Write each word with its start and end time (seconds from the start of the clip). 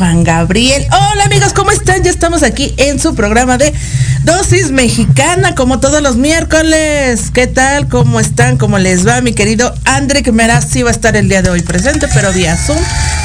Juan 0.00 0.24
Gabriel. 0.24 0.84
Hola 0.90 1.26
amigos, 1.26 1.52
¿cómo 1.52 1.70
están? 1.72 2.02
Ya 2.02 2.10
estamos 2.10 2.42
aquí 2.42 2.72
en 2.78 2.98
su 2.98 3.14
programa 3.14 3.58
de 3.58 3.74
Dosis 4.24 4.70
Mexicana, 4.70 5.54
como 5.54 5.78
todos 5.78 6.00
los 6.00 6.16
miércoles. 6.16 7.30
¿Qué 7.34 7.46
tal? 7.46 7.86
¿Cómo 7.86 8.18
están? 8.18 8.56
¿Cómo 8.56 8.78
les 8.78 9.06
va? 9.06 9.20
Mi 9.20 9.34
querido 9.34 9.74
André, 9.84 10.22
que 10.22 10.32
Meraz 10.32 10.70
sí 10.70 10.82
va 10.82 10.88
a 10.88 10.92
estar 10.92 11.16
el 11.16 11.28
día 11.28 11.42
de 11.42 11.50
hoy 11.50 11.60
presente, 11.60 12.08
pero 12.14 12.32
vía 12.32 12.56
Zoom. 12.56 12.78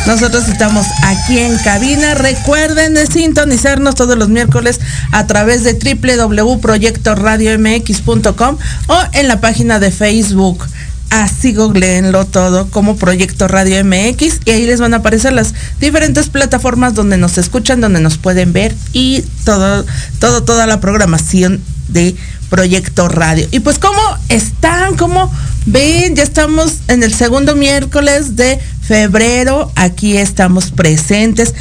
Nosotros 0.06 0.50
estamos 0.50 0.86
aquí 1.06 1.40
en 1.40 1.58
cabina. 1.60 2.14
Recuerden 2.14 2.96
de 2.96 3.08
sintonizarnos 3.08 3.96
todos 3.96 4.18
los 4.18 4.28
miércoles 4.28 4.82
a 5.14 5.28
través 5.28 5.64
de 5.64 5.76
www.proyectoradiomx.com 5.76 8.58
o 8.88 9.00
en 9.14 9.30
la 9.30 9.40
página 9.40 9.80
de 9.80 9.92
Facebook 9.92 10.66
así 11.10 11.54
googleenlo 11.54 12.26
todo 12.26 12.70
como 12.70 12.98
Proyecto 12.98 13.48
Radio 13.48 13.84
MX 13.84 14.42
y 14.46 14.52
ahí 14.52 14.66
les 14.66 14.80
van 14.80 14.94
a 14.94 14.98
aparecer 14.98 15.34
las 15.34 15.54
diferentes 15.80 16.30
plataformas 16.30 16.94
donde 16.94 17.18
nos 17.18 17.38
escuchan, 17.38 17.82
donde 17.82 18.00
nos 18.00 18.18
pueden 18.18 18.54
ver 18.54 18.76
y 18.94 19.24
todo, 19.44 19.86
todo, 20.20 20.44
toda 20.44 20.68
la 20.68 20.80
programación 20.80 21.62
de 21.88 22.16
Proyecto 22.50 23.08
Radio. 23.08 23.48
Y 23.52 23.60
pues 23.60 23.80
cómo 23.80 24.02
están, 24.30 24.96
cómo 24.96 25.32
ven, 25.66 26.16
ya 26.16 26.24
estamos 26.24 26.80
en 26.88 27.04
el 27.04 27.14
segundo 27.14 27.56
miércoles 27.56 28.36
de 28.36 28.60
febrero, 28.82 29.72
aquí 29.76 30.18
estamos 30.18 30.72
presentes, 30.72 31.54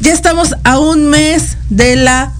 ya 0.00 0.12
estamos 0.12 0.54
a 0.64 0.78
un 0.78 1.08
mes 1.10 1.56
de 1.70 1.96
la 1.96 2.32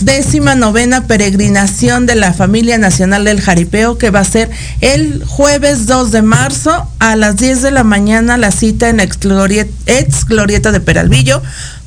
décima 0.00 0.54
novena 0.54 1.06
peregrinación 1.06 2.06
de 2.06 2.14
la 2.14 2.32
familia 2.32 2.78
nacional 2.78 3.24
del 3.24 3.40
jaripeo 3.40 3.98
que 3.98 4.10
va 4.10 4.20
a 4.20 4.24
ser 4.24 4.50
el 4.80 5.24
jueves 5.24 5.86
2 5.86 6.10
de 6.10 6.22
marzo 6.22 6.88
a 6.98 7.16
las 7.16 7.36
10 7.36 7.62
de 7.62 7.70
la 7.70 7.84
mañana 7.84 8.36
la 8.36 8.50
cita 8.50 8.88
en 8.88 9.00
ex 9.00 9.18
glorieta, 9.20 10.72
de 10.72 10.80
Peralvillo 10.80 11.42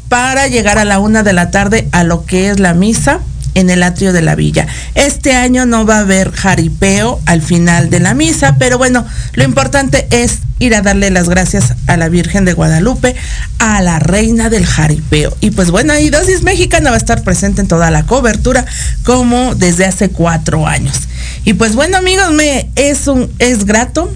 para 0.09 0.48
llegar 0.48 0.77
a 0.77 0.86
la 0.86 1.00
una 1.00 1.24
de 1.24 1.33
la 1.33 1.51
tarde 1.51 1.89
a 1.92 2.04
lo 2.04 2.25
que 2.25 2.50
es 2.50 2.59
la 2.59 2.74
misa 2.74 3.19
en 3.57 3.71
el 3.71 3.81
atrio 3.81 4.13
de 4.13 4.21
la 4.21 4.36
villa. 4.36 4.68
Este 4.94 5.33
año 5.33 5.65
no 5.65 5.83
va 5.83 5.98
a 5.98 6.01
haber 6.01 6.31
jaripeo 6.31 7.19
al 7.25 7.42
final 7.42 7.89
de 7.89 8.00
la 8.00 8.13
misa, 8.13 8.56
pero 8.59 8.77
bueno, 8.77 9.04
lo 9.33 9.44
importante 9.44 10.07
es 10.12 10.39
ir 10.59 10.75
a 10.75 10.83
darle 10.83 11.09
las 11.09 11.27
gracias 11.27 11.74
a 11.88 11.98
la 11.98 12.07
Virgen 12.07 12.45
de 12.45 12.54
Guadalupe, 12.54 13.15
a 13.57 13.81
la 13.81 13.98
reina 13.98 14.51
del 14.51 14.68
jaripeo. 14.68 15.36
Y 15.42 15.51
pues 15.51 15.71
bueno, 15.71 15.94
ahí 15.94 16.12
Dosis 16.12 16.44
Mexicana 16.44 16.92
va 16.92 16.98
a 16.98 17.00
estar 17.00 17.24
presente 17.24 17.62
en 17.62 17.68
toda 17.68 17.89
la 17.89 18.04
cobertura, 18.06 18.63
como 19.04 19.56
desde 19.56 19.86
hace 19.86 20.10
cuatro 20.10 20.68
años. 20.68 21.07
Y 21.44 21.53
pues 21.53 21.74
bueno, 21.74 21.98
amigos, 21.98 22.31
me 22.33 22.69
es 22.75 23.07
un 23.07 23.31
es 23.39 23.65
grato 23.65 24.13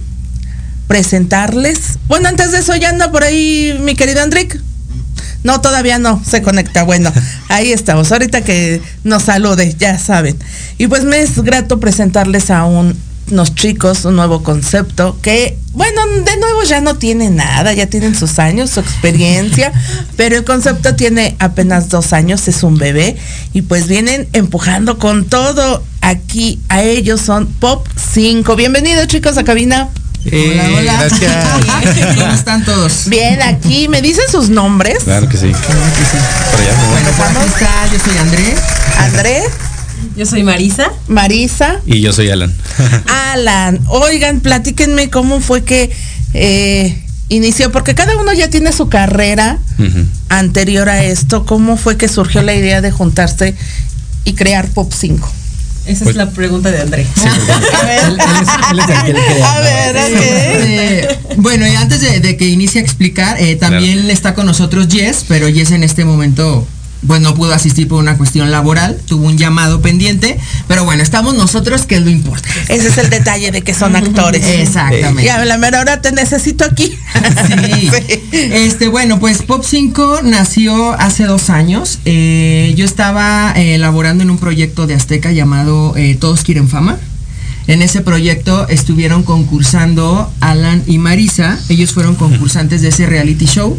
presentarles. 0.87 1.97
Bueno, 2.07 2.29
antes 2.29 2.51
de 2.51 2.59
eso 2.59 2.75
ya 2.75 2.89
anda 2.89 3.11
por 3.11 3.23
ahí 3.23 3.75
mi 3.81 3.95
querido 3.95 4.21
Andrick. 4.21 4.61
No, 5.43 5.61
todavía 5.61 5.97
no 5.97 6.21
se 6.23 6.41
conecta. 6.41 6.83
Bueno, 6.83 7.11
ahí 7.49 7.71
estamos. 7.71 8.11
Ahorita 8.11 8.43
que 8.43 8.81
nos 9.03 9.23
salude, 9.23 9.75
ya 9.77 9.97
saben. 9.97 10.37
Y 10.77 10.87
pues 10.87 11.03
me 11.03 11.21
es 11.21 11.41
grato 11.41 11.79
presentarles 11.79 12.51
a 12.51 12.65
unos 12.65 13.55
chicos 13.55 14.05
un 14.05 14.15
nuevo 14.17 14.43
concepto 14.43 15.17
que, 15.21 15.57
bueno, 15.73 16.01
de 16.25 16.37
nuevo 16.37 16.63
ya 16.63 16.81
no 16.81 16.95
tiene 16.97 17.29
nada, 17.29 17.73
ya 17.73 17.87
tienen 17.87 18.13
sus 18.13 18.39
años, 18.39 18.69
su 18.69 18.81
experiencia, 18.81 19.71
pero 20.15 20.37
el 20.37 20.43
concepto 20.43 20.95
tiene 20.95 21.35
apenas 21.39 21.89
dos 21.89 22.13
años, 22.13 22.47
es 22.47 22.61
un 22.61 22.77
bebé, 22.77 23.17
y 23.53 23.63
pues 23.63 23.87
vienen 23.87 24.27
empujando 24.33 24.99
con 24.99 25.25
todo. 25.25 25.83
Aquí 26.01 26.59
a 26.67 26.81
ellos 26.81 27.21
son 27.21 27.47
Pop 27.47 27.87
5. 28.13 28.55
Bienvenidos 28.55 29.07
chicos 29.07 29.37
a 29.37 29.43
cabina. 29.43 29.89
Eh, 30.25 30.51
hola, 30.53 30.77
hola. 30.77 30.97
Gracias. 30.99 32.15
¿Cómo 32.15 32.33
están 32.33 32.63
todos? 32.63 33.07
Bien, 33.07 33.41
aquí. 33.41 33.87
¿Me 33.87 34.01
dicen 34.01 34.25
sus 34.31 34.49
nombres? 34.49 35.03
Claro 35.03 35.27
que 35.27 35.37
sí. 35.37 35.51
Claro 35.51 35.81
que 35.97 36.05
sí. 36.05 36.17
bueno, 36.91 37.09
¿cómo 37.17 37.45
está? 37.45 37.87
Yo 37.91 37.99
soy 37.99 38.17
Andrés. 38.17 38.59
Andrés. 38.97 39.45
Yo 40.15 40.25
soy 40.25 40.43
Marisa. 40.43 40.91
Marisa. 41.07 41.79
Y 41.85 42.01
yo 42.01 42.13
soy 42.13 42.29
Alan. 42.29 42.53
Alan. 43.33 43.79
Oigan, 43.87 44.41
platíquenme 44.41 45.09
cómo 45.09 45.39
fue 45.39 45.63
que 45.63 45.91
eh, 46.33 47.03
inició, 47.29 47.71
porque 47.71 47.95
cada 47.95 48.15
uno 48.17 48.33
ya 48.33 48.49
tiene 48.49 48.71
su 48.73 48.89
carrera 48.89 49.57
anterior 50.29 50.89
a 50.89 51.03
esto. 51.03 51.45
¿Cómo 51.45 51.77
fue 51.77 51.97
que 51.97 52.07
surgió 52.07 52.43
la 52.43 52.53
idea 52.53 52.81
de 52.81 52.91
juntarse 52.91 53.55
y 54.23 54.33
crear 54.33 54.67
Pop 54.67 54.91
5? 54.95 55.31
Esa 55.85 55.91
es 55.91 56.03
pues 56.03 56.15
la 56.15 56.29
pregunta 56.29 56.69
de 56.71 56.79
Andrés. 56.81 57.07
a 59.43 59.59
ver, 59.59 61.19
bueno, 61.37 61.67
y 61.67 61.75
antes 61.75 62.01
de, 62.21 62.37
que 62.37 62.47
inicie 62.47 62.81
a 62.81 62.83
explicar, 62.83 63.41
eh, 63.41 63.55
también 63.55 64.09
está 64.09 64.33
con 64.35 64.45
nosotros 64.45 64.87
Jess, 64.89 65.25
pero 65.27 65.47
Jess 65.47 65.71
en 65.71 65.83
este 65.83 66.05
momento 66.05 66.67
pues 67.07 67.21
no 67.21 67.33
pudo 67.33 67.53
asistir 67.53 67.87
por 67.87 67.99
una 67.99 68.17
cuestión 68.17 68.51
laboral, 68.51 68.99
tuvo 69.07 69.27
un 69.27 69.37
llamado 69.37 69.81
pendiente, 69.81 70.37
pero 70.67 70.85
bueno, 70.85 71.01
estamos 71.01 71.33
nosotros 71.35 71.85
que 71.85 71.95
es 71.95 72.01
lo 72.01 72.09
importante. 72.09 72.73
Ese 72.73 72.89
es 72.89 72.97
el 72.97 73.09
detalle 73.09 73.51
de 73.51 73.61
que 73.61 73.73
son 73.73 73.95
actores. 73.95 74.45
Exactamente. 74.47 75.23
Y 75.23 75.29
a 75.29 75.43
la 75.45 75.57
mera 75.57 75.79
hora 75.81 76.01
te 76.01 76.11
necesito 76.11 76.63
aquí. 76.63 76.91
Sí. 77.47 77.89
Este, 78.31 78.87
bueno, 78.87 79.19
pues 79.19 79.41
Pop 79.43 79.63
5 79.67 80.21
nació 80.23 80.93
hace 80.93 81.25
dos 81.25 81.49
años. 81.49 81.99
Eh, 82.05 82.73
yo 82.77 82.85
estaba 82.85 83.53
eh, 83.55 83.75
elaborando 83.75 84.23
en 84.23 84.29
un 84.29 84.37
proyecto 84.37 84.87
de 84.87 84.95
Azteca 84.95 85.31
llamado 85.31 85.93
eh, 85.95 86.15
Todos 86.19 86.43
Quieren 86.43 86.67
Fama. 86.67 86.97
En 87.67 87.81
ese 87.81 88.01
proyecto 88.01 88.67
estuvieron 88.69 89.23
concursando 89.23 90.31
Alan 90.39 90.83
y 90.87 90.97
Marisa. 90.97 91.59
Ellos 91.69 91.91
fueron 91.91 92.15
concursantes 92.15 92.81
de 92.81 92.89
ese 92.89 93.05
reality 93.05 93.45
show. 93.45 93.77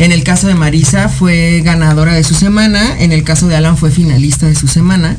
En 0.00 0.12
el 0.12 0.24
caso 0.24 0.46
de 0.46 0.54
Marisa 0.54 1.10
fue 1.10 1.60
ganadora 1.62 2.14
de 2.14 2.24
su 2.24 2.34
semana, 2.34 2.98
en 3.00 3.12
el 3.12 3.22
caso 3.22 3.48
de 3.48 3.56
Alan 3.56 3.76
fue 3.76 3.90
finalista 3.90 4.46
de 4.46 4.54
su 4.54 4.66
semana. 4.66 5.18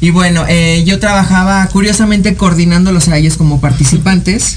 Y 0.00 0.10
bueno, 0.10 0.44
eh, 0.48 0.82
yo 0.84 0.98
trabajaba 0.98 1.64
curiosamente 1.68 2.34
coordinándolos 2.34 3.06
a 3.06 3.18
ellos 3.18 3.36
como 3.36 3.60
participantes 3.60 4.56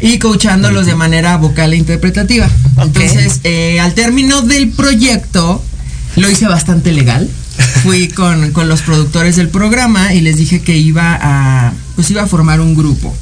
y 0.00 0.18
coachándolos 0.18 0.86
de 0.86 0.94
manera 0.94 1.36
vocal 1.36 1.74
e 1.74 1.76
interpretativa. 1.76 2.48
Entonces, 2.80 3.40
eh, 3.44 3.78
al 3.78 3.92
término 3.92 4.40
del 4.40 4.70
proyecto, 4.70 5.62
lo 6.16 6.30
hice 6.30 6.48
bastante 6.48 6.90
legal. 6.90 7.28
Fui 7.82 8.08
con, 8.08 8.52
con, 8.52 8.70
los 8.70 8.80
productores 8.80 9.36
del 9.36 9.50
programa 9.50 10.14
y 10.14 10.22
les 10.22 10.38
dije 10.38 10.62
que 10.62 10.78
iba 10.78 11.18
a, 11.20 11.74
pues 11.94 12.10
iba 12.10 12.22
a 12.22 12.26
formar 12.26 12.60
un 12.60 12.74
grupo 12.74 13.14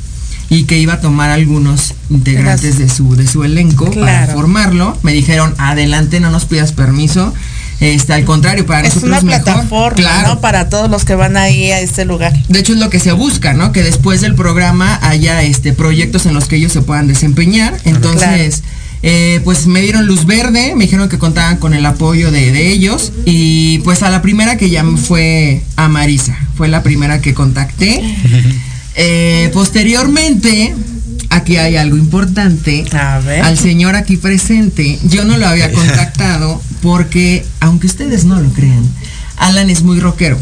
y 0.48 0.64
que 0.64 0.78
iba 0.78 0.94
a 0.94 1.00
tomar 1.00 1.31
algunos 1.31 1.94
integrantes 2.10 2.78
de 2.78 2.88
su, 2.88 3.16
de 3.16 3.26
su 3.26 3.44
elenco 3.44 3.90
para 3.90 4.26
formarlo. 4.28 4.96
Me 5.02 5.12
dijeron, 5.12 5.54
adelante, 5.58 6.20
no 6.20 6.31
nos 6.31 6.44
pidas 6.44 6.72
permiso. 6.72 7.32
Este, 7.81 8.14
al 8.14 8.25
contrario, 8.25 8.64
para 8.64 8.88
es 8.88 8.94
nosotros 8.94 9.22
una 9.22 9.43
plataforma, 9.43 9.96
claro. 9.96 10.40
Para 10.40 10.69
todos 10.69 10.90
los 10.90 11.04
que 11.04 11.14
van 11.14 11.37
ahí 11.37 11.70
a 11.72 11.81
este 11.81 12.04
lugar. 12.04 12.32
De 12.48 12.60
hecho, 12.60 12.72
es 12.72 12.78
lo 12.78 12.88
que 12.88 13.00
se 13.00 13.12
busca, 13.12 13.52
¿no? 13.52 13.72
Que 13.72 13.82
después 13.82 14.20
del 14.22 14.34
programa 14.34 14.98
haya 15.02 15.43
este 15.43 15.72
proyectos 15.72 16.26
en 16.26 16.34
los 16.34 16.46
que 16.46 16.56
ellos 16.56 16.72
se 16.72 16.81
puedan 16.81 17.06
desempeñar. 17.06 17.76
Entonces, 17.84 18.62
eh, 19.02 19.40
pues 19.44 19.66
me 19.66 19.82
dieron 19.82 20.06
luz 20.06 20.25
verde, 20.25 20.75
me 20.75 20.84
dijeron 20.84 21.10
que 21.10 21.19
contaban 21.19 21.58
con 21.58 21.75
el 21.75 21.84
apoyo 21.84 22.31
de, 22.31 22.50
de, 22.50 22.69
ellos. 22.69 23.12
Y 23.26 23.81
pues 23.81 24.02
a 24.02 24.10
la 24.10 24.22
primera 24.22 24.56
que 24.56 24.70
llamé 24.70 24.96
fue 24.96 25.62
a 25.76 25.88
Marisa. 25.88 26.38
Fue 26.56 26.69
la 26.69 26.82
primera 26.82 27.20
que 27.20 27.34
contacté. 27.34 28.00
Eh, 28.96 29.50
posteriormente, 29.52 30.75
aquí 31.31 31.56
hay 31.56 31.76
algo 31.76 31.96
importante. 31.96 32.84
Al 32.93 33.58
señor 33.58 33.94
aquí 33.94 34.17
presente, 34.17 34.98
yo 35.05 35.24
no 35.24 35.36
lo 35.36 35.46
había 35.46 35.70
contactado 35.72 36.60
porque, 36.82 37.44
aunque 37.60 37.86
ustedes 37.86 38.24
no 38.24 38.41
lo 38.41 38.50
crean, 38.50 38.82
Alan 39.36 39.70
es 39.70 39.82
muy 39.82 40.00
rockero. 40.00 40.38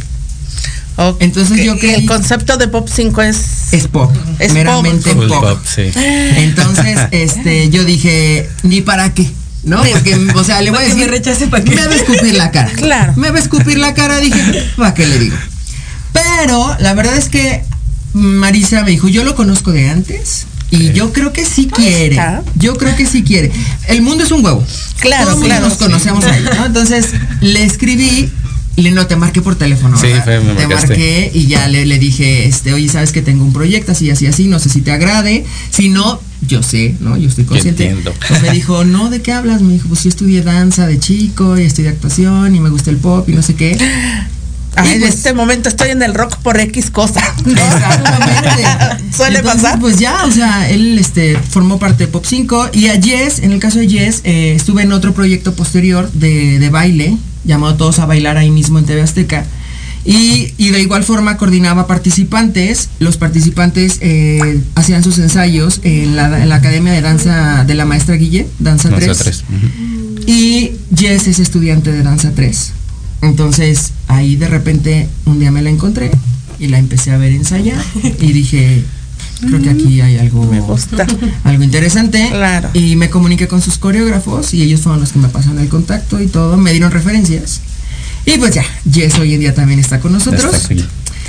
Entonces 1.18 1.64
yo 1.64 1.76
que 1.76 1.94
el 1.96 2.06
concepto 2.06 2.56
de 2.56 2.68
pop 2.68 2.88
5 2.88 3.22
es 3.22 3.72
es 3.72 3.88
pop, 3.88 4.14
es 4.38 4.52
meramente 4.52 5.12
pop. 5.12 5.58
Entonces, 5.76 6.98
este 7.10 7.68
yo 7.70 7.84
dije, 7.84 8.48
ni 8.62 8.80
para 8.80 9.12
qué. 9.12 9.28
¿No? 9.64 9.82
Porque, 9.82 10.14
o 10.34 10.44
sea, 10.44 10.60
le 10.60 10.70
voy 10.70 10.80
a 10.80 10.82
decir, 10.82 11.08
rechace 11.08 11.46
para 11.46 11.64
me 11.64 11.74
va 11.74 11.92
a 11.92 11.96
escupir 11.96 12.34
la 12.34 12.50
cara. 12.50 12.70
Claro. 12.76 13.14
Me 13.16 13.30
va 13.30 13.38
a 13.38 13.40
escupir 13.40 13.78
la 13.78 13.94
cara, 13.94 14.20
dije, 14.20 14.40
¿para 14.76 14.92
qué 14.92 15.06
le 15.06 15.18
digo? 15.18 15.36
Pero 16.12 16.76
la 16.80 16.92
verdad 16.92 17.16
es 17.16 17.30
que 17.30 17.64
Marisa 18.14 18.82
me 18.84 18.92
dijo, 18.92 19.08
yo 19.08 19.24
lo 19.24 19.34
conozco 19.34 19.72
de 19.72 19.88
antes. 19.90 20.46
Y 20.70 20.92
yo 20.92 21.12
creo 21.12 21.32
que 21.32 21.44
sí 21.44 21.66
quiere. 21.66 22.18
Yo 22.56 22.76
creo 22.76 22.96
que 22.96 23.06
sí 23.06 23.22
quiere. 23.22 23.52
El 23.86 24.02
mundo 24.02 24.24
es 24.24 24.32
un 24.32 24.44
huevo. 24.44 24.64
Claro, 24.98 25.38
claro. 25.38 25.68
Nos 25.68 25.78
conocemos 25.78 26.24
ahí, 26.24 26.42
¿no? 26.42 26.66
Entonces 26.66 27.12
le 27.40 27.62
escribí 27.64 28.30
le 28.76 28.90
no 28.90 29.06
te 29.06 29.16
marqué 29.16 29.40
por 29.40 29.54
teléfono. 29.56 29.96
Sí, 29.96 30.08
me 30.08 30.54
te 30.54 30.66
marqué 30.66 31.30
y 31.32 31.46
ya 31.46 31.68
le, 31.68 31.86
le, 31.86 31.98
dije, 31.98 32.46
este, 32.46 32.72
oye, 32.72 32.88
sabes 32.88 33.12
que 33.12 33.22
tengo 33.22 33.44
un 33.44 33.52
proyecto 33.52 33.92
así, 33.92 34.10
así, 34.10 34.26
así, 34.26 34.46
no 34.48 34.58
sé 34.58 34.68
si 34.68 34.80
te 34.80 34.90
agrade. 34.90 35.44
Si 35.70 35.88
no, 35.88 36.20
yo 36.46 36.62
sé, 36.62 36.96
¿no? 37.00 37.16
Yo 37.16 37.28
estoy 37.28 37.44
consciente. 37.44 37.94
Pues 38.26 38.42
me 38.42 38.50
dijo, 38.50 38.84
no, 38.84 39.10
¿de 39.10 39.22
qué 39.22 39.32
hablas? 39.32 39.62
Me 39.62 39.74
dijo, 39.74 39.88
pues 39.88 40.02
yo 40.02 40.08
estudié 40.08 40.42
danza 40.42 40.86
de 40.86 40.98
chico 40.98 41.58
y 41.58 41.62
estudié 41.62 41.90
actuación 41.90 42.54
y 42.54 42.60
me 42.60 42.70
gusta 42.70 42.90
el 42.90 42.96
pop 42.96 43.28
y 43.28 43.32
no 43.32 43.42
sé 43.42 43.54
qué. 43.54 43.78
Ay, 44.76 44.94
en 44.94 45.00
pues- 45.00 45.14
este 45.14 45.34
momento 45.34 45.68
estoy 45.68 45.90
en 45.90 46.02
el 46.02 46.14
rock 46.14 46.36
por 46.38 46.58
X 46.58 46.90
cosa. 46.90 47.20
Exactamente. 47.46 49.04
Suele 49.16 49.38
Entonces, 49.38 49.62
pasar. 49.62 49.80
Pues 49.80 49.98
ya, 49.98 50.24
o 50.24 50.30
sea, 50.30 50.68
él 50.68 50.98
este, 50.98 51.36
formó 51.38 51.78
parte 51.78 52.06
de 52.06 52.12
Pop 52.12 52.24
5 52.26 52.70
y 52.72 52.88
a 52.88 53.00
Jess, 53.00 53.38
en 53.40 53.52
el 53.52 53.60
caso 53.60 53.78
de 53.78 53.88
Jess, 53.88 54.20
eh, 54.24 54.54
estuve 54.56 54.82
en 54.82 54.92
otro 54.92 55.14
proyecto 55.14 55.54
posterior 55.54 56.10
de, 56.12 56.58
de 56.58 56.70
baile, 56.70 57.16
llamado 57.44 57.76
Todos 57.76 57.98
a 57.98 58.06
Bailar 58.06 58.36
ahí 58.36 58.50
mismo 58.50 58.78
en 58.78 58.86
TV 58.86 59.02
Azteca. 59.02 59.44
Y, 60.06 60.52
y 60.58 60.68
de 60.70 60.82
igual 60.82 61.02
forma 61.02 61.38
coordinaba 61.38 61.86
participantes. 61.86 62.90
Los 62.98 63.16
participantes 63.16 63.98
eh, 64.02 64.60
hacían 64.74 65.02
sus 65.02 65.18
ensayos 65.18 65.80
en 65.82 66.14
la, 66.14 66.42
en 66.42 66.50
la 66.50 66.56
Academia 66.56 66.92
de 66.92 67.00
Danza 67.00 67.64
de 67.64 67.74
la 67.74 67.86
maestra 67.86 68.16
Guille, 68.16 68.46
Danza 68.58 68.90
3. 68.90 69.06
Danza 69.06 69.24
tres. 69.24 69.44
Ujú. 69.48 70.30
Y 70.30 70.72
Jess 70.94 71.26
es 71.28 71.38
estudiante 71.38 71.90
de 71.92 72.02
danza 72.02 72.32
3. 72.34 72.72
Entonces 73.24 73.92
ahí 74.08 74.36
de 74.36 74.48
repente 74.48 75.08
un 75.26 75.38
día 75.38 75.50
me 75.50 75.62
la 75.62 75.70
encontré 75.70 76.10
y 76.58 76.68
la 76.68 76.78
empecé 76.78 77.10
a 77.10 77.18
ver 77.18 77.32
ensayar 77.32 77.82
y 78.20 78.32
dije, 78.32 78.84
creo 79.40 79.60
que 79.60 79.70
aquí 79.70 80.00
hay 80.00 80.18
algo, 80.18 80.44
Me 80.44 80.60
gusta. 80.60 81.06
algo 81.44 81.62
interesante. 81.62 82.28
Claro. 82.30 82.70
Y 82.74 82.96
me 82.96 83.10
comuniqué 83.10 83.48
con 83.48 83.60
sus 83.60 83.78
coreógrafos 83.78 84.54
y 84.54 84.62
ellos 84.62 84.80
fueron 84.82 85.00
los 85.00 85.12
que 85.12 85.18
me 85.18 85.28
pasaron 85.28 85.58
el 85.58 85.68
contacto 85.68 86.20
y 86.20 86.26
todo, 86.26 86.56
me 86.56 86.70
dieron 86.72 86.90
referencias. 86.90 87.60
Y 88.26 88.38
pues 88.38 88.54
ya, 88.54 88.64
Jess 88.90 89.18
hoy 89.18 89.34
en 89.34 89.40
día 89.40 89.54
también 89.54 89.78
está 89.78 90.00
con 90.00 90.12
nosotros. 90.12 90.54
Está 90.54 90.72
aquí. 90.72 90.84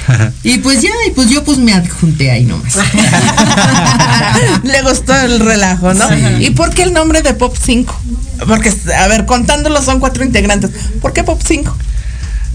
Y 0.44 0.60
pues 0.60 0.82
ya, 0.82 0.90
y 1.08 1.12
pues 1.12 1.30
yo 1.30 1.44
pues 1.44 1.58
me 1.58 1.74
adjunté 1.74 2.32
ahí 2.32 2.46
nomás. 2.46 2.76
Le 4.64 4.82
gustó 4.84 5.16
el 5.16 5.40
relajo, 5.40 5.94
¿no? 5.94 6.08
Sí. 6.10 6.46
¿Y 6.46 6.50
por 6.52 6.74
qué 6.74 6.84
el 6.84 6.94
nombre 6.94 7.22
de 7.22 7.34
Pop 7.34 7.56
5? 7.60 8.02
Porque, 8.48 8.74
a 8.98 9.08
ver, 9.08 9.26
contándolo 9.26 9.82
son 9.82 10.00
cuatro 10.00 10.24
integrantes. 10.24 10.72
¿Por 11.02 11.14
qué 11.14 11.24
Pop 11.24 11.42
5? 11.46 11.76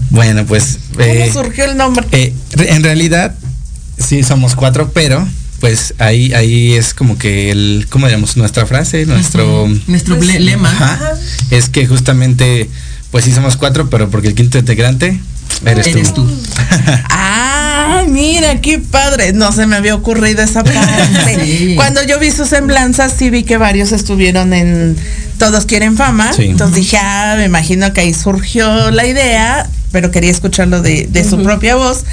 Bueno, 0.09 0.45
pues. 0.45 0.79
¿Cómo 0.93 1.05
eh, 1.05 1.29
surgió 1.31 1.65
el 1.65 1.77
nombre? 1.77 2.05
eh, 2.11 2.33
en 2.57 2.83
realidad, 2.83 3.35
sí 3.97 4.23
somos 4.23 4.55
cuatro, 4.55 4.91
pero 4.93 5.27
pues 5.59 5.93
ahí, 5.99 6.33
ahí 6.33 6.73
es 6.73 6.93
como 6.93 7.17
que 7.17 7.51
el, 7.51 7.85
¿cómo 7.89 8.07
llamamos? 8.07 8.35
Nuestra 8.35 8.65
frase, 8.65 9.05
nuestro. 9.05 9.69
Nuestro 9.87 10.19
lema. 10.19 10.71
Ajá. 10.71 11.13
Es 11.51 11.69
que 11.69 11.85
justamente, 11.85 12.69
pues 13.11 13.25
sí 13.25 13.31
somos 13.31 13.57
cuatro, 13.57 13.89
pero 13.89 14.09
porque 14.09 14.27
el 14.27 14.35
quinto 14.35 14.57
integrante 14.57 15.19
eres, 15.65 15.87
Eres 15.87 16.13
tú. 16.13 16.27
Ah, 17.09 18.03
mira, 18.07 18.59
qué 18.61 18.79
padre. 18.79 19.33
No 19.33 19.51
se 19.51 19.67
me 19.67 19.75
había 19.75 19.95
ocurrido 19.95 20.41
esa 20.43 20.63
parte. 20.63 20.79
Sí. 21.41 21.73
Cuando 21.75 22.03
yo 22.03 22.19
vi 22.19 22.31
sus 22.31 22.49
semblanzas, 22.49 23.13
sí 23.17 23.29
vi 23.29 23.43
que 23.43 23.57
varios 23.57 23.91
estuvieron 23.91 24.53
en 24.53 24.97
Todos 25.37 25.65
Quieren 25.65 25.95
Fama. 25.95 26.33
Sí. 26.33 26.45
Entonces 26.45 26.75
dije, 26.75 26.97
ah, 27.01 27.35
me 27.37 27.45
imagino 27.45 27.93
que 27.93 28.01
ahí 28.01 28.13
surgió 28.13 28.91
la 28.91 29.05
idea, 29.05 29.69
pero 29.91 30.11
quería 30.11 30.31
escucharlo 30.31 30.81
de, 30.81 31.07
de 31.07 31.23
su 31.23 31.41
propia 31.41 31.75
voz. 31.75 32.03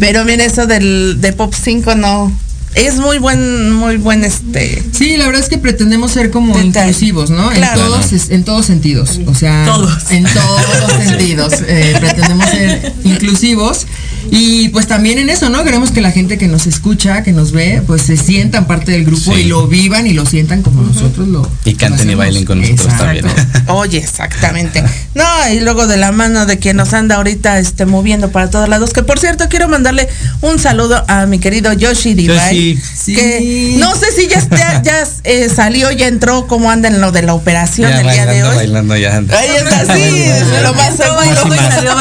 Pero 0.00 0.24
mira, 0.24 0.44
eso 0.44 0.66
del, 0.66 1.20
de 1.20 1.32
Pop 1.32 1.54
5 1.54 1.94
no. 1.94 2.32
Es 2.74 2.96
muy 2.96 3.18
buen, 3.18 3.72
muy 3.72 3.96
buen 3.98 4.24
este. 4.24 4.82
Sí, 4.92 5.16
la 5.16 5.26
verdad 5.26 5.42
es 5.42 5.48
que 5.48 5.58
pretendemos 5.58 6.10
ser 6.12 6.30
como 6.30 6.56
Detalle. 6.56 6.88
inclusivos, 6.88 7.30
¿no? 7.30 7.50
Claro. 7.50 7.80
En 7.80 7.86
todos, 7.86 8.12
es- 8.12 8.30
en 8.30 8.44
todos 8.44 8.66
sentidos. 8.66 9.20
O 9.26 9.34
sea, 9.34 9.64
Todos. 9.64 10.10
en 10.10 10.24
todos 10.24 10.92
sentidos. 11.04 11.52
eh, 11.68 11.94
pretendemos 12.00 12.48
ser 12.50 12.92
inclusivos. 13.04 13.86
Y 14.30 14.68
pues 14.70 14.86
también 14.86 15.18
en 15.18 15.28
eso, 15.28 15.48
¿no? 15.50 15.62
Queremos 15.64 15.90
que 15.90 16.00
la 16.00 16.10
gente 16.10 16.38
que 16.38 16.48
nos 16.48 16.66
escucha, 16.66 17.22
que 17.22 17.32
nos 17.32 17.52
ve, 17.52 17.82
pues 17.86 18.02
se 18.02 18.16
sientan 18.16 18.66
parte 18.66 18.92
del 18.92 19.04
grupo 19.04 19.34
Sí. 19.34 19.40
y 19.40 19.44
lo 19.44 19.66
vivan 19.68 20.06
y 20.06 20.12
lo 20.14 20.26
sientan 20.26 20.62
como 20.62 20.82
nosotros 20.82 21.28
lo 21.28 21.48
Y 21.64 21.74
canten 21.74 22.08
y 22.08 22.12
lo 22.12 22.18
bailen 22.18 22.44
con 22.44 22.60
nosotros 22.60 22.86
Exacto. 22.92 23.04
también. 23.28 23.64
Oye, 23.68 23.98
exactamente. 23.98 24.82
No, 25.14 25.24
y 25.52 25.60
luego 25.60 25.86
de 25.86 25.96
la 25.96 26.10
mano 26.12 26.46
de 26.46 26.58
quien 26.58 26.76
nos 26.76 26.92
anda 26.94 27.16
ahorita 27.16 27.58
este 27.58 27.86
moviendo 27.86 28.30
para 28.30 28.50
todos 28.50 28.68
lados. 28.68 28.92
Que 28.92 29.02
por 29.02 29.18
cierto, 29.18 29.48
quiero 29.48 29.68
mandarle 29.68 30.08
un 30.40 30.58
saludo 30.58 31.04
a 31.08 31.26
mi 31.26 31.38
querido 31.38 31.72
Yoshi 31.72 32.14
Divine. 32.14 32.74
Yoshi. 32.74 33.14
Que 33.14 33.38
Sí. 33.38 33.76
no 33.78 33.94
sé 33.94 34.06
si 34.16 34.26
ya, 34.28 34.40
ya, 34.50 34.82
ya, 34.82 35.04
eh, 35.24 35.48
salió, 35.54 35.90
ya 35.92 36.08
entró, 36.08 36.46
cómo 36.46 36.70
anda 36.70 36.88
en 36.88 37.00
lo 37.00 37.12
de 37.12 37.22
la 37.22 37.34
operación 37.34 37.90
Ya 37.90 38.00
el 38.00 38.06
día 38.10 38.26
de 38.26 38.42
bailando, 38.42 38.50
hoy. 38.50 38.56
bailando 38.56 38.96
ya 38.96 39.16
anda. 39.16 39.38
Ahí 39.38 39.48
está, 39.56 39.94
sí, 39.94 40.24
lo 40.62 40.74
más 40.74 40.96
seguro. 40.96 41.94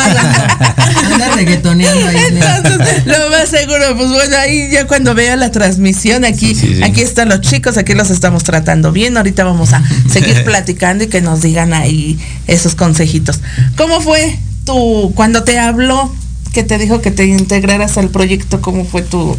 Anda 1.14 1.36
reggaetoneando 1.36 2.08
ahí. 2.08 2.13
en 2.13 2.13
el- 2.13 2.13
Entonces, 2.16 3.06
lo 3.06 3.30
más 3.30 3.50
seguro, 3.50 3.96
pues 3.98 4.10
bueno, 4.10 4.38
ahí 4.38 4.70
ya 4.72 4.88
cuando 4.88 5.14
vea 5.16 5.36
la 5.36 5.52
transmisión, 5.52 6.26
aquí, 6.26 6.54
Sí, 6.54 6.68
sí, 6.68 6.76
sí. 6.76 6.84
aquí 6.84 7.02
están 7.02 7.30
los 7.30 7.42
chicos, 7.42 7.78
aquí 7.78 7.94
los 7.94 8.10
estamos 8.10 8.44
tratando 8.44 8.92
bien. 8.92 9.18
Ahorita 9.18 9.44
vamos 9.44 9.74
a 9.74 9.84
seguir 10.10 10.44
platicando 10.46 11.04
y 11.04 11.08
que 11.08 11.22
nos 11.22 11.42
digan 11.42 11.74
ahí 11.74 12.20
esos 12.48 12.76
consejitos. 12.76 13.40
¿Cómo 13.78 14.02
fue 14.02 14.38
tu, 14.66 15.12
cuando 15.16 15.44
te 15.44 15.60
habló, 15.60 16.14
que 16.54 16.64
te 16.64 16.78
dijo 16.78 17.02
que 17.02 17.12
te 17.12 17.26
integraras 17.26 17.98
al 17.98 18.10
proyecto, 18.10 18.62
cómo 18.62 18.86
fue 18.86 19.02
tu, 19.02 19.38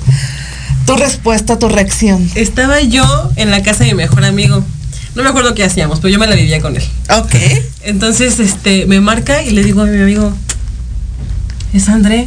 tu 0.87 0.97
respuesta, 0.97 1.59
tu 1.59 1.69
reacción? 1.69 2.29
Estaba 2.35 2.81
yo 2.81 3.31
en 3.37 3.51
la 3.51 3.63
casa 3.63 3.85
de 3.85 3.91
mi 3.91 3.95
mejor 3.97 4.25
amigo. 4.25 4.65
No 5.15 5.23
me 5.23 5.29
acuerdo 5.29 5.55
qué 5.55 5.63
hacíamos, 5.63 6.01
pero 6.01 6.11
yo 6.13 6.19
me 6.19 6.27
la 6.27 6.35
vivía 6.35 6.61
con 6.61 6.75
él. 6.75 6.83
Ok. 7.09 7.37
Entonces, 7.83 8.41
este, 8.41 8.85
me 8.87 9.01
marca 9.01 9.43
y 9.45 9.51
le 9.51 9.63
digo 9.63 9.83
a 9.83 9.87
mi 9.87 9.97
amigo, 10.03 10.33
¿es 11.73 11.89
André? 11.89 12.27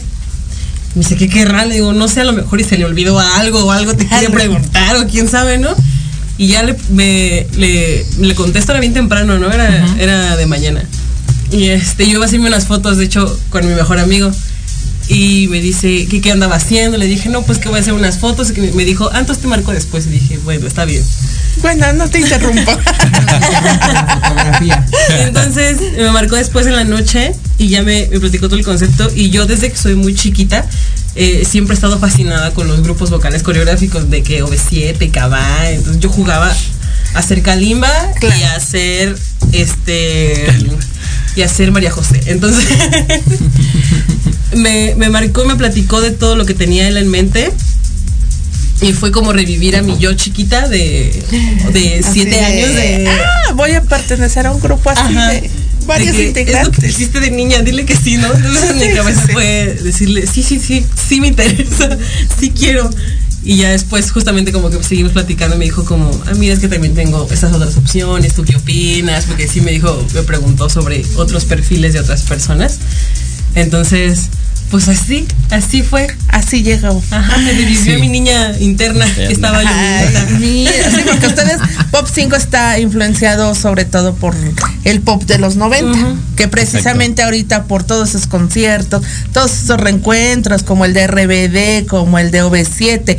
Me 0.97 1.03
dice, 1.03 1.15
¿qué 1.15 1.29
querrá? 1.29 1.63
Le 1.63 1.75
digo, 1.75 1.93
no 1.93 2.07
sé, 2.07 2.21
a 2.21 2.23
lo 2.23 2.33
mejor 2.33 2.59
y 2.59 2.63
se 2.63 2.75
le 2.75 2.83
olvidó 2.83 3.19
algo 3.19 3.65
o 3.65 3.71
algo 3.71 3.95
te 3.95 4.07
quiere 4.07 4.31
preguntar 4.31 4.95
o 4.97 5.05
quién 5.05 5.27
sabe, 5.27 5.59
¿no? 5.59 5.69
Y 6.39 6.47
ya 6.47 6.63
le, 6.63 6.75
me, 6.89 7.45
le, 7.55 8.03
le 8.19 8.33
contesto, 8.33 8.71
era 8.71 8.81
bien 8.81 8.95
temprano, 8.95 9.37
¿no? 9.37 9.51
Era, 9.51 9.95
era 9.99 10.35
de 10.35 10.47
mañana. 10.47 10.83
Y 11.51 11.65
este, 11.67 12.05
yo 12.05 12.13
iba 12.13 12.25
a 12.25 12.27
hacerme 12.27 12.47
unas 12.47 12.65
fotos, 12.65 12.97
de 12.97 13.05
hecho, 13.05 13.39
con 13.51 13.67
mi 13.67 13.75
mejor 13.75 13.99
amigo. 13.99 14.31
Y 15.09 15.47
me 15.49 15.61
dice, 15.61 16.05
¿qué, 16.09 16.19
qué 16.21 16.31
andaba 16.31 16.55
haciendo? 16.57 16.97
Le 16.97 17.05
dije, 17.05 17.29
no, 17.29 17.41
pues 17.43 17.59
que 17.59 17.69
voy 17.69 17.77
a 17.77 17.81
hacer 17.81 17.93
unas 17.93 18.19
fotos. 18.19 18.51
Y 18.55 18.59
me- 18.59 18.71
me 18.73 18.83
dijo, 18.85 19.09
ah, 19.13 19.19
entonces 19.19 19.41
te 19.41 19.47
marco 19.47 19.71
después. 19.71 20.05
Y 20.07 20.09
dije, 20.09 20.37
bueno, 20.43 20.67
está 20.67 20.83
bien. 20.85 21.03
Bueno, 21.61 21.91
no 21.93 22.09
te 22.09 22.19
interrumpo. 22.19 22.71
Entonces 25.09 25.77
me 25.97 26.11
marcó 26.11 26.35
después 26.35 26.67
en 26.67 26.75
la 26.75 26.83
noche 26.83 27.33
y 27.57 27.69
ya 27.69 27.81
me, 27.83 28.07
me 28.07 28.19
platicó 28.19 28.47
todo 28.47 28.59
el 28.59 28.65
concepto. 28.65 29.09
Y 29.15 29.29
yo 29.29 29.45
desde 29.45 29.69
que 29.71 29.77
soy 29.77 29.95
muy 29.95 30.13
chiquita 30.15 30.65
eh, 31.15 31.43
siempre 31.49 31.73
he 31.73 31.75
estado 31.75 31.97
fascinada 31.99 32.53
con 32.53 32.67
los 32.67 32.81
grupos 32.83 33.09
vocales 33.09 33.41
coreográficos 33.43 34.09
de 34.09 34.21
que 34.23 34.43
OV7, 34.43 35.09
Cabá. 35.11 35.69
Entonces 35.69 35.99
yo 36.01 36.09
jugaba 36.09 36.51
a 37.13 37.19
hacer 37.19 37.41
Kalimba 37.41 37.89
Claro. 38.19 38.35
y 38.39 38.43
a 38.43 38.53
hacer 38.55 39.17
este 39.51 40.45
y 41.35 41.41
a 41.41 41.45
hacer 41.45 41.71
María 41.71 41.91
José. 41.91 42.21
Entonces 42.27 42.65
me, 44.55 44.95
me 44.95 45.09
marcó 45.09 45.45
me 45.45 45.55
platicó 45.55 46.01
de 46.01 46.11
todo 46.11 46.35
lo 46.35 46.45
que 46.45 46.53
tenía 46.53 46.87
él 46.87 46.97
en 46.97 47.09
mente. 47.09 47.51
Y 48.79 48.93
fue 48.93 49.11
como 49.11 49.33
revivir 49.33 49.75
a 49.75 49.81
mi 49.81 49.97
yo 49.97 50.13
chiquita 50.13 50.67
de, 50.67 51.11
de 51.73 52.05
siete 52.13 52.29
de, 52.29 52.39
años 52.45 52.69
de, 52.75 53.07
Ah, 53.09 53.53
voy 53.55 53.71
a 53.71 53.81
pertenecer 53.81 54.45
a 54.45 54.51
un 54.51 54.61
grupo 54.61 54.91
así 54.91 55.15
Ajá. 55.17 55.29
de 55.29 55.49
varios 55.87 56.15
De 56.15 56.17
que, 56.17 56.27
Es 56.27 56.27
lo 56.27 56.33
que 56.33 56.39
integrantes. 56.41 56.89
hiciste 56.91 57.19
de 57.19 57.31
niña, 57.31 57.61
dile 57.63 57.85
que 57.85 57.95
sí, 57.95 58.17
¿no? 58.17 58.31
Entonces 58.31 58.69
en 58.71 58.77
mi 58.79 58.95
cabeza 58.95 59.25
sí. 59.25 59.33
fue 59.33 59.79
decirle, 59.81 60.27
sí, 60.27 60.43
sí, 60.43 60.59
sí, 60.59 60.85
sí 61.07 61.19
me 61.21 61.29
interesa, 61.29 61.97
sí 62.39 62.51
quiero. 62.51 62.87
Y 63.43 63.57
ya 63.57 63.69
después 63.69 64.11
justamente 64.11 64.51
como 64.51 64.69
que 64.69 64.83
seguimos 64.83 65.13
platicando 65.13 65.55
y 65.55 65.59
me 65.59 65.65
dijo 65.65 65.83
como, 65.83 66.11
ah, 66.27 66.33
mira, 66.35 66.53
es 66.53 66.59
que 66.59 66.67
también 66.67 66.93
tengo 66.93 67.27
estas 67.31 67.53
otras 67.53 67.77
opciones, 67.77 68.33
¿tú 68.35 68.43
qué 68.43 68.55
opinas? 68.57 69.25
Porque 69.25 69.47
sí 69.47 69.61
me 69.61 69.71
dijo, 69.71 70.05
me 70.13 70.21
preguntó 70.21 70.69
sobre 70.69 71.03
otros 71.15 71.45
perfiles 71.45 71.93
de 71.93 71.99
otras 72.01 72.21
personas. 72.23 72.77
Entonces, 73.57 74.27
pues 74.71 74.87
así, 74.89 75.25
así 75.49 75.81
fue. 75.81 76.07
Así 76.27 76.61
llegó. 76.61 77.01
Ajá, 77.11 77.37
me 77.37 77.51
revivió 77.53 77.95
Sí. 77.95 78.01
mi 78.01 78.09
niña 78.09 78.53
interna 78.59 79.05
que 79.15 79.27
estaba 79.31 79.63
yo 79.63 79.69
Ay, 79.71 80.07
mira, 80.39 80.71
sí, 80.95 81.01
porque 81.09 81.27
ustedes, 81.27 81.57
Pop 81.91 82.07
5 82.13 82.35
está 82.35 82.77
influenciado 82.79 83.55
sobre 83.55 83.85
todo 83.85 84.13
por 84.15 84.35
el 84.83 85.01
pop 85.01 85.23
de 85.23 85.37
los 85.39 85.55
90, 85.55 85.89
Ujú. 85.97 86.17
que 86.35 86.47
precisamente 86.49 87.23
ahorita 87.23 87.63
por 87.63 87.83
todos 87.83 88.09
esos 88.09 88.27
conciertos, 88.27 89.03
todos 89.33 89.51
esos 89.63 89.79
reencuentros, 89.79 90.63
como 90.63 90.83
el 90.85 90.93
de 90.93 91.07
RBD, 91.07 91.87
como 91.87 92.19
el 92.19 92.29
de 92.31 92.43
OV7, 92.43 93.17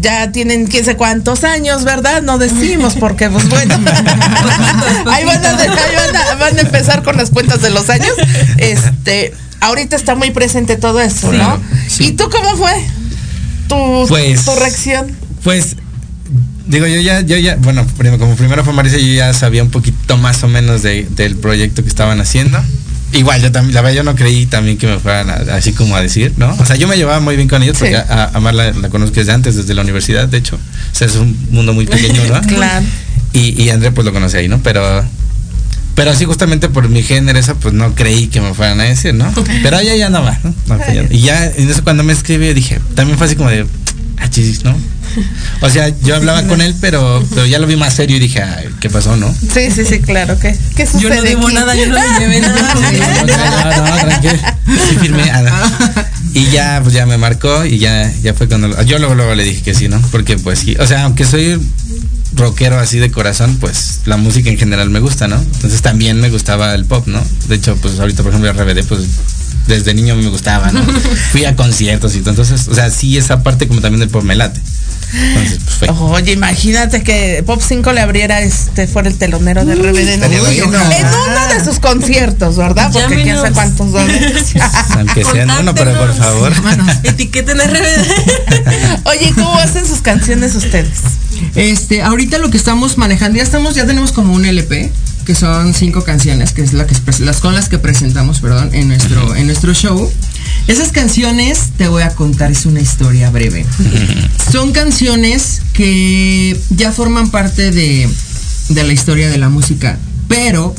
ya 0.00 0.32
tienen 0.32 0.66
quién 0.66 0.84
sé 0.84 0.96
cuántos 0.96 1.44
años, 1.44 1.84
¿verdad? 1.84 2.22
No 2.22 2.38
decimos, 2.38 2.94
porque 2.98 3.28
pues 3.28 3.48
bueno, 3.50 3.74
ahí, 5.06 5.24
van 5.24 5.44
a, 5.44 5.50
ahí 5.50 5.68
van 5.94 6.16
a- 6.16 6.34
van 6.36 6.56
a 6.58 6.60
empezar 6.62 7.02
con 7.02 7.16
las 7.18 7.30
cuentas 7.30 7.60
de 7.62 7.70
los 7.70 7.88
años. 7.90 8.12
Este, 8.56 9.32
ahorita 9.60 9.96
está 9.96 10.14
muy 10.14 10.30
presente 10.30 10.76
todo 10.76 11.00
eso. 11.00 11.32
¿no? 11.32 11.60
Sí. 11.88 12.06
¿Y 12.08 12.12
tú 12.12 12.28
cómo 12.30 12.56
fue? 12.56 12.72
Tu, 13.68 14.06
Pues- 14.08 14.44
tu 14.44 14.54
reacción. 14.56 15.12
Pues, 15.44 15.76
digo, 16.66 16.86
yo 16.86 17.00
ya, 17.00 17.20
yo 17.22 17.36
ya, 17.38 17.56
bueno, 17.56 17.86
como 18.18 18.34
primero 18.36 18.64
fue 18.64 18.72
Marisa, 18.72 18.98
yo 18.98 19.12
ya 19.14 19.32
sabía 19.32 19.62
un 19.62 19.70
poquito 19.70 20.16
más 20.16 20.42
o 20.42 20.48
menos 20.48 20.82
de- 20.82 21.06
del 21.10 21.36
proyecto 21.36 21.82
que 21.82 21.88
estaban 21.88 22.20
haciendo. 22.20 22.58
Igual, 23.12 23.42
yo 23.42 23.50
también, 23.50 23.74
la 23.74 23.80
verdad, 23.80 23.96
yo 23.96 24.02
no 24.04 24.14
creí 24.14 24.46
también 24.46 24.76
que 24.78 24.86
me 24.86 24.98
fueran 25.00 25.30
a- 25.30 25.56
así 25.56 25.72
como 25.72 25.96
a 25.96 26.00
decir, 26.00 26.32
¿no? 26.36 26.54
O 26.60 26.64
sea, 26.64 26.76
yo 26.76 26.86
me 26.86 26.96
llevaba 26.96 27.18
muy 27.20 27.34
bien 27.36 27.48
con 27.48 27.60
ellos 27.62 27.76
Sí. 27.76 27.84
porque 27.84 27.96
a, 27.96 28.30
a 28.34 28.40
Mar 28.40 28.54
la, 28.54 28.70
la 28.72 28.88
conozco 28.88 29.16
desde 29.16 29.32
antes, 29.32 29.56
desde 29.56 29.74
la 29.74 29.82
universidad, 29.82 30.28
de 30.28 30.38
hecho. 30.38 30.56
O 30.56 30.94
sea, 30.94 31.08
es 31.08 31.16
un 31.16 31.36
mundo 31.50 31.72
muy 31.72 31.86
pequeño, 31.86 32.22
¿no? 32.28 32.40
Claro. 32.46 32.86
Y, 33.32 33.60
y 33.62 33.70
André, 33.70 33.90
pues 33.92 34.04
lo 34.04 34.12
conocí 34.12 34.36
ahí, 34.36 34.46
¿no? 34.48 34.60
Pero, 34.62 35.04
Pero 36.00 36.12
así 36.12 36.24
justamente 36.24 36.70
por 36.70 36.88
mi 36.88 37.02
género, 37.02 37.38
esa 37.38 37.56
pues 37.56 37.74
no 37.74 37.94
creí 37.94 38.28
que 38.28 38.40
me 38.40 38.54
fueran 38.54 38.80
a 38.80 38.84
decir, 38.84 39.12
¿no? 39.12 39.30
Pero 39.62 39.76
allá 39.76 39.94
ya 39.96 40.08
no 40.08 40.22
va, 40.22 40.38
¿no? 40.42 40.54
No, 40.66 40.78
pues, 40.78 40.94
ya- 40.94 41.04
y 41.10 41.20
ya, 41.20 41.44
en 41.44 41.68
eso 41.70 41.84
cuando 41.84 42.02
me 42.04 42.14
escribió 42.14 42.54
dije, 42.54 42.80
también 42.94 43.18
fue 43.18 43.26
así 43.26 43.36
como 43.36 43.50
de, 43.50 43.66
ah, 44.16 44.30
chis, 44.30 44.64
¿no? 44.64 44.74
O 45.60 45.68
sea, 45.68 45.92
yo 46.02 46.16
hablaba 46.16 46.44
con 46.46 46.62
él, 46.62 46.74
pero, 46.80 47.22
pero 47.34 47.44
ya 47.44 47.58
lo 47.58 47.66
vi 47.66 47.76
más 47.76 47.92
serio 47.92 48.16
y 48.16 48.20
dije, 48.20 48.40
ay, 48.42 48.68
¿qué 48.80 48.88
pasó, 48.88 49.14
no? 49.16 49.30
Sí, 49.52 49.70
sí, 49.70 49.84
sí, 49.84 49.98
claro. 50.00 50.38
¿Qué, 50.38 50.56
qué 50.74 50.84
Yo 50.84 50.90
sucede 50.92 51.16
no 51.16 51.22
debo 51.22 51.46
aquí? 51.48 51.54
nada, 51.54 51.74
yo 51.74 51.86
no 51.88 51.94
le 51.96 52.18
debe 52.26 52.40
nada. 52.40 52.74
No, 53.76 53.86
no, 53.86 53.96
tranquilo. 53.98 54.38
Sí, 54.88 54.96
firmé. 55.00 55.30
Ah, 55.30 55.42
no. 55.42 56.02
Y 56.32 56.46
ya, 56.50 56.78
pues 56.82 56.94
ya 56.94 57.04
me 57.06 57.18
marcó 57.18 57.64
y 57.66 57.78
ya, 57.78 58.10
ya 58.22 58.32
fue 58.34 58.46
cuando 58.48 58.68
lo- 58.68 58.82
yo 58.84 58.98
luego, 59.00 59.16
luego 59.16 59.34
le 59.34 59.42
dije 59.44 59.62
que 59.62 59.74
sí, 59.74 59.88
¿no? 59.88 60.00
Porque 60.12 60.38
pues 60.38 60.60
sí, 60.60 60.76
o 60.78 60.86
sea, 60.86 61.02
aunque 61.04 61.24
soy 61.24 61.60
rockero 62.34 62.78
así 62.78 62.98
de 62.98 63.10
corazón, 63.10 63.56
pues 63.60 64.00
la 64.06 64.16
música 64.16 64.50
en 64.50 64.58
general 64.58 64.90
me 64.90 65.00
gusta, 65.00 65.28
¿no? 65.28 65.36
Entonces 65.36 65.82
también 65.82 66.20
me 66.20 66.30
gustaba 66.30 66.74
el 66.74 66.84
pop, 66.84 67.06
¿no? 67.06 67.22
De 67.48 67.56
hecho, 67.56 67.76
pues 67.76 67.98
ahorita, 67.98 68.22
por 68.22 68.32
ejemplo, 68.32 68.52
RBD, 68.52 68.84
pues 68.86 69.02
desde 69.66 69.94
niño 69.94 70.16
me 70.16 70.28
gustaba, 70.28 70.70
¿no? 70.72 70.82
Fui 71.32 71.44
a 71.44 71.56
conciertos 71.56 72.14
y 72.14 72.20
todo, 72.20 72.30
entonces, 72.30 72.68
o 72.68 72.74
sea, 72.74 72.90
sí 72.90 73.16
esa 73.16 73.42
parte 73.42 73.68
como 73.68 73.80
también 73.80 74.00
del 74.00 74.08
pop 74.08 74.22
me 74.22 74.36
late. 74.36 74.60
Entonces, 75.12 75.58
pues 75.64 75.76
fue. 75.76 75.88
Oye, 75.90 76.32
imagínate 76.32 77.02
que 77.02 77.42
Pop 77.44 77.60
5 77.66 77.92
le 77.92 78.00
abriera 78.00 78.40
este 78.40 78.86
fuera 78.86 79.08
el 79.08 79.16
telonero 79.16 79.64
de 79.64 79.74
RBD 79.74 80.08
en, 80.08 80.24
uno 80.24 80.78
de 80.78 81.64
sus 81.64 81.80
conciertos, 81.80 82.56
¿verdad? 82.56 82.90
Porque 82.92 83.22
quién 83.22 83.36
sabe 83.36 83.52
cuántos 83.52 83.92
dólares. 83.92 84.54
Aunque 84.96 85.24
sean 85.24 85.50
uno, 85.50 85.74
pero 85.74 85.96
por 85.98 86.14
favor. 86.14 86.52
Etiqueten 87.02 87.58
RBD. 87.58 89.04
Oye, 89.04 89.32
¿cómo 89.34 89.54
hacen 89.58 89.86
sus 89.86 90.00
canciones 90.00 90.54
ustedes? 90.54 90.98
Este, 91.54 92.02
ahorita 92.02 92.38
lo 92.38 92.50
que 92.50 92.56
estamos 92.56 92.98
manejando, 92.98 93.38
ya 93.38 93.42
estamos, 93.42 93.74
ya 93.74 93.86
tenemos 93.86 94.12
como 94.12 94.34
un 94.34 94.44
LP, 94.44 94.92
que 95.24 95.34
son 95.34 95.74
cinco 95.74 96.04
canciones, 96.04 96.52
que 96.52 96.62
es 96.62 96.72
la 96.72 96.86
que 96.86 96.94
las 97.20 97.40
con 97.40 97.54
las 97.54 97.68
que 97.68 97.78
presentamos, 97.78 98.40
perdón, 98.40 98.70
en 98.72 98.88
nuestro, 98.88 99.34
en 99.34 99.46
nuestro 99.46 99.74
show. 99.74 100.10
Esas 100.66 100.92
canciones, 100.92 101.70
te 101.76 101.88
voy 101.88 102.02
a 102.02 102.10
contar, 102.10 102.50
es 102.50 102.66
una 102.66 102.80
historia 102.80 103.30
breve. 103.30 103.66
Son 104.52 104.72
canciones 104.72 105.62
que 105.72 106.58
ya 106.70 106.92
forman 106.92 107.30
parte 107.30 107.70
de, 107.70 108.08
de 108.68 108.84
la 108.84 108.92
historia 108.92 109.30
de 109.30 109.38
la 109.38 109.48
música, 109.48 109.98
pero 110.28 110.74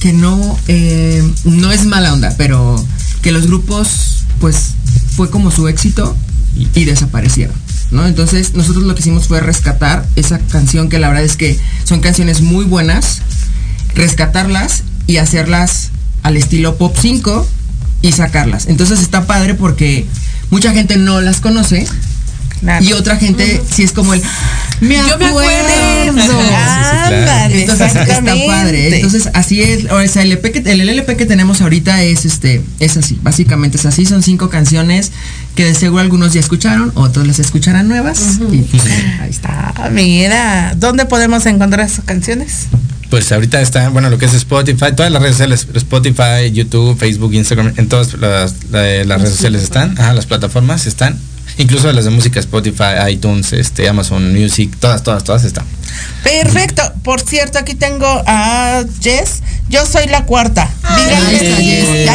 que 0.00 0.12
no, 0.12 0.58
eh, 0.68 1.22
no 1.44 1.70
es 1.70 1.84
mala 1.84 2.12
onda, 2.12 2.34
pero 2.36 2.82
que 3.20 3.30
los 3.30 3.46
grupos, 3.46 4.24
pues, 4.40 4.72
fue 5.16 5.30
como 5.30 5.50
su 5.50 5.68
éxito 5.68 6.16
y 6.74 6.84
desaparecieron, 6.84 7.54
¿no? 7.90 8.06
Entonces, 8.06 8.54
nosotros 8.54 8.84
lo 8.84 8.94
que 8.94 9.00
hicimos 9.00 9.28
fue 9.28 9.40
rescatar 9.40 10.06
esa 10.16 10.38
canción, 10.38 10.88
que 10.88 10.98
la 10.98 11.08
verdad 11.08 11.24
es 11.24 11.36
que 11.36 11.58
son 11.84 12.00
canciones 12.00 12.40
muy 12.40 12.64
buenas, 12.64 13.22
rescatarlas 13.94 14.82
y 15.06 15.18
hacerlas 15.18 15.90
al 16.22 16.36
estilo 16.36 16.76
Pop 16.76 16.96
5 17.00 17.46
y 18.02 18.12
sacarlas. 18.12 18.66
Entonces 18.66 19.00
está 19.00 19.26
padre 19.26 19.54
porque 19.54 20.06
mucha 20.50 20.72
gente 20.72 20.96
no 20.96 21.20
las 21.20 21.40
conoce 21.40 21.86
Claro. 22.62 22.84
y 22.84 22.92
otra 22.92 23.16
gente 23.16 23.60
sí 23.68 23.82
es 23.82 23.92
como 23.92 24.14
el 24.14 24.22
me 24.80 24.96
Yo 24.96 25.18
me 25.18 25.26
acuerdo. 25.26 25.50
Entonces 27.50 27.94
está 27.94 28.34
padre. 28.46 28.96
Entonces 28.96 29.28
así 29.34 29.60
es, 29.62 29.90
o 29.90 30.06
sea, 30.08 30.22
el, 30.22 30.32
EP 30.32 30.42
que, 30.52 30.58
el 30.70 30.80
LP 30.88 31.16
que 31.16 31.26
tenemos 31.26 31.60
ahorita 31.60 32.02
es 32.02 32.24
este, 32.24 32.62
es 32.80 32.96
así, 32.96 33.18
básicamente 33.22 33.76
es 33.76 33.86
así, 33.86 34.06
son 34.06 34.22
cinco 34.22 34.48
canciones 34.48 35.12
que 35.54 35.64
de 35.64 35.74
seguro 35.74 36.02
algunos 36.02 36.32
ya 36.32 36.40
escucharon, 36.40 36.92
otros 36.94 37.26
las 37.26 37.38
escucharán 37.38 37.88
nuevas. 37.88 38.38
y 38.50 38.58
pues, 38.58 38.82
ahí 39.20 39.30
está. 39.30 39.72
Ah, 39.76 39.88
mira, 39.90 40.74
¿dónde 40.76 41.04
podemos 41.06 41.44
encontrar 41.46 41.86
esas 41.86 42.04
canciones? 42.04 42.66
Pues 43.10 43.30
ahorita 43.30 43.60
está, 43.60 43.90
bueno, 43.90 44.08
lo 44.08 44.16
que 44.18 44.24
es 44.24 44.32
Spotify, 44.34 44.86
todas 44.96 45.12
las 45.12 45.20
redes 45.20 45.34
sociales, 45.36 45.66
Spotify, 45.74 46.50
YouTube, 46.52 46.96
Facebook, 46.98 47.34
Instagram, 47.34 47.74
en 47.76 47.88
todas 47.88 48.14
las, 48.14 48.54
la- 48.70 49.04
las 49.04 49.20
redes 49.20 49.34
sociales 49.34 49.62
están, 49.62 49.98
ajá, 50.00 50.14
las 50.14 50.24
plataformas 50.26 50.86
están, 50.86 51.18
incluso 51.58 51.90
las 51.92 52.04
de 52.04 52.10
música, 52.10 52.40
Spotify, 52.40 53.10
iTunes, 53.10 53.52
este, 53.52 53.88
Amazon 53.88 54.32
Music, 54.32 54.72
todas, 54.80 55.02
todas, 55.02 55.24
todas 55.24 55.44
están. 55.44 55.64
Perfecto. 56.24 56.82
Por 57.02 57.20
cierto, 57.20 57.58
aquí 57.58 57.74
tengo 57.74 58.06
a 58.26 58.82
Jess. 59.00 59.42
Yo 59.68 59.84
soy 59.86 60.06
la 60.06 60.24
cuarta. 60.24 60.68
ahí 60.82 61.34
está 61.34 61.56
Díganle. 61.56 61.64
Jess. 61.64 62.08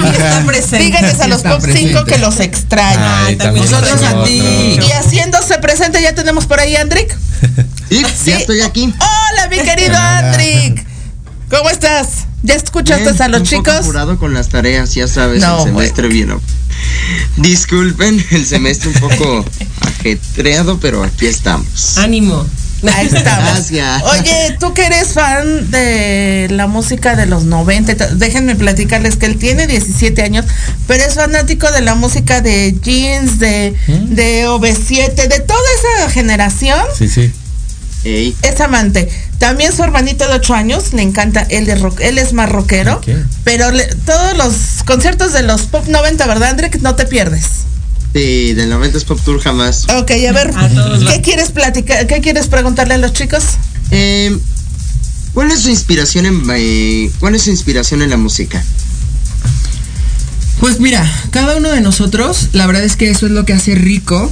Aquí 0.00 0.08
está 0.10 0.42
presente. 0.46 0.78
Díganles 0.84 1.20
a 1.20 1.28
los 1.28 1.42
Pop 1.42 1.60
5 1.60 1.62
presente. 1.62 2.04
que 2.12 2.18
los 2.18 2.40
extraño. 2.40 3.52
Nosotros 3.54 4.02
a 4.02 4.24
ti. 4.24 4.40
Y 4.40 4.90
haciéndose 4.92 5.58
presente 5.58 6.02
ya 6.02 6.14
tenemos 6.14 6.46
por 6.46 6.60
ahí 6.60 6.76
a 6.76 6.82
Andrick. 6.82 7.16
Sí, 7.88 8.02
Sí. 8.24 8.30
ya 8.30 8.38
estoy 8.38 8.60
aquí. 8.62 8.84
Hola, 8.98 9.48
mi 9.50 9.58
querido 9.58 9.90
Hola. 9.90 10.18
Andrick. 10.18 10.86
¿Cómo 11.50 11.68
estás? 11.68 12.08
¿Ya 12.42 12.54
escuchaste 12.54 13.10
Bien, 13.10 13.22
a 13.22 13.28
los 13.28 13.42
un 13.42 13.46
poco 13.48 13.56
chicos? 13.70 13.80
apurado 13.80 14.18
con 14.18 14.32
las 14.32 14.48
tareas, 14.48 14.94
ya 14.94 15.06
sabes, 15.06 15.42
No, 15.42 15.58
el 15.58 15.64
semestre 15.64 16.08
vino. 16.08 16.40
Disculpen, 17.36 18.24
el 18.30 18.46
semestre 18.46 18.90
un 18.90 18.94
poco 19.00 19.44
ajetreado, 19.80 20.78
pero 20.80 21.02
aquí 21.02 21.26
estamos. 21.26 21.98
Ánimo. 21.98 22.44
Ahí 22.94 23.06
estamos. 23.06 23.44
Gracias. 23.70 24.02
Oye, 24.02 24.56
tú 24.58 24.74
que 24.74 24.84
eres 24.86 25.12
fan 25.12 25.70
de 25.70 26.48
la 26.50 26.66
música 26.66 27.14
de 27.14 27.26
los 27.26 27.44
90, 27.44 27.92
y 27.92 27.94
to- 27.94 28.14
déjenme 28.16 28.56
platicarles 28.56 29.16
que 29.16 29.26
él 29.26 29.36
tiene 29.38 29.68
17 29.68 30.20
años, 30.22 30.44
pero 30.88 31.04
es 31.04 31.14
fanático 31.14 31.70
de 31.70 31.80
la 31.80 31.94
música 31.94 32.40
de 32.40 32.74
Jeans, 32.82 33.38
de, 33.38 33.74
de 33.86 34.48
OV7, 34.48 35.14
de 35.28 35.40
toda 35.40 35.60
esa 35.78 36.10
generación. 36.10 36.80
Sí, 36.98 37.08
sí. 37.08 37.30
Ey, 38.04 38.34
Es 38.42 38.60
amante. 38.60 39.08
También 39.38 39.72
su 39.74 39.82
hermanito 39.82 40.26
de 40.26 40.34
8 40.34 40.54
años, 40.54 40.92
le 40.92 41.02
encanta, 41.02 41.42
él 41.48 41.68
es, 41.68 41.80
rock, 41.80 42.00
él 42.00 42.18
es 42.18 42.32
más 42.32 42.48
rockero, 42.48 43.00
pero 43.44 43.70
le- 43.70 43.86
todos 44.06 44.36
los 44.36 44.82
conciertos 44.84 45.32
de 45.32 45.42
los 45.42 45.62
Pop 45.62 45.86
90, 45.88 46.26
¿verdad, 46.26 46.50
André? 46.50 46.70
Que 46.70 46.78
no 46.78 46.94
te 46.96 47.06
pierdes. 47.06 47.44
sí, 48.12 48.52
del 48.54 48.68
90 48.70 48.98
Pop 49.06 49.20
Tour 49.24 49.40
jamás. 49.40 49.84
Ok, 49.90 50.10
a 50.28 50.32
ver, 50.32 50.50
A 50.56 50.68
¿qué 51.12 51.20
quieres 51.22 51.50
platicar? 51.50 52.06
¿Qué 52.06 52.20
quieres 52.20 52.48
preguntarle 52.48 52.94
a 52.94 52.98
los 52.98 53.12
chicos? 53.12 53.42
Eh, 53.90 54.36
¿Cuál 55.34 55.50
es 55.50 55.60
su 55.60 55.70
inspiración 55.70 56.26
en 56.26 56.42
eh, 56.54 57.10
cuál 57.20 57.34
es 57.34 57.42
su 57.44 57.50
inspiración 57.50 58.02
en 58.02 58.10
la 58.10 58.16
música? 58.16 58.62
Pues 60.60 60.78
mira, 60.78 61.04
cada 61.30 61.56
uno 61.56 61.70
de 61.70 61.80
nosotros, 61.80 62.48
la 62.52 62.66
verdad 62.66 62.84
es 62.84 62.96
que 62.96 63.10
eso 63.10 63.26
es 63.26 63.32
lo 63.32 63.44
que 63.44 63.52
hace 63.52 63.74
rico 63.74 64.30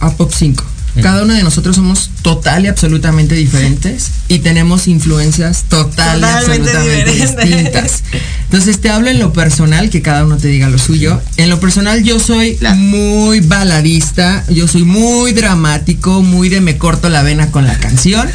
a 0.00 0.10
Pop 0.12 0.32
5. 0.36 0.62
Cada 1.00 1.22
uno 1.22 1.32
de 1.32 1.42
nosotros 1.42 1.76
somos 1.76 2.10
total 2.20 2.64
y 2.64 2.68
absolutamente 2.68 3.34
diferentes 3.34 4.10
y 4.28 4.40
tenemos 4.40 4.88
influencias 4.88 5.64
total 5.68 6.20
y 6.20 6.24
absolutamente 6.24 7.12
diferentes. 7.12 7.44
distintas. 7.44 8.02
Entonces 8.44 8.78
te 8.78 8.90
hablo 8.90 9.08
en 9.08 9.18
lo 9.18 9.32
personal, 9.32 9.88
que 9.88 10.02
cada 10.02 10.26
uno 10.26 10.36
te 10.36 10.48
diga 10.48 10.68
lo 10.68 10.76
suyo. 10.76 11.20
En 11.38 11.48
lo 11.48 11.60
personal 11.60 12.02
yo 12.02 12.20
soy 12.20 12.58
muy 12.76 13.40
baladista, 13.40 14.44
yo 14.50 14.68
soy 14.68 14.84
muy 14.84 15.32
dramático, 15.32 16.20
muy 16.20 16.50
de 16.50 16.60
me 16.60 16.76
corto 16.76 17.08
la 17.08 17.22
vena 17.22 17.50
con 17.50 17.64
la 17.66 17.78
canción. 17.78 18.28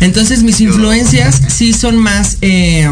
Entonces 0.00 0.42
mis 0.42 0.60
influencias 0.60 1.40
sí 1.48 1.72
son 1.72 1.96
más, 1.96 2.38
eh, 2.40 2.90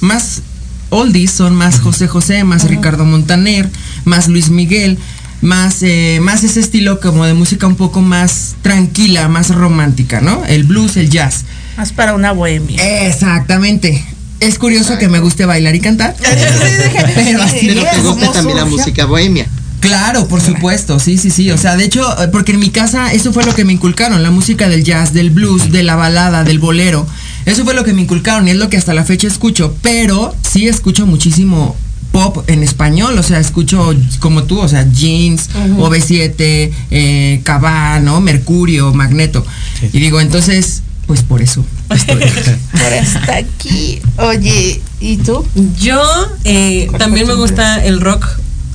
más 0.00 0.42
oldies, 0.90 1.30
son 1.30 1.54
más 1.54 1.80
José 1.80 2.08
José, 2.08 2.44
más 2.44 2.64
Ricardo 2.64 3.04
Montaner, 3.04 3.70
más 4.04 4.28
Luis 4.28 4.50
Miguel, 4.50 4.98
más, 5.42 5.82
eh, 5.82 6.18
más 6.20 6.44
ese 6.44 6.60
estilo 6.60 7.00
como 7.00 7.24
de 7.24 7.34
música 7.34 7.66
un 7.66 7.76
poco 7.76 8.00
más 8.00 8.56
tranquila, 8.62 9.28
más 9.28 9.54
romántica, 9.54 10.20
¿no? 10.20 10.44
El 10.46 10.64
blues, 10.64 10.96
el 10.96 11.10
jazz. 11.10 11.44
Más 11.76 11.92
para 11.92 12.14
una 12.14 12.32
bohemia. 12.32 13.06
Exactamente. 13.06 14.04
Es 14.40 14.58
curioso 14.58 14.98
que 14.98 15.08
me 15.08 15.20
guste 15.20 15.44
bailar 15.44 15.74
y 15.74 15.80
cantar. 15.80 16.14
Pero 17.14 17.42
así 17.42 17.66
Pero 17.66 17.82
te 17.82 17.96
es, 17.96 18.02
gusta 18.02 18.20
¿cómo 18.20 18.32
también 18.32 18.56
la 18.56 18.64
música 18.64 19.04
bohemia. 19.04 19.46
Claro, 19.80 20.28
por 20.28 20.42
supuesto, 20.42 20.98
sí, 20.98 21.16
sí, 21.16 21.30
sí. 21.30 21.50
O 21.50 21.58
sea, 21.58 21.76
de 21.76 21.84
hecho, 21.84 22.22
eh, 22.22 22.28
porque 22.28 22.52
en 22.52 22.58
mi 22.58 22.68
casa 22.70 23.12
eso 23.12 23.32
fue 23.32 23.44
lo 23.44 23.54
que 23.54 23.64
me 23.64 23.72
inculcaron, 23.72 24.22
la 24.22 24.30
música 24.30 24.68
del 24.68 24.84
jazz, 24.84 25.14
del 25.14 25.30
blues, 25.30 25.72
de 25.72 25.82
la 25.82 25.96
balada, 25.96 26.44
del 26.44 26.58
bolero. 26.58 27.06
Eso 27.46 27.64
fue 27.64 27.72
lo 27.72 27.82
que 27.82 27.94
me 27.94 28.02
inculcaron 28.02 28.46
y 28.46 28.50
es 28.50 28.58
lo 28.58 28.68
que 28.68 28.76
hasta 28.76 28.92
la 28.92 29.04
fecha 29.04 29.26
escucho, 29.26 29.74
pero 29.80 30.34
sí 30.42 30.68
escucho 30.68 31.06
muchísimo 31.06 31.76
pop 32.12 32.44
en 32.48 32.62
español, 32.62 33.16
o 33.18 33.22
sea, 33.22 33.38
escucho 33.38 33.94
como 34.18 34.44
tú, 34.44 34.58
o 34.60 34.68
sea, 34.68 34.84
Jeans, 34.90 35.48
OV7, 35.78 36.70
eh, 36.90 37.40
Cabá, 37.44 38.00
¿no? 38.00 38.20
Mercurio, 38.20 38.92
Magneto. 38.92 39.44
Y 39.92 40.00
digo, 40.00 40.20
entonces, 40.20 40.82
pues 41.06 41.22
por 41.22 41.40
eso. 41.42 41.64
estoy- 41.88 42.18
Por 42.72 42.92
estar 42.92 43.30
aquí. 43.30 44.00
Oye, 44.18 44.80
¿y 45.00 45.16
tú? 45.18 45.44
Yo 45.78 46.00
eh, 46.44 46.88
también 46.98 47.26
me 47.26 47.34
gusta 47.34 47.84
el 47.84 48.00
rock 48.00 48.26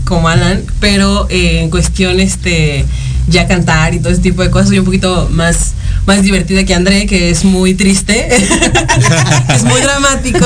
como 0.05 0.27
Alan, 0.29 0.63
pero 0.79 1.27
eh, 1.29 1.61
en 1.61 1.69
cuestión 1.69 2.19
este 2.19 2.85
ya 3.27 3.47
cantar 3.47 3.95
y 3.95 3.99
todo 3.99 4.13
ese 4.13 4.21
tipo 4.21 4.43
de 4.43 4.51
cosas 4.51 4.67
soy 4.67 4.77
un 4.77 4.85
poquito 4.85 5.27
más 5.31 5.73
más 6.05 6.21
divertida 6.21 6.63
que 6.63 6.75
André, 6.75 7.07
que 7.07 7.31
es 7.31 7.43
muy 7.43 7.73
triste, 7.73 8.27
es 8.35 9.63
muy 9.63 9.81
dramático. 9.81 10.45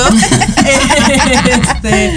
Este, 1.50 2.12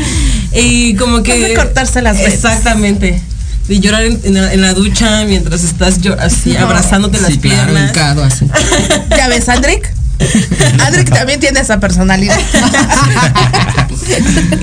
y 0.55 0.95
como 0.95 1.23
que 1.23 1.35
Es 1.35 1.49
de 1.49 1.53
cortarse 1.55 2.01
las. 2.01 2.19
Exactamente. 2.19 3.21
De 3.67 3.79
llorar 3.79 4.03
en, 4.03 4.19
en 4.23 4.33
la, 4.33 4.53
en 4.53 4.61
la 4.61 4.73
ducha 4.73 5.23
mientras 5.25 5.63
estás 5.63 5.95
así 6.19 6.51
No. 6.51 6.59
abrazándote 6.65 7.19
las 7.21 7.37
claro, 7.37 7.41
piernas. 7.41 7.89
hincado 7.91 8.23
así. 8.23 8.45
¿Ya 9.17 9.27
ves, 9.29 9.47
Andrick? 9.47 9.89
Adri 10.79 11.03
también 11.05 11.39
tiene 11.39 11.59
esa 11.59 11.79
personalidad. 11.79 12.37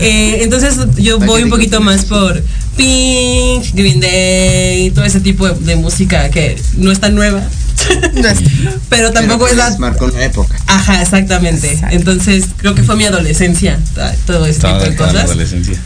Eh, 0.01 0.41
entonces 0.43 0.75
yo 0.97 1.19
voy 1.19 1.45
un 1.45 1.51
poquito 1.51 1.81
más 1.81 2.05
por 2.05 2.43
Pink, 2.77 3.65
Green 3.75 4.01
Day, 4.01 4.91
todo 4.91 5.05
ese 5.05 5.21
tipo 5.21 5.49
de, 5.49 5.55
de 5.65 5.77
música 5.77 6.29
que 6.31 6.61
no 6.77 6.91
es 6.93 7.01
tan 7.01 7.15
nueva. 7.15 7.43
pero 8.89 9.13
tampoco 9.13 9.47
Pero 9.47 9.63
es 9.63 9.71
la 9.71 9.79
marcó 9.79 10.07
una 10.07 10.25
época. 10.25 10.57
Ajá, 10.67 11.03
exactamente. 11.03 11.73
Exacto. 11.73 11.97
Entonces, 11.97 12.45
creo 12.57 12.75
que 12.75 12.83
fue 12.83 12.97
mi 12.97 13.05
adolescencia, 13.05 13.79
todo 14.27 14.47
este 14.47 14.67
tipo 14.67 14.85
de 14.85 14.97
cosas. 14.97 15.25
adolescencia. 15.25 15.79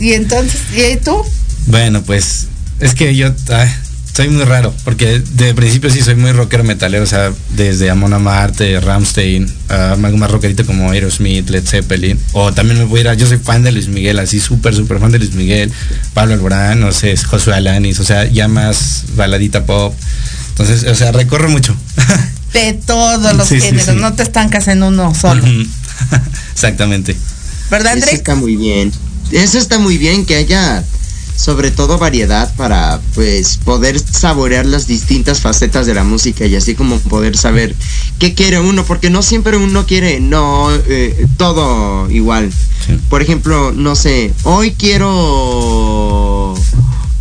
Y 0.00 0.12
entonces, 0.12 0.60
¿y 0.74 0.96
tú? 0.98 1.22
Bueno, 1.66 2.02
pues 2.02 2.46
es 2.80 2.94
que 2.94 3.14
yo 3.16 3.32
ay, 3.50 3.68
soy 4.18 4.30
muy 4.30 4.42
raro, 4.42 4.74
porque 4.82 5.20
de 5.20 5.54
principio 5.54 5.90
sí 5.90 6.00
soy 6.02 6.16
muy 6.16 6.32
rockero 6.32 6.64
metalero, 6.64 7.04
o 7.04 7.06
sea, 7.06 7.32
desde 7.50 7.88
Amon 7.88 8.12
Amarte, 8.12 8.80
Ramstein, 8.80 9.46
a 9.68 9.92
algo 9.92 10.18
más 10.18 10.28
rockerito 10.28 10.66
como 10.66 10.90
Aerosmith, 10.90 11.48
Led 11.48 11.64
Zeppelin, 11.64 12.18
o 12.32 12.52
también 12.52 12.78
me 12.80 12.84
voy 12.86 12.98
a 12.98 13.00
ir 13.02 13.08
a, 13.10 13.14
yo 13.14 13.28
soy 13.28 13.38
fan 13.38 13.62
de 13.62 13.70
Luis 13.70 13.86
Miguel, 13.86 14.18
así 14.18 14.40
súper, 14.40 14.74
súper 14.74 14.98
fan 14.98 15.12
de 15.12 15.20
Luis 15.20 15.34
Miguel, 15.34 15.72
Pablo 16.14 16.34
Alborán, 16.34 16.80
no 16.80 16.90
sé, 16.90 17.16
Josué 17.16 17.54
Alanis, 17.54 18.00
o 18.00 18.04
sea, 18.04 18.24
ya 18.28 18.48
más 18.48 19.04
baladita 19.14 19.64
pop. 19.64 19.94
Entonces, 20.48 20.82
o 20.90 20.94
sea, 20.96 21.12
recorro 21.12 21.48
mucho. 21.48 21.76
De 22.52 22.72
todos 22.72 23.34
los 23.36 23.46
Sí, 23.46 23.60
géneros, 23.60 23.86
sí. 23.94 24.00
no 24.00 24.14
te 24.14 24.24
estancas 24.24 24.66
en 24.66 24.82
uno 24.82 25.14
solo. 25.14 25.44
Exactamente. 26.52 27.14
¿Verdad, 27.70 27.92
Eso 27.96 28.02
André? 28.04 28.16
está 28.16 28.34
muy 28.34 28.56
bien. 28.56 28.90
Eso 29.30 29.58
está 29.58 29.78
muy 29.78 29.96
bien 29.96 30.26
que 30.26 30.34
haya 30.34 30.82
sobre 31.38 31.70
todo 31.70 31.98
variedad 31.98 32.52
para 32.56 33.00
pues 33.14 33.58
poder 33.64 33.96
saborear 34.00 34.66
las 34.66 34.88
distintas 34.88 35.40
facetas 35.40 35.86
de 35.86 35.94
la 35.94 36.02
música 36.02 36.44
y 36.46 36.56
así 36.56 36.74
como 36.74 36.98
poder 36.98 37.36
saber 37.36 37.76
qué 38.18 38.34
quiere 38.34 38.58
uno, 38.58 38.84
porque 38.84 39.08
no 39.08 39.22
siempre 39.22 39.56
uno 39.56 39.86
quiere 39.86 40.18
no 40.18 40.68
eh, 40.88 41.26
todo 41.36 42.10
igual. 42.10 42.50
Sí. 42.84 42.98
Por 43.08 43.22
ejemplo, 43.22 43.70
no 43.72 43.94
sé, 43.94 44.32
hoy 44.42 44.72
quiero 44.72 46.54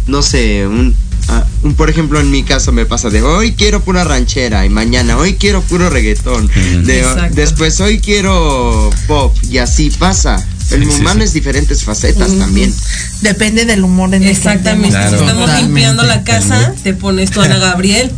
no 0.08 0.22
sé, 0.22 0.66
un, 0.66 0.96
ah, 1.28 1.46
un- 1.64 1.76
por 1.76 1.90
ejemplo 1.90 2.20
en 2.20 2.32
mi 2.32 2.42
caso 2.44 2.72
me 2.72 2.86
pasa 2.86 3.10
de 3.10 3.22
hoy 3.22 3.54
quiero 3.54 3.82
pura 3.84 4.04
ranchera 4.04 4.66
y 4.66 4.70
mañana 4.70 5.18
hoy 5.18 5.34
quiero 5.36 5.62
puro 5.62 5.90
reggaetón, 5.92 6.50
de, 6.86 7.04
después 7.34 7.80
hoy 7.82 8.00
quiero 8.00 8.90
pop 9.08 9.36
y 9.50 9.60
así 9.60 9.90
pasa. 9.92 10.44
El 10.72 10.84
Sí, 10.92 11.00
humano 11.00 11.20
sí. 11.22 11.26
es 11.26 11.34
diferentes 11.34 11.84
facetas 11.84 12.38
también. 12.38 12.74
Depende 13.22 13.66
del 13.66 13.84
humor 13.84 14.14
en 14.14 14.24
Exactamente. 14.24 14.90
Claro. 14.90 15.10
Si 15.10 15.16
estamos 15.16 15.42
Totalmente. 15.46 15.64
limpiando 15.68 16.04
la 16.04 16.24
casa, 16.24 16.74
te 16.84 16.94
pones 16.94 17.32
tú 17.32 17.42
Ana 17.42 17.58
Gabriel. 17.58 18.12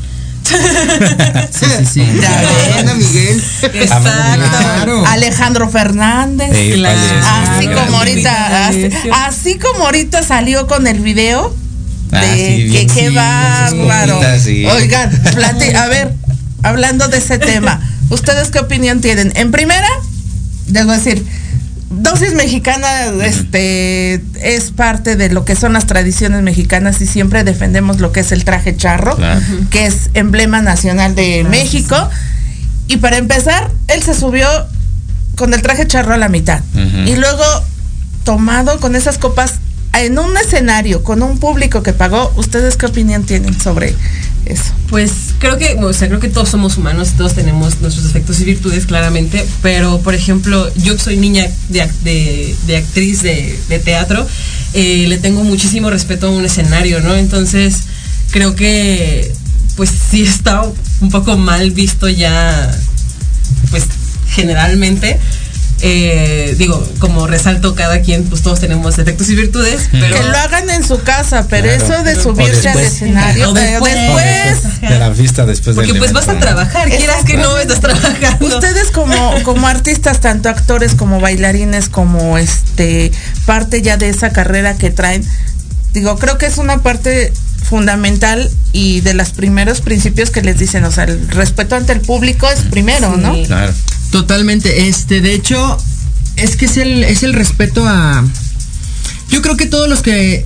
Sí, 1.51 1.65
sí, 1.79 1.85
sí. 1.93 2.01
Ana 2.79 2.93
Miguel. 2.95 3.43
Exacto. 3.61 4.09
Claro. 4.49 5.05
Alejandro 5.07 5.69
Fernández. 5.69 6.49
Claro. 6.75 6.99
Así 7.23 7.67
como 7.67 7.97
ahorita, 7.97 8.67
así, 9.25 9.55
como 9.55 9.85
ahorita 9.85 10.23
salió 10.23 10.65
con 10.67 10.87
el 10.87 10.99
video 11.01 11.55
de 12.11 12.17
Ah, 12.17 12.23
sí, 12.35 12.69
que 12.71 12.87
qué 12.87 13.09
bárbaro. 13.11 14.19
Oigan, 14.75 15.11
plati- 15.35 15.75
a 15.75 15.87
ver, 15.87 16.13
hablando 16.63 17.07
de 17.09 17.17
ese 17.17 17.37
tema, 17.37 17.79
¿ustedes 18.09 18.49
qué 18.49 18.57
opinión 18.59 19.01
tienen? 19.01 19.31
En 19.35 19.51
primera, 19.51 19.87
les 20.71 20.85
voy 20.85 20.95
a 20.95 20.97
decir, 20.97 21.23
dosis 21.89 22.33
mexicana 22.35 22.87
este 23.23 24.21
es 24.41 24.71
parte 24.71 25.15
de 25.15 25.29
lo 25.29 25.43
que 25.45 25.55
son 25.55 25.73
las 25.73 25.85
tradiciones 25.87 26.41
mexicanas 26.43 27.01
y 27.01 27.07
siempre 27.07 27.43
defendemos 27.43 27.99
lo 27.99 28.11
que 28.11 28.19
es 28.19 28.31
el 28.31 28.43
traje 28.45 28.75
charro, 28.77 29.15
Claro. 29.15 29.41
que 29.71 29.85
es 29.87 30.09
emblema 30.13 30.61
nacional 30.61 31.15
de 31.15 31.43
México. 31.49 31.95
Y 32.87 32.97
para 32.97 33.17
empezar, 33.17 33.69
él 33.87 34.01
se 34.03 34.13
subió 34.13 34.47
con 35.35 35.53
el 35.53 35.61
traje 35.61 35.85
charro 35.87 36.13
a 36.13 36.17
la 36.17 36.27
mitad. 36.29 36.61
Y 37.05 37.15
luego, 37.15 37.43
tomado 38.23 38.79
con 38.79 38.95
esas 38.95 39.17
copas 39.17 39.55
en 39.93 40.19
un 40.19 40.37
escenario, 40.37 41.03
con 41.03 41.23
un 41.23 41.39
público 41.39 41.83
que 41.83 41.93
pagó, 41.93 42.31
¿ustedes 42.35 42.77
qué 42.77 42.85
opinión 42.85 43.23
tienen 43.23 43.59
sobre 43.59 43.95
eso? 44.45 44.73
Pues 44.89 45.11
creo 45.39 45.57
que, 45.57 45.75
o 45.81 45.93
sea, 45.93 46.07
creo 46.07 46.19
que 46.19 46.29
todos 46.29 46.49
somos 46.49 46.77
humanos, 46.77 47.13
todos 47.17 47.33
tenemos 47.33 47.81
nuestros 47.81 48.05
defectos 48.05 48.39
y 48.39 48.45
virtudes, 48.45 48.85
claramente, 48.85 49.45
pero 49.61 49.99
por 49.99 50.15
ejemplo, 50.15 50.71
yo 50.75 50.97
soy 50.97 51.17
niña 51.17 51.47
de, 51.69 52.55
de, 52.65 52.77
actriz 52.77 53.21
de, 53.21 53.59
de 53.67 53.79
teatro, 53.79 54.25
eh, 54.73 55.05
le 55.07 55.17
tengo 55.17 55.43
muchísimo 55.43 55.89
respeto 55.89 56.27
a 56.27 56.31
un 56.31 56.45
escenario, 56.45 57.01
¿no? 57.01 57.15
Entonces, 57.15 57.83
creo 58.31 58.55
que, 58.55 59.31
pues 59.75 59.91
sí 60.11 60.23
está 60.23 60.63
un 61.01 61.09
poco 61.09 61.37
mal 61.37 61.71
visto 61.71 62.09
ya, 62.09 62.71
pues 63.71 63.85
generalmente. 64.29 65.19
Eh, 65.81 66.55
digo, 66.57 66.85
como 66.99 67.25
resalto 67.25 67.73
cada 67.73 68.01
quien, 68.01 68.25
pues 68.25 68.41
todos 68.41 68.59
tenemos 68.59 68.97
defectos 68.97 69.29
y 69.29 69.35
virtudes, 69.35 69.87
pero... 69.91 70.13
Que 70.17 70.23
lo 70.23 70.37
hagan 70.37 70.69
en 70.69 70.83
su 70.85 71.01
casa, 71.03 71.45
pero 71.49 71.67
Claro. 71.69 71.83
eso 71.93 72.03
de 72.03 72.13
O 72.17 72.23
subirse 72.23 72.67
al 72.69 72.75
después. 72.77 72.85
escenario, 72.93 73.49
O 73.49 73.53
después. 73.53 73.93
después, 73.95 74.81
de 74.81 74.99
la 74.99 75.11
fiesta 75.13 75.45
después 75.45 75.75
Porque 75.75 75.93
del 75.93 75.99
pues 75.99 76.11
vas 76.11 76.27
a 76.27 76.37
trabajar, 76.37 76.89
quieras 76.89 77.23
que 77.23 77.37
no, 77.37 77.57
estás 77.57 77.79
trabajando. 77.79 78.45
Ustedes 78.45 78.91
como, 78.91 79.41
como 79.43 79.67
artistas, 79.67 80.19
tanto 80.19 80.49
actores 80.49 80.95
como 80.95 81.21
bailarines, 81.21 81.87
como 81.87 82.37
este 82.37 83.11
parte 83.45 83.81
ya 83.81 83.95
de 83.97 84.09
esa 84.09 84.31
carrera 84.31 84.75
que 84.77 84.89
traen, 84.89 85.23
digo, 85.93 86.17
creo 86.17 86.37
que 86.37 86.45
es 86.47 86.57
una 86.57 86.79
parte 86.79 87.31
fundamental 87.69 88.49
y 88.73 89.01
de 89.01 89.13
los 89.13 89.29
primeros 89.29 89.79
principios 89.81 90.29
que 90.29 90.41
les 90.41 90.57
dicen, 90.57 90.83
o 90.83 90.91
sea, 90.91 91.05
el 91.05 91.27
respeto 91.29 91.75
ante 91.75 91.93
el 91.93 92.01
público 92.01 92.49
es 92.49 92.61
primero, 92.63 93.13
Sí. 93.15 93.21
¿no? 93.21 93.43
Claro. 93.43 93.73
Totalmente. 94.11 94.87
Este, 94.87 95.21
de 95.21 95.33
hecho, 95.33 95.77
es 96.35 96.55
que 96.55 96.65
es 96.65 96.77
el, 96.77 97.03
es 97.03 97.23
el 97.23 97.33
respeto 97.33 97.85
a. 97.87 98.25
Yo 99.29 99.41
creo 99.41 99.57
que 99.57 99.65
todos 99.65 99.87
los 99.87 100.01
que 100.01 100.45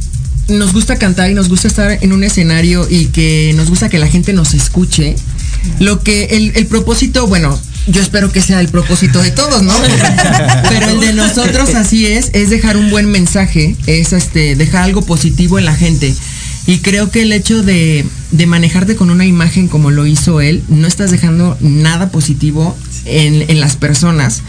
nos 0.49 0.73
gusta 0.73 0.97
cantar 0.97 1.32
y 1.32 1.34
nos 1.34 1.47
gusta 1.47 1.67
estar 1.67 1.99
en 2.02 2.12
un 2.12 2.23
escenario 2.23 2.86
y 2.89 3.08
que 3.08 3.54
nos 3.56 3.69
gusta 3.69 3.89
que 3.89 3.99
la 3.99 4.08
gente 4.08 4.34
nos 4.34 4.54
escuche, 4.54 5.15
lo 5.80 6.04
que 6.04 6.26
el, 6.26 6.52
el 6.56 6.67
propósito, 6.67 7.28
bueno, 7.28 7.58
yo 7.88 8.02
espero 8.02 8.32
que 8.32 8.41
sea 8.41 8.60
el 8.62 8.69
propósito 8.69 9.21
de 9.21 9.32
todos, 9.32 9.62
¿no? 9.62 9.73
Pero 10.69 10.89
el 10.89 10.99
de 10.99 11.13
nosotros 11.13 11.73
así 11.76 12.06
es, 12.06 12.30
es 12.34 12.49
dejar 12.49 12.78
un 12.78 12.89
buen 12.89 13.10
mensaje, 13.10 13.76
es 13.88 14.13
este, 14.13 14.56
dejar 14.56 14.84
algo 14.84 15.02
positivo 15.02 15.60
en 15.60 15.65
la 15.65 15.76
gente. 15.76 16.13
Y 16.65 16.80
creo 16.80 17.12
que 17.12 17.23
el 17.23 17.34
hecho 17.34 17.62
de, 17.62 18.06
de 18.32 18.45
manejarte 18.45 18.95
con 18.95 19.10
una 19.10 19.26
imagen 19.26 19.67
como 19.67 19.91
lo 19.91 20.06
hizo 20.06 20.39
él, 20.41 20.63
no 20.69 20.88
estás 20.88 21.12
dejando 21.12 21.58
nada 21.60 22.10
positivo 22.10 22.78
en, 23.06 23.49
en 23.49 23.60
las 23.60 23.76
personas. 23.76 24.41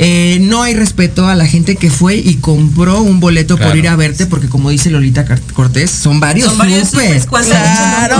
Eh, 0.00 0.38
no 0.40 0.62
hay 0.62 0.74
respeto 0.74 1.26
a 1.26 1.34
la 1.34 1.44
gente 1.44 1.74
que 1.74 1.90
fue 1.90 2.14
y 2.16 2.36
compró 2.36 3.00
un 3.02 3.18
boleto 3.18 3.56
Claro. 3.56 3.72
por 3.72 3.78
ir 3.78 3.88
a 3.88 3.96
verte, 3.96 4.26
porque 4.26 4.48
como 4.48 4.70
dice 4.70 4.90
Lolita 4.90 5.24
Cortés, 5.54 5.90
son 5.90 6.20
varios, 6.20 6.50
Son 6.50 6.58
varios. 6.58 6.90
Claro, 7.26 8.16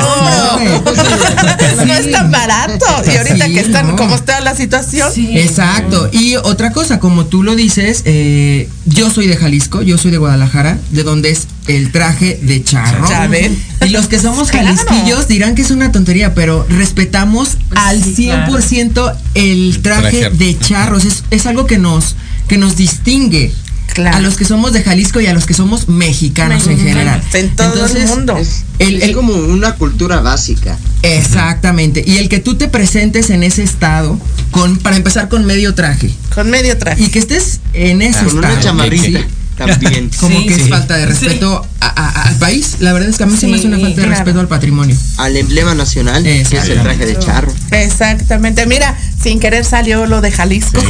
no 1.86 1.94
es 1.94 2.10
tan 2.10 2.30
barato. 2.32 2.84
Y 3.06 3.16
ahorita 3.16 3.46
Sí, 3.46 3.52
que 3.52 3.60
están, 3.60 3.86
no. 3.88 3.96
como 3.96 4.14
está 4.16 4.40
la 4.40 4.56
situación, 4.56 5.10
Sí. 5.12 5.30
Exacto. 5.38 6.08
Y 6.12 6.34
otra 6.36 6.72
cosa, 6.72 6.98
como 6.98 7.26
tú 7.26 7.44
lo 7.44 7.54
dices, 7.54 8.02
eh, 8.06 8.68
yo 8.86 9.08
soy 9.10 9.28
de 9.28 9.36
Jalisco, 9.36 9.80
yo 9.82 9.98
soy 9.98 10.10
de 10.10 10.18
Guadalajara, 10.18 10.78
de 10.90 11.02
donde 11.04 11.30
es 11.30 11.46
el 11.68 11.92
traje 11.92 12.38
de 12.42 12.62
charro. 12.64 13.08
Ya 13.08 13.26
ven. 13.28 13.56
Y 13.84 13.90
los 13.90 14.08
que 14.08 14.18
somos 14.18 14.50
Claro. 14.50 14.66
jalisquillos 14.74 15.28
dirán 15.28 15.54
que 15.54 15.62
es 15.62 15.70
una 15.70 15.92
tontería, 15.92 16.34
pero 16.34 16.66
respetamos 16.68 17.56
Pues 17.68 17.80
al 17.80 18.02
sí, 18.02 18.14
100% 18.28 19.12
el 19.34 19.80
traje 19.82 20.20
traje. 20.20 20.30
de 20.36 20.58
charros. 20.58 21.04
Es, 21.04 21.24
es 21.30 21.46
algo 21.46 21.66
que 21.66 21.78
nos, 21.78 22.16
que 22.48 22.58
nos 22.58 22.76
distingue. 22.76 23.52
Claro. 23.94 24.18
A 24.18 24.20
los 24.20 24.36
que 24.36 24.44
somos 24.44 24.72
de 24.72 24.82
Jalisco 24.82 25.20
y 25.20 25.26
a 25.26 25.32
los 25.32 25.46
que 25.46 25.54
somos 25.54 25.88
mexicanos 25.88 26.66
en 26.66 26.78
general. 26.78 27.22
en 27.32 27.56
todo 27.56 27.86
el 27.86 28.06
mundo. 28.06 28.36
Es, 28.36 28.64
El- 28.78 28.96
es 28.96 29.02
el- 29.04 29.12
como 29.14 29.32
una 29.32 29.74
cultura 29.76 30.20
básica. 30.20 30.76
Exactamente. 31.02 32.04
Y 32.06 32.18
el 32.18 32.28
que 32.28 32.38
tú 32.38 32.54
te 32.56 32.68
presentes 32.68 33.30
en 33.30 33.42
ese 33.42 33.62
estado, 33.62 34.18
con, 34.50 34.76
para 34.78 34.96
empezar 34.96 35.28
con 35.28 35.44
medio 35.46 35.74
traje, 35.74 36.10
con 36.34 36.50
medio 36.50 36.76
traje. 36.78 37.02
y 37.04 37.08
que 37.08 37.18
estés 37.18 37.60
en 37.72 38.02
ese 38.02 38.24
Con 38.26 38.38
una 38.38 38.48
estado. 38.48 38.62
chamarrita 38.66 39.04
sí, 39.20 39.24
también. 39.58 40.10
Como 40.20 40.38
Sí, 40.40 40.46
que 40.46 40.54
es 40.54 40.68
falta 40.68 40.96
de 40.96 41.06
respeto 41.06 41.66
a- 41.80 41.86
a- 41.86 42.22
al 42.28 42.36
país. 42.36 42.76
La 42.80 42.92
verdad 42.92 43.08
es 43.10 43.16
que 43.18 43.24
a 43.24 43.26
mí 43.26 43.36
se 43.36 43.46
me 43.48 43.56
hace 43.58 43.66
una 43.66 43.76
falta 43.78 43.88
de 43.88 43.94
claro. 44.06 44.10
respeto 44.10 44.40
al 44.40 44.48
patromonio. 44.48 44.96
Al 45.18 45.36
emblema 45.36 45.74
nacional, 45.74 46.22
que 46.22 46.40
es 46.40 46.52
el 46.52 46.80
traje 46.82 47.04
de 47.06 47.18
charro. 47.18 47.52
Exactamente. 47.72 48.64
Mira, 48.66 48.96
sin 49.22 49.40
querer 49.40 49.64
salió 49.64 50.06
lo 50.06 50.20
de 50.20 50.30
Jalisco. 50.30 50.78
Es 50.80 50.86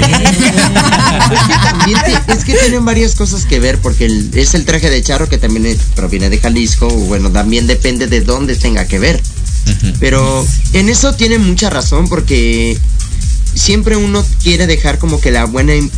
que 1.47 1.55
también 1.63 1.99
te- 2.05 2.33
es 2.33 2.45
que 2.45 2.55
tienen 2.55 2.85
varias 2.85 3.15
cosas 3.15 3.45
que 3.47 3.59
ver, 3.59 3.79
porque 3.79 4.07
el- 4.07 4.31
es 4.35 4.55
el 4.55 4.65
traje 4.65 4.91
de 4.91 5.03
charro 5.03 5.29
que 5.29 5.39
también 5.39 5.67
es- 5.67 5.79
proviene 5.95 6.31
de 6.31 6.39
Jalisco, 6.39 6.87
o 6.87 6.91
bueno, 7.07 7.31
también 7.31 7.67
depende 7.67 8.07
de 8.07 8.21
dónde 8.21 8.57
tenga 8.57 8.87
que 8.87 8.99
ver. 8.99 9.21
Pero 10.01 10.47
en 10.73 10.89
eso 10.89 11.15
tiene 11.15 11.39
mucha 11.39 11.69
razón, 11.69 12.09
porque 12.09 12.79
siempre 13.55 13.97
uno 13.97 14.25
quiere 14.43 14.67
dejar 14.67 14.99
como 14.99 15.21
que 15.21 15.31
la 15.31 15.45
buena, 15.45 15.73
eh, 15.75 15.89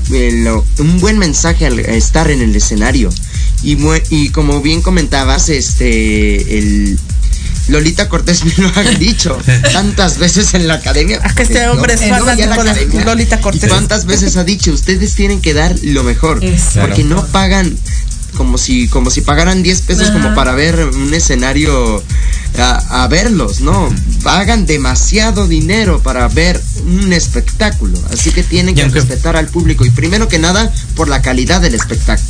lo- 0.45 0.65
un 0.79 1.01
buen 1.01 1.19
mensaje 1.19 1.67
al 1.67 1.79
estar 1.79 2.31
en 2.31 2.41
el 2.41 2.55
escenario. 2.57 3.11
Y, 3.63 4.31
como 4.31 4.63
bien 4.63 4.81
comentabas, 4.81 5.49
este, 5.51 6.59
el, 6.59 6.99
Lolita 7.69 8.09
Cortés 8.09 8.45
me 8.45 8.53
lo 8.57 8.73
ha 8.75 8.83
dicho 8.99 9.37
tantas 9.73 10.19
veces 10.19 10.55
en 10.55 10.67
la 10.67 10.75
academia. 10.75 11.21
Es 11.25 11.35
que 11.35 11.43
este 11.43 11.69
hombre 11.69 11.95
es 11.95 12.01
No, 12.01 12.25
la 12.25 12.57
fanático 12.57 12.99
de. 12.99 13.05
Lolita 13.05 13.41
Cortés. 13.41 13.69
¿Cuántas 13.69 14.07
veces 14.07 14.37
ha 14.37 14.45
dicho? 14.45 14.73
Ustedes 14.73 15.15
tienen 15.15 15.41
que 15.41 15.55
dar 15.55 15.75
lo 15.83 16.03
mejor. 16.03 16.43
Exacto. 16.45 16.81
Porque 16.89 17.05
no 17.05 17.27
pagan 17.29 17.77
como 18.37 18.59
si, 18.59 18.89
como 18.89 19.11
si 19.11 19.21
pagaran 19.21 19.63
10 19.63 19.81
pesos 19.83 20.09
Ajá. 20.11 20.13
como 20.15 20.35
para 20.35 20.53
ver 20.55 20.79
un 20.95 21.13
escenario 21.15 22.03
a, 22.59 23.03
a 23.05 23.09
verlos, 23.09 23.61
¿no? 23.61 23.89
Pagan 24.23 24.67
demasiado 24.67 25.47
dinero 25.47 26.01
para 26.03 26.27
ver 26.29 26.61
un 26.85 27.13
espectáculo. 27.13 27.99
Así 28.13 28.31
que 28.31 28.43
tienen 28.43 28.75
que 28.75 28.83
aunque- 28.83 29.01
respetar 29.01 29.37
al 29.37 29.47
público. 29.49 29.85
Y 29.85 29.91
primero 29.91 30.29
que 30.29 30.39
nada, 30.39 30.73
por 30.97 31.09
la 31.09 31.23
calidad 31.23 31.61
del 31.61 31.75
espectáculo. 31.75 32.29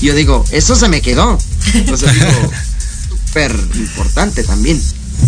Yo 0.00 0.14
digo, 0.14 0.44
eso 0.52 0.76
se 0.76 0.88
me 0.88 1.00
quedó. 1.00 1.38
O 1.92 1.96
sea, 1.96 2.12
digo, 2.12 2.26
súper 3.26 3.52
importante 3.74 4.44
también. 4.44 4.80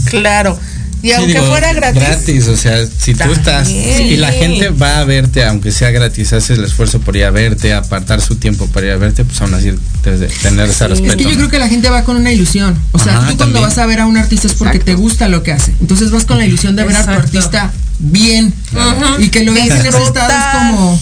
Claro. 0.06 0.58
Y 1.02 1.08
Sí, 1.08 1.12
aunque 1.14 1.32
digo, 1.34 1.46
fuera 1.46 1.72
gratis. 1.72 2.46
o 2.48 2.56
sea, 2.56 2.84
si 2.86 3.14
tú 3.14 3.32
estás 3.32 3.64
También. 3.68 4.06
y 4.06 4.16
la 4.16 4.32
gente 4.32 4.68
va 4.68 5.00
a 5.00 5.04
verte, 5.04 5.44
aunque 5.44 5.72
sea 5.72 5.90
gratis, 5.90 6.32
haces 6.32 6.58
el 6.58 6.64
esfuerzo 6.64 7.00
por 7.00 7.16
ir 7.16 7.24
a 7.24 7.30
verte, 7.30 7.72
apartar 7.72 8.20
su 8.20 8.36
tiempo 8.36 8.66
para 8.66 8.86
ir 8.86 8.92
a 8.92 8.96
verte, 8.96 9.24
pues 9.24 9.40
aún 9.40 9.54
así 9.54 9.72
debes 10.04 10.20
de 10.20 10.26
tener 10.28 10.68
ese 10.68 10.86
respeto. 10.88 11.12
Es 11.12 11.16
que 11.16 11.24
yo 11.24 11.36
creo 11.36 11.48
que 11.48 11.58
la 11.58 11.68
gente 11.68 11.88
va 11.88 12.04
con 12.04 12.16
una 12.16 12.32
ilusión. 12.32 12.76
O 12.92 12.98
sea, 12.98 13.12
Ajá, 13.18 13.30
tú 13.30 13.36
cuando 13.38 13.44
también. 13.60 13.62
vas 13.64 13.78
a 13.78 13.86
ver 13.86 14.00
a 14.00 14.06
un 14.06 14.16
artista 14.18 14.46
es 14.46 14.54
porque 14.54 14.76
Exacto. 14.78 14.92
te 14.96 15.02
gusta 15.02 15.28
lo 15.28 15.42
que 15.42 15.52
hace. 15.52 15.72
Entonces 15.80 16.10
vas 16.10 16.24
con 16.24 16.36
la 16.38 16.44
ilusión 16.44 16.76
de 16.76 16.84
ver 16.84 16.96
a 16.96 17.04
tu 17.04 17.10
Exacto. 17.10 17.26
artista 17.38 17.72
bien. 17.98 18.52
Ajá. 18.76 19.16
Y 19.18 19.28
que 19.30 19.44
lo 19.44 19.52
veas 19.54 19.68
en 19.68 19.72
ese 19.76 19.84
Disfrutar. 19.88 20.30
estado 20.30 20.64
es 20.64 20.70
como. 20.76 21.00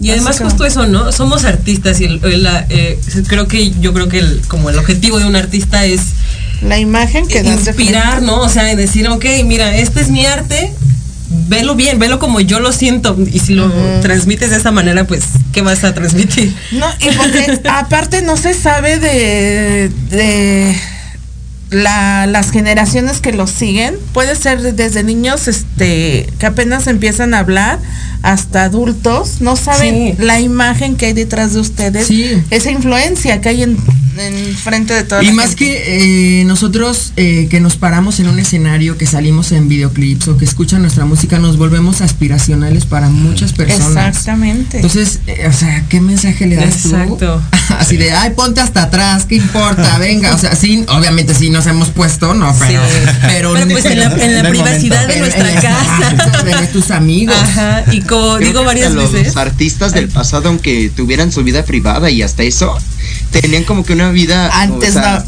Y 0.00 0.10
además 0.10 0.36
Así 0.36 0.44
justo 0.44 0.64
eso, 0.64 0.86
¿no? 0.86 1.10
Somos 1.10 1.44
artistas 1.44 2.00
y 2.00 2.04
el- 2.04 2.20
el- 2.24 2.42
la, 2.44 2.66
eh, 2.68 3.00
creo 3.26 3.48
que 3.48 3.72
yo 3.80 3.92
creo 3.92 4.08
que 4.08 4.20
el, 4.20 4.42
como 4.46 4.70
el 4.70 4.78
objetivo 4.78 5.18
de 5.18 5.24
un 5.26 5.34
artista 5.34 5.84
es 5.86 6.00
La 6.62 6.78
imagen 6.78 7.26
que 7.26 7.42
das 7.42 7.66
inspirar. 7.66 8.22
¿no? 8.22 8.40
O 8.40 8.48
sea, 8.48 8.64
decir, 8.76 9.08
ok, 9.08 9.24
mira, 9.44 9.76
este 9.76 10.00
es 10.00 10.10
mi 10.10 10.26
arte, 10.26 10.72
velo 11.48 11.74
bien, 11.74 11.98
velo 11.98 12.18
como 12.18 12.40
yo 12.40 12.58
lo 12.60 12.72
siento. 12.72 13.16
Y 13.32 13.38
si 13.38 13.54
lo 13.54 13.70
transmites 14.02 14.50
de 14.50 14.56
esa 14.56 14.70
manera, 14.72 15.04
pues, 15.04 15.22
¿qué 15.52 15.62
vas 15.62 15.84
a 15.84 15.94
transmitir? 15.94 16.54
No, 16.72 16.86
y 17.00 17.14
porque 17.16 17.60
aparte 17.68 18.22
no 18.22 18.36
se 18.36 18.54
sabe 18.54 18.98
de, 18.98 19.90
de 20.10 20.74
la- 21.70 22.26
las 22.26 22.50
generaciones 22.50 23.20
que 23.20 23.32
lo 23.32 23.46
siguen. 23.46 23.96
Puede 24.12 24.34
ser 24.36 24.60
desde 24.74 25.02
niños 25.04 25.48
este 25.48 26.26
que 26.38 26.46
apenas 26.46 26.86
empiezan 26.86 27.34
a 27.34 27.40
hablar 27.40 27.78
hasta 28.22 28.64
adultos. 28.64 29.40
No 29.40 29.54
saben 29.56 30.16
Sí. 30.16 30.22
la 30.22 30.40
imagen 30.40 30.96
que 30.96 31.06
hay 31.06 31.12
detrás 31.12 31.52
de 31.52 31.60
ustedes. 31.60 32.06
Sí. 32.06 32.42
Esa 32.50 32.70
influencia 32.70 33.40
que 33.40 33.50
hay 33.50 33.62
en, 33.62 33.76
en 34.20 34.54
frente 34.56 34.94
de 34.94 35.04
toda 35.04 35.22
Y 35.22 35.26
la 35.28 35.32
más 35.32 35.46
gente. 35.50 35.64
que 35.64 36.40
eh, 36.40 36.44
nosotros 36.44 37.12
eh, 37.16 37.48
que 37.50 37.60
nos 37.60 37.76
paramos 37.76 38.20
en 38.20 38.28
un 38.28 38.38
escenario, 38.38 38.96
que 38.98 39.06
salimos 39.06 39.52
en 39.52 39.68
videoclips 39.68 40.28
o 40.28 40.36
que 40.36 40.44
escuchan 40.44 40.82
nuestra 40.82 41.04
música, 41.04 41.38
nos 41.38 41.56
volvemos 41.56 42.00
aspiracionales 42.00 42.86
para 42.86 43.08
muchas 43.08 43.52
personas. 43.52 44.08
Exactamente. 44.08 44.76
Entonces, 44.78 45.20
eh, 45.26 45.46
o 45.48 45.52
sea, 45.52 45.84
¿qué 45.88 46.00
mensaje 46.00 46.46
le 46.46 46.56
das 46.56 46.82
tú? 46.82 46.88
Exacto. 46.90 47.42
Así 47.78 47.96
de, 47.96 48.12
ay, 48.12 48.30
ponte 48.36 48.60
hasta 48.60 48.84
atrás, 48.84 49.24
¿qué 49.26 49.36
importa? 49.36 49.98
Venga, 49.98 50.34
o 50.34 50.38
sea, 50.38 50.54
sí, 50.56 50.84
obviamente 50.88 51.34
sí 51.34 51.50
nos 51.50 51.66
hemos 51.66 51.88
puesto, 51.90 52.34
no, 52.34 52.54
pero, 52.58 52.82
Sí. 52.82 52.96
pero, 53.22 53.52
Pero 53.54 53.68
pues 53.68 53.84
en 53.84 53.98
la, 53.98 54.04
en 54.06 54.18
la 54.18 54.24
en 54.40 54.46
el 54.46 54.50
privacidad 54.52 55.02
momento. 55.02 55.14
de 55.14 55.20
nuestra 55.20 55.52
en- 55.52 55.60
casa. 55.60 56.42
de 56.60 56.66
tus 56.68 56.90
amigos. 56.90 57.36
Ajá, 57.38 57.84
y 57.92 58.00
como 58.02 58.36
Creo 58.36 58.48
digo 58.48 58.64
varias 58.64 58.94
veces. 58.94 59.26
Los 59.28 59.36
artistas 59.36 59.92
del 59.92 60.08
pasado, 60.08 60.48
aunque 60.48 60.90
tuvieran 60.94 61.30
su 61.32 61.42
vida 61.44 61.64
privada 61.64 62.10
y 62.10 62.22
hasta 62.22 62.42
eso, 62.42 62.76
tenían 63.30 63.64
como 63.64 63.84
que 63.84 63.92
una 63.92 64.10
vida. 64.10 64.50
Antes 64.60 64.94
no. 64.94 65.24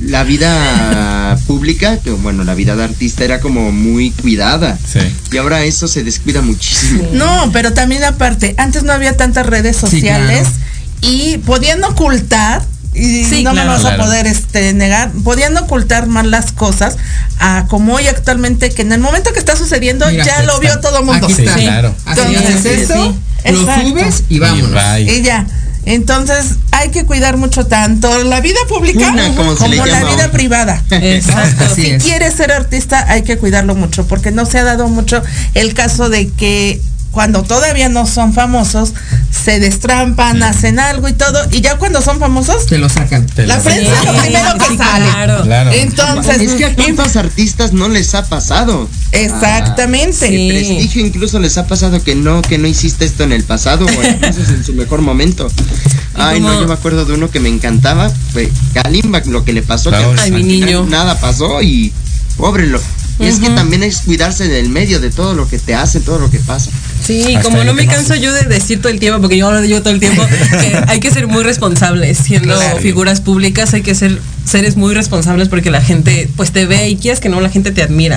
La 0.00 0.24
vida 0.24 1.38
pública, 1.46 1.98
que 1.98 2.10
bueno, 2.10 2.44
la 2.44 2.54
vida 2.54 2.76
de 2.76 2.84
artista 2.84 3.24
era 3.24 3.40
como 3.40 3.72
muy 3.72 4.10
cuidada. 4.10 4.76
Sí. 4.86 4.98
Y 5.32 5.36
ahora 5.38 5.62
eso 5.64 5.88
se 5.88 6.02
descuida 6.04 6.42
muchísimo. 6.42 7.08
No, 7.12 7.50
pero 7.52 7.72
también 7.72 8.04
aparte, 8.04 8.54
antes 8.58 8.82
no 8.82 8.92
había 8.92 9.16
tantas 9.16 9.46
redes 9.46 9.76
Sí, 9.76 9.80
sociales 9.82 10.48
claro. 10.48 11.14
y 11.14 11.38
podían 11.38 11.82
ocultar 11.84 12.62
y 12.92 13.24
Sí, 13.24 13.42
no 13.44 13.52
claro. 13.52 13.68
me 13.68 13.74
vas 13.74 13.80
Claro. 13.82 14.02
a 14.02 14.04
poder 14.06 14.26
este 14.26 14.72
negar, 14.74 15.12
podían 15.24 15.56
ocultar 15.56 16.08
más 16.08 16.26
las 16.26 16.50
cosas 16.52 16.96
a 17.38 17.64
como 17.68 17.94
hoy 17.94 18.08
actualmente 18.08 18.70
que 18.70 18.82
en 18.82 18.92
el 18.92 19.00
momento 19.00 19.32
que 19.32 19.38
está 19.38 19.56
sucediendo 19.56 20.06
Mira, 20.10 20.24
ya 20.24 20.42
lo 20.42 20.58
vio 20.58 20.70
está. 20.70 20.80
todo 20.82 20.98
el 20.98 21.04
mundo. 21.06 21.26
Aquí 21.26 21.36
Sí, 21.36 21.42
está. 21.42 21.54
claro. 21.54 21.94
Entonces, 22.06 22.64
eso, 22.66 22.92
sí, 22.94 23.50
lo 23.52 23.60
exacto. 23.60 23.88
subes 23.88 24.24
y 24.28 24.38
vámonos. 24.40 24.82
Y. 24.98 25.10
Y 25.10 25.22
ya. 25.22 25.46
Entonces 25.90 26.54
hay 26.70 26.90
que 26.90 27.04
cuidar 27.04 27.36
mucho 27.36 27.66
tanto 27.66 28.22
la 28.22 28.40
vida 28.40 28.60
pública 28.68 29.12
como 29.36 29.54
la 29.54 29.86
llama 29.86 30.10
vida 30.10 30.30
privada. 30.30 30.82
Exacto. 30.90 31.64
Así 31.64 31.82
si 31.82 31.90
es. 31.90 32.02
quieres 32.04 32.34
ser 32.34 32.52
artista 32.52 33.04
hay 33.08 33.22
que 33.22 33.38
cuidarlo 33.38 33.74
mucho 33.74 34.06
porque 34.06 34.30
no 34.30 34.46
se 34.46 34.58
ha 34.58 34.64
dado 34.64 34.88
mucho 34.88 35.20
el 35.54 35.74
caso 35.74 36.08
de 36.08 36.28
que 36.28 36.80
cuando 37.10 37.42
todavía 37.42 37.88
no 37.88 38.06
son 38.06 38.32
famosos 38.32 38.92
se 39.30 39.58
destrampan, 39.58 40.42
hacen 40.42 40.78
algo 40.78 41.08
y 41.08 41.12
todo 41.14 41.38
y 41.50 41.60
ya 41.60 41.76
cuando 41.78 42.00
son 42.02 42.18
famosos 42.20 42.66
Te 42.66 42.78
lo 42.78 42.88
sacan. 42.88 43.26
Te 43.26 43.46
la 43.46 43.56
lo- 43.56 43.62
prensa 43.62 43.98
es 44.00 44.04
lo 44.04 44.20
primero 44.22 44.54
que 44.58 44.64
sí, 44.66 44.76
sale. 44.76 45.06
claro. 45.10 45.42
Claro. 45.44 45.70
Entonces, 45.72 46.40
es 46.42 46.52
que 46.52 46.64
a 46.66 46.74
cuántos 46.74 47.16
artistas 47.16 47.72
no 47.72 47.88
les 47.88 48.14
ha 48.14 48.28
pasado. 48.28 48.88
exactamente. 49.12 50.28
Sí. 50.28 50.50
El 50.50 50.54
prestigio 50.56 51.06
incluso 51.06 51.38
les 51.38 51.56
ha 51.58 51.66
pasado 51.66 52.02
que 52.02 52.14
no, 52.14 52.42
que 52.42 52.58
no 52.58 52.66
hiciste 52.66 53.04
esto 53.04 53.24
en 53.24 53.32
el 53.32 53.44
pasado 53.44 53.86
o 53.86 54.02
entonces 54.02 54.48
en 54.50 54.64
su 54.64 54.74
mejor 54.74 55.00
momento. 55.00 55.48
Ay, 56.14 56.40
no, 56.40 56.60
yo 56.60 56.66
me 56.66 56.74
acuerdo 56.74 57.04
de 57.06 57.14
uno 57.14 57.30
que 57.30 57.40
me 57.40 57.48
encantaba, 57.48 58.10
fue 58.32 58.50
Kalimba, 58.74 59.22
lo 59.26 59.44
que 59.44 59.52
le 59.52 59.62
pasó, 59.62 59.90
que 59.90 59.96
Ay, 59.96 60.30
mi 60.32 60.42
final 60.42 60.68
niño. 60.68 60.86
nada 60.86 61.18
pasó 61.18 61.62
y 61.62 61.92
pobre 62.36 62.66
lo. 62.66 62.80
Y 63.18 63.26
es 63.26 63.38
que 63.38 63.50
también 63.50 63.82
es 63.82 64.00
cuidarse 64.00 64.48
del 64.48 64.70
medio, 64.70 64.98
de 64.98 65.10
todo 65.10 65.34
lo 65.34 65.46
que 65.48 65.58
te 65.58 65.74
hacen, 65.74 66.02
todo 66.02 66.18
lo 66.18 66.30
que 66.30 66.38
pasa. 66.38 66.70
Sí, 67.10 67.34
Hasta 67.34 67.42
como 67.42 67.64
no 67.64 67.74
me 67.74 67.86
canso 67.86 68.14
yo 68.14 68.32
de 68.32 68.42
decir 68.44 68.80
todo 68.80 68.92
el 68.92 68.98
tiempo, 69.00 69.20
porque 69.20 69.36
yo 69.36 69.46
hablo 69.48 69.60
de 69.60 69.68
yo 69.68 69.80
todo 69.82 69.92
el 69.92 70.00
tiempo, 70.00 70.22
que 70.50 70.80
hay 70.86 71.00
que 71.00 71.10
ser 71.10 71.26
muy 71.26 71.42
responsables. 71.42 72.18
Siendo 72.18 72.54
Claro. 72.54 72.78
figuras 72.78 73.20
públicas 73.20 73.74
hay 73.74 73.82
que 73.82 73.94
ser 73.94 74.18
seres 74.44 74.76
muy 74.76 74.94
responsables 74.94 75.48
porque 75.48 75.70
la 75.70 75.80
gente 75.82 76.28
pues 76.36 76.52
te 76.52 76.66
ve 76.66 76.88
y 76.88 76.96
quieres 76.96 77.20
que 77.20 77.28
no, 77.28 77.40
la 77.40 77.50
gente 77.50 77.72
te 77.72 77.82
admira. 77.82 78.16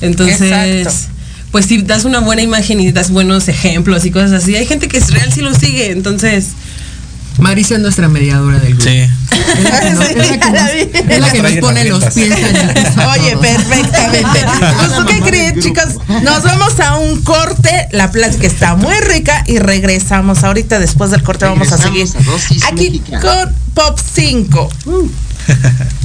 Entonces, 0.00 0.40
Exacto. 0.42 1.12
pues 1.50 1.66
si 1.66 1.82
das 1.82 2.04
una 2.04 2.20
buena 2.20 2.42
imagen 2.42 2.80
y 2.80 2.92
das 2.92 3.10
buenos 3.10 3.48
ejemplos 3.48 4.04
y 4.04 4.10
cosas 4.10 4.32
así, 4.32 4.54
hay 4.56 4.66
gente 4.66 4.88
que 4.88 4.98
es 4.98 5.10
real 5.10 5.32
si 5.32 5.40
lo 5.40 5.54
sigue. 5.54 5.90
Entonces, 5.90 6.48
Marisa 7.38 7.74
es 7.74 7.80
nuestra 7.80 8.08
mediadora 8.08 8.58
del 8.60 8.74
grupo. 8.76 8.84
Sí. 8.90 9.00
Es 9.34 9.64
la 9.64 9.80
que 9.80 9.90
nos, 9.90 10.10
es 10.10 10.16
la 10.16 10.38
que 10.38 10.50
nos- 10.50 10.70
es 11.10 11.20
la 11.20 11.30
que 11.30 11.42
nos 11.42 11.50
Trae 11.50 11.60
pone 11.60 11.84
los 11.84 12.04
pies 12.06 12.30
Oye, 13.14 13.36
perfectamente. 13.36 14.44
Pues, 14.76 14.96
¿tú 14.96 15.06
qué 15.06 15.20
creen, 15.20 15.60
chicos? 15.60 15.84
Nos 16.22 16.42
vamos 16.42 16.78
a 16.80 16.96
un 16.98 17.22
corte. 17.22 17.88
La 17.92 18.10
plática 18.10 18.46
está 18.46 18.74
muy 18.76 18.94
rica 19.00 19.42
y 19.46 19.58
regresamos. 19.58 20.42
Ahorita, 20.44 20.78
después 20.78 21.10
del 21.10 21.22
corte, 21.22 21.44
vamos 21.44 21.70
a 21.72 21.78
seguir 21.78 22.06
a 22.62 22.68
aquí 22.68 22.90
Mexicana. 22.90 23.20
con 23.20 23.54
Pop 23.74 23.98
5. 24.14 24.68
¿Qué 25.46 25.54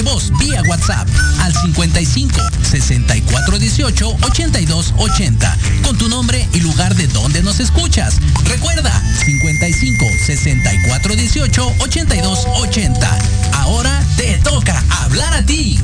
de 0.00 0.10
voz 0.10 0.32
vía 0.38 0.62
WhatsApp 0.66 1.06
al 1.40 1.54
55 1.54 2.40
64 2.62 3.58
18 3.58 4.16
82 4.22 4.94
80 4.96 5.58
con 5.82 5.98
tu 5.98 6.08
nombre 6.08 6.48
y 6.54 6.60
lugar 6.60 6.94
de 6.94 7.06
donde 7.08 7.42
nos 7.42 7.60
escuchas. 7.60 8.18
Recuerda 8.44 8.92
55 9.24 10.06
64 10.26 11.16
18 11.16 11.74
82 11.80 12.46
80. 12.46 13.18
Ahora 13.52 14.02
te 14.16 14.38
toca 14.38 14.82
hablar 15.02 15.34
a 15.34 15.44
ti. 15.44 15.78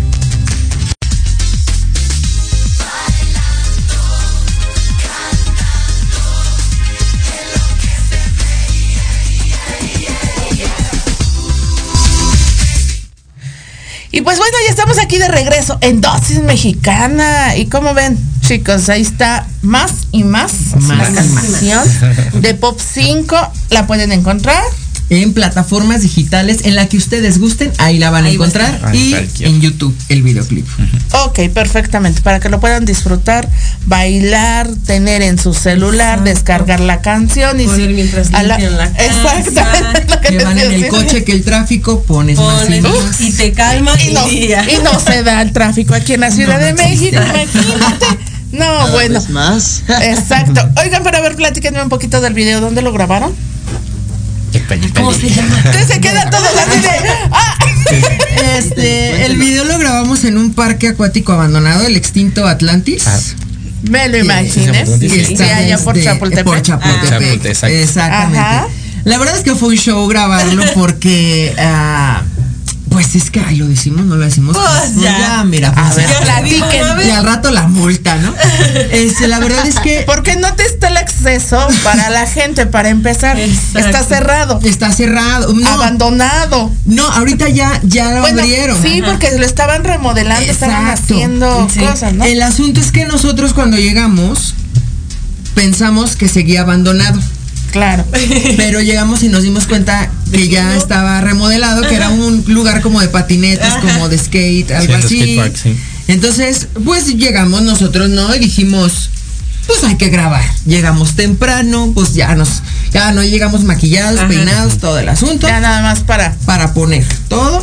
Estamos 14.86 15.04
aquí 15.04 15.18
de 15.18 15.26
regreso 15.26 15.78
en 15.80 16.00
Dosis 16.00 16.42
Mexicana. 16.44 17.56
Y 17.56 17.66
como 17.66 17.92
ven, 17.92 18.16
chicos, 18.40 18.88
ahí 18.88 19.02
está 19.02 19.44
más 19.62 20.06
y 20.12 20.22
más, 20.22 20.76
Más 20.76 21.10
la 21.10 21.24
canción 21.24 21.82
de 22.34 22.54
Pop 22.54 22.78
5. 22.80 23.36
La 23.70 23.88
pueden 23.88 24.12
encontrar. 24.12 24.62
En 25.08 25.32
plataformas 25.34 26.02
digitales 26.02 26.58
en 26.64 26.74
la 26.74 26.88
que 26.88 26.96
ustedes 26.96 27.38
gusten, 27.38 27.70
ahí 27.78 27.98
la 27.98 28.10
van 28.10 28.24
a 28.24 28.28
Ahí 28.28 28.36
va 28.36 28.44
a 28.46 28.48
encontrar 28.48 28.94
y 28.94 29.14
en 29.40 29.60
YouTube 29.60 29.96
el 30.08 30.22
videoclip. 30.22 30.66
Ok, 31.12 31.40
perfectamente. 31.54 32.20
Para 32.22 32.40
que 32.40 32.48
lo 32.48 32.58
puedan 32.60 32.84
disfrutar, 32.84 33.48
bailar, 33.86 34.68
tener 34.84 35.22
en 35.22 35.38
su 35.38 35.54
celular, 35.54 36.18
Exacto. 36.18 36.24
descargar 36.30 36.80
la 36.80 37.00
canción 37.02 37.60
y 37.60 37.66
Poner 37.66 37.88
si- 37.88 37.94
mientras 37.94 38.34
a 38.34 38.42
la- 38.42 38.58
la. 38.58 38.84
Exactamente. 38.98 40.06
que 40.28 40.38
van 40.44 40.58
en 40.58 40.72
el 40.72 40.88
coche, 40.88 41.22
que 41.24 41.32
el 41.32 41.44
tráfico, 41.44 42.02
pones 42.02 42.38
más 42.38 42.64
y 42.68 42.80
Pones 42.80 43.04
más. 43.04 43.20
y 43.20 43.32
te 43.32 43.52
calma 43.52 43.92
y 44.02 44.12
no, 44.12 44.28
y 44.32 44.48
no 44.82 44.98
se 44.98 45.22
da 45.22 45.40
el 45.42 45.52
tráfico 45.52 45.94
aquí 45.94 46.14
en 46.14 46.20
la 46.20 46.30
Ciudad 46.32 46.58
de 46.58 46.72
México, 46.74 47.16
imagínate. 47.22 48.06
No, 48.52 48.60
Cada 48.64 48.90
bueno. 48.92 49.20
vez 49.20 49.28
más. 49.30 49.82
Exacto. 50.02 50.68
Oigan, 50.82 51.02
pero 51.02 51.18
a 51.18 51.20
ver, 51.20 51.36
platíquenme 51.36 51.82
un 51.82 51.88
poquito 51.88 52.20
del 52.20 52.32
video. 52.34 52.60
¿Dónde 52.60 52.80
lo 52.82 52.92
grabaron? 52.92 53.32
¿Cómo 54.94 55.12
se 55.12 55.28
llama? 55.30 55.56
Entonces 55.58 55.86
se 55.86 56.00
queda 56.00 56.28
todo 56.30 56.44
así 56.44 56.80
de. 56.80 56.88
¡Ah! 57.30 57.58
Este, 58.58 59.26
el 59.26 59.36
video 59.36 59.64
lo 59.64 59.78
grabamos 59.78 60.24
en 60.24 60.38
un 60.38 60.52
parque 60.54 60.88
acuático 60.88 61.32
abandonado, 61.32 61.86
el 61.86 61.96
extinto 61.96 62.46
Atlantis. 62.46 63.06
Ah, 63.06 63.18
Me 63.90 64.08
lo 64.08 64.18
imaginé. 64.18 64.84
sí, 64.86 65.08
Sí, 65.08 65.24
sí, 65.24 65.36
sí, 65.36 65.42
allá 65.42 65.78
por 65.78 66.00
Chapultepec. 66.00 66.44
Por 66.44 66.62
Chapultepec. 66.62 67.56
Ah. 67.62 67.70
Exactamente. 67.70 68.38
Ajá. 68.38 68.66
La 69.04 69.18
verdad 69.18 69.36
es 69.36 69.44
que 69.44 69.54
fue 69.54 69.68
un 69.68 69.76
show 69.76 70.06
grabarlo 70.08 70.64
porque, 70.74 71.54
ah, 71.58 72.22
pues 72.96 73.14
es 73.14 73.30
que, 73.30 73.40
ay, 73.40 73.56
lo 73.56 73.68
decimos, 73.68 74.06
no 74.06 74.16
lo 74.16 74.24
decimos. 74.24 74.56
Pues 74.56 74.94
ya. 75.02 75.44
mira, 75.44 75.68
A 75.68 75.90
pues, 75.90 75.96
ver, 75.96 76.08
ya. 76.08 76.20
platiquen. 76.22 77.06
Y 77.06 77.10
al 77.10 77.24
rato 77.26 77.50
la 77.50 77.68
multa, 77.68 78.16
¿no? 78.16 78.34
Este, 78.90 79.28
la 79.28 79.38
verdad 79.38 79.66
es 79.66 79.78
que 79.80 80.04
Porque 80.06 80.36
no 80.36 80.54
te 80.54 80.62
está 80.64 80.88
el 80.88 80.96
acceso 80.96 81.58
para 81.84 82.08
la 82.08 82.26
gente, 82.26 82.64
para 82.64 82.88
empezar. 82.88 83.38
Exacto. 83.38 83.78
Está 83.80 84.02
cerrado, 84.02 84.60
está 84.62 84.90
cerrado. 84.92 85.52
No, 85.52 85.68
abandonado. 85.68 86.72
no, 86.86 87.06
ahorita 87.06 87.50
ya, 87.50 87.78
ya 87.82 88.12
lo 88.14 88.20
Bueno, 88.22 88.40
abrieron. 88.40 88.82
sí, 88.82 89.02
porque 89.04 89.30
lo 89.38 89.44
estaban 89.44 89.84
remodelando, 89.84 90.50
estaban 90.50 90.86
haciendo 90.88 91.68
Sí. 91.70 91.80
cosas, 91.80 92.14
¿no? 92.14 92.24
El 92.24 92.40
asunto 92.40 92.80
es 92.80 92.92
que 92.92 93.04
nosotros 93.04 93.52
cuando 93.52 93.76
llegamos 93.76 94.54
pensamos 95.54 96.16
que 96.16 96.28
seguía 96.28 96.62
abandonado. 96.62 97.20
Claro. 97.76 98.04
Pero 98.56 98.80
llegamos 98.80 99.22
y 99.22 99.28
nos 99.28 99.42
dimos 99.42 99.66
cuenta 99.66 100.10
que 100.32 100.48
ya 100.48 100.76
estaba 100.76 101.20
remodelado, 101.20 101.82
que 101.82 101.94
era 101.94 102.10
un 102.10 102.42
lugar 102.48 102.80
como 102.82 103.00
de 103.00 103.08
patinetes, 103.08 103.74
como 103.80 104.08
de 104.08 104.18
skate, 104.18 104.70
algo 104.72 104.94
Sí, 104.94 105.04
así. 105.04 105.16
skate 105.20 105.36
park, 105.38 105.56
sí. 105.62 105.76
Entonces, 106.08 106.68
pues 106.84 107.06
llegamos 107.16 107.62
nosotros, 107.62 108.08
¿no? 108.08 108.34
Y 108.34 108.38
dijimos, 108.38 109.10
pues 109.66 109.82
hay 109.84 109.96
que 109.96 110.08
grabar. 110.08 110.44
Llegamos 110.66 111.16
temprano, 111.16 111.90
pues 111.94 112.14
ya 112.14 112.34
nos, 112.34 112.62
ya 112.92 113.12
no 113.12 113.22
llegamos 113.22 113.64
maquillados, 113.64 114.20
Ajá. 114.20 114.28
peinados, 114.28 114.78
todo 114.78 114.98
el 114.98 115.08
asunto, 115.08 115.46
Ya 115.48 115.60
nada 115.60 115.82
más 115.82 116.00
para. 116.00 116.34
para 116.46 116.72
poner 116.74 117.04
todo. 117.28 117.62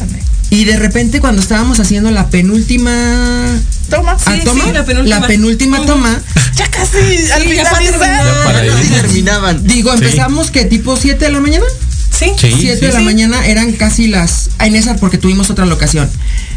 Y 0.50 0.66
de 0.66 0.78
repente 0.78 1.20
cuando 1.22 1.42
estábamos 1.42 1.80
haciendo 1.80 2.12
la 2.12 2.30
penúltima 2.30 2.92
Toma. 3.90 4.18
ah, 4.26 4.34
Sí, 4.36 4.42
toma, 4.44 4.64
sí, 4.66 4.72
la 4.72 4.86
penúltima. 5.28 5.86
toma, 5.86 6.20
Ya 6.56 6.68
casi 6.70 6.98
al 7.32 7.44
finalizar. 7.44 7.82
Terminaban. 9.02 9.64
digo, 9.66 9.94
empezamos 9.94 10.52
que 10.52 10.66
tipo 10.66 10.98
7 10.98 11.26
de 11.26 11.32
la 11.32 11.40
mañana. 11.40 11.66
Sí. 12.12 12.32
Sí, 12.40 12.54
7 12.60 12.76
sí, 12.80 12.86
de 12.86 12.94
la 12.94 13.00
mañana 13.00 13.46
eran 13.48 13.72
casi 13.74 14.08
las. 14.08 14.50
ah, 14.60 14.68
En 14.68 14.76
esa, 14.76 14.96
porque 14.98 15.18
tuvimos 15.18 15.50
otra 15.50 15.66
locación. 15.66 16.10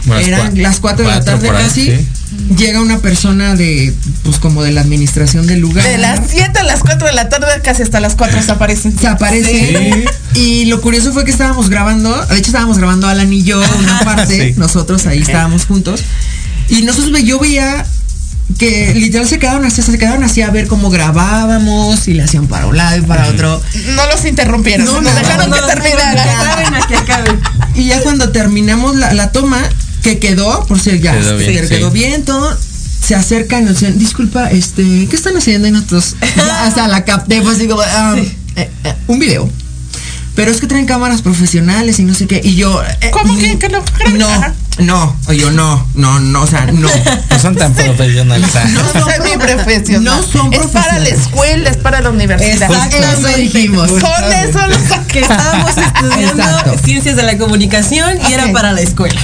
Bueno, 0.05 0.25
eran 0.27 0.63
las 0.63 0.81
4 0.81 1.05
de 1.05 1.11
la 1.11 1.25
tarde 1.25 1.49
ahí, 1.51 1.57
casi. 1.65 1.87
sí. 1.97 2.09
Llega 2.57 2.81
una 2.81 2.99
persona 2.99 3.55
de. 3.57 3.93
Pues 4.23 4.39
como 4.39 4.63
de 4.63 4.73
la 4.73 4.83
administración 4.83 5.47
del 5.47 5.61
lugar. 5.61 5.85
De 5.87 5.97
las 5.99 6.21
7 6.29 6.59
a 6.59 6.63
las 6.63 6.81
4 6.81 7.07
de 7.09 7.15
la 7.15 7.29
tarde, 7.29 7.47
casi 7.63 7.83
hasta 7.83 8.01
las 8.01 8.15
4 8.17 8.43
se 8.43 8.51
aparecen. 8.53 8.99
Se 8.99 9.09
aparece. 9.09 10.05
Sí. 10.35 10.39
Y 10.41 10.65
lo 10.67 10.81
curioso 10.83 11.13
fue 11.13 11.25
que 11.25 11.31
estábamos 11.31 11.71
grabando. 11.71 12.15
De 12.27 12.37
hecho, 12.37 12.49
estábamos 12.49 12.77
grabando 12.79 13.09
Alan 13.09 13.33
y 13.33 13.43
yo 13.43 13.59
una 13.79 14.01
parte. 14.01 14.49
Sí. 14.53 14.55
Nosotros 14.59 15.07
ahí 15.07 15.21
estábamos 15.23 15.65
juntos. 15.65 16.03
Y 16.69 16.83
nosotros 16.83 17.13
ve- 17.13 17.25
yo 17.25 17.39
veía 17.39 17.85
que 18.59 18.95
literal 18.95 19.27
se 19.29 19.39
quedaron 19.39 19.65
así, 19.65 19.83
se 19.83 19.99
quedaron 19.99 20.23
así 20.25 20.41
a 20.43 20.51
ver 20.51 20.67
cómo 20.69 20.89
grabábamos 20.89 22.07
y 22.09 22.15
le 22.15 22.23
hacían 22.23 22.47
para 22.47 22.67
un 22.67 22.77
lado 22.77 22.97
y 22.99 23.03
para 23.03 23.29
otro. 23.29 23.61
No 23.95 24.07
los 24.07 24.25
interrumpieron, 24.25 24.87
No, 24.87 24.93
no, 25.01 25.01
no, 25.11 25.15
dejaron 25.17 25.51
no, 25.51 25.57
que 25.57 25.63
no. 25.63 25.69
Y 27.75 27.87
ya 27.87 28.01
cuando 28.03 28.31
terminamos 28.31 28.97
la, 28.97 29.13
la 29.15 29.33
toma, 29.33 29.63
que 30.03 30.19
quedó, 30.19 30.65
por 30.67 30.81
si 30.81 30.99
ya 31.01 31.13
Quedó 31.19 31.37
bien, 31.37 31.53
quedó, 31.53 31.63
sí. 31.69 31.75
quedó 31.75 31.91
bien 31.91 32.25
todo, 32.25 32.57
se 33.05 33.15
acercan 33.15 33.63
y 33.63 33.67
nos 33.67 33.81
dicen, 33.81 33.99
disculpa, 33.99 34.51
este, 34.51 35.07
¿qué 35.11 35.17
están 35.17 35.37
haciendo? 35.37 35.69
Y 35.69 35.73
nosotros, 35.73 36.17
ya 36.37 36.65
hasta 36.65 36.89
la 36.89 37.05
capté, 37.05 37.43
pues 37.43 37.59
digo, 37.59 37.81
"Ah, 37.85 38.15
eh, 38.17 38.71
eh, 38.85 38.95
un 39.09 39.19
video. 39.19 39.51
Pero 40.37 40.51
es 40.53 40.61
que 40.61 40.67
traen 40.69 40.87
cámaras 40.87 41.23
profesionales 41.23 41.99
y 41.99 42.05
no 42.05 42.15
sé 42.15 42.27
qué. 42.29 42.41
Y 42.45 42.55
yo. 42.55 42.81
eh, 43.01 43.11
¿Cómo 43.11 43.37
que- 43.39 43.59
que 43.59 43.69
lo- 43.71 43.83
No, 44.17 44.29
no. 44.79 45.17
O 45.27 45.33
yo 45.33 45.51
no, 45.51 45.85
no, 45.95 46.21
no, 46.21 46.43
o 46.43 46.47
sea, 46.47 46.67
no. 46.67 46.89
No 47.31 47.39
son 47.41 47.57
tan 47.57 47.73
profesionales. 47.75 48.47
No, 48.73 49.01
no, 49.01 49.07
Semiprofesional. 49.11 50.05
no 50.05 50.23
son 50.23 50.53
Es 50.53 50.59
para 50.69 50.99
la 50.99 51.05
profesionales. 51.05 51.19
escuela, 51.21 51.71
es 51.71 51.77
para 51.79 52.01
la 52.03 52.11
universidad. 52.11 52.71
Exacto, 52.71 52.97
eso 53.29 53.37
dijimos. 53.37 53.91
Con 53.91 54.33
eso 54.33 54.67
lo 54.67 54.89
saqué. 54.89 55.07
Que 55.17 55.21
estábamos 55.21 55.71
estudiando 55.77 56.43
Exacto. 56.43 56.77
ciencias 56.85 57.17
de 57.17 57.23
la 57.23 57.39
comunicación 57.39 58.19
y 58.21 58.25
Ok. 58.27 58.31
era 58.31 58.53
para 58.53 58.73
la 58.73 58.83
escuela. 58.83 59.19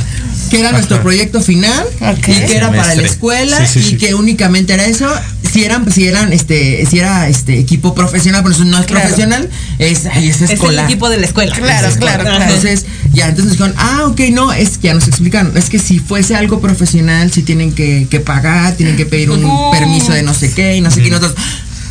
Que 0.52 0.60
era 0.60 0.70
nuestro 0.70 0.96
Ajá. 0.96 1.02
proyecto 1.02 1.40
final 1.40 1.82
y 1.98 2.20
que 2.20 2.56
era 2.56 2.70
para 2.70 2.94
la 2.94 3.02
escuela 3.02 3.56
Sí, 3.66 3.72
sí, 3.72 3.78
y 3.80 3.82
sí. 3.92 3.96
que 3.96 4.14
únicamente 4.14 4.74
era 4.74 4.84
eso 4.84 5.08
si 5.50 5.64
eran 5.64 5.90
si 5.90 6.06
eran 6.06 6.30
este 6.32 6.84
si 6.88 6.98
era 6.98 7.26
este 7.28 7.58
equipo 7.58 7.94
profesional 7.94 8.42
pero 8.42 8.54
eso 8.54 8.64
no 8.66 8.78
es 8.78 8.84
Claro. 8.86 9.00
profesional 9.02 9.48
es 9.78 10.04
ay, 10.06 10.28
es 10.28 10.42
Es 10.42 10.60
el 10.62 10.78
equipo 10.78 11.08
de 11.08 11.16
la 11.18 11.26
escuela. 11.26 11.54
Claro, 11.56 11.88
Es 11.88 11.96
claro, 11.96 12.24
claro. 12.24 12.44
entonces 12.44 12.84
ya 13.14 13.28
entonces 13.28 13.46
nos 13.46 13.52
dijeron 13.58 13.74
ah 13.78 14.02
ok 14.08 14.20
no 14.32 14.52
es 14.52 14.76
que 14.76 14.88
ya 14.88 14.94
nos 14.94 15.08
explicaron 15.08 15.56
es 15.56 15.70
que 15.70 15.78
si 15.78 15.98
fuese 15.98 16.36
algo 16.36 16.60
profesional 16.60 17.32
si 17.32 17.42
tienen 17.42 17.72
que, 17.72 18.06
que 18.10 18.20
pagar 18.20 18.74
tienen 18.74 18.96
que 18.98 19.06
pedir 19.06 19.30
un 19.30 19.42
Uh. 19.44 19.70
permiso 19.72 20.12
de 20.12 20.22
no 20.22 20.34
sé 20.34 20.52
qué 20.52 20.76
y 20.76 20.80
no 20.82 20.90
sé 20.90 21.00
qué 21.00 21.08
y 21.08 21.10
nosotros 21.10 21.34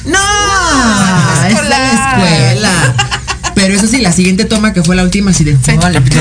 no 0.06 0.18
es 1.48 1.54
escolar. 1.54 1.70
la 1.70 1.94
escuela 2.54 3.21
pero 3.56 3.74
eso 3.74 3.88
sí 3.88 4.00
la 4.02 4.12
siguiente 4.12 4.46
toma 4.46 4.74
que 4.74 4.84
fue 4.84 4.96
la 4.96 5.04
última 5.04 5.32
así 5.32 5.44
de 5.44 5.58
Sí. 5.64 5.72
vale, 5.78 6.00
no. 6.00 6.06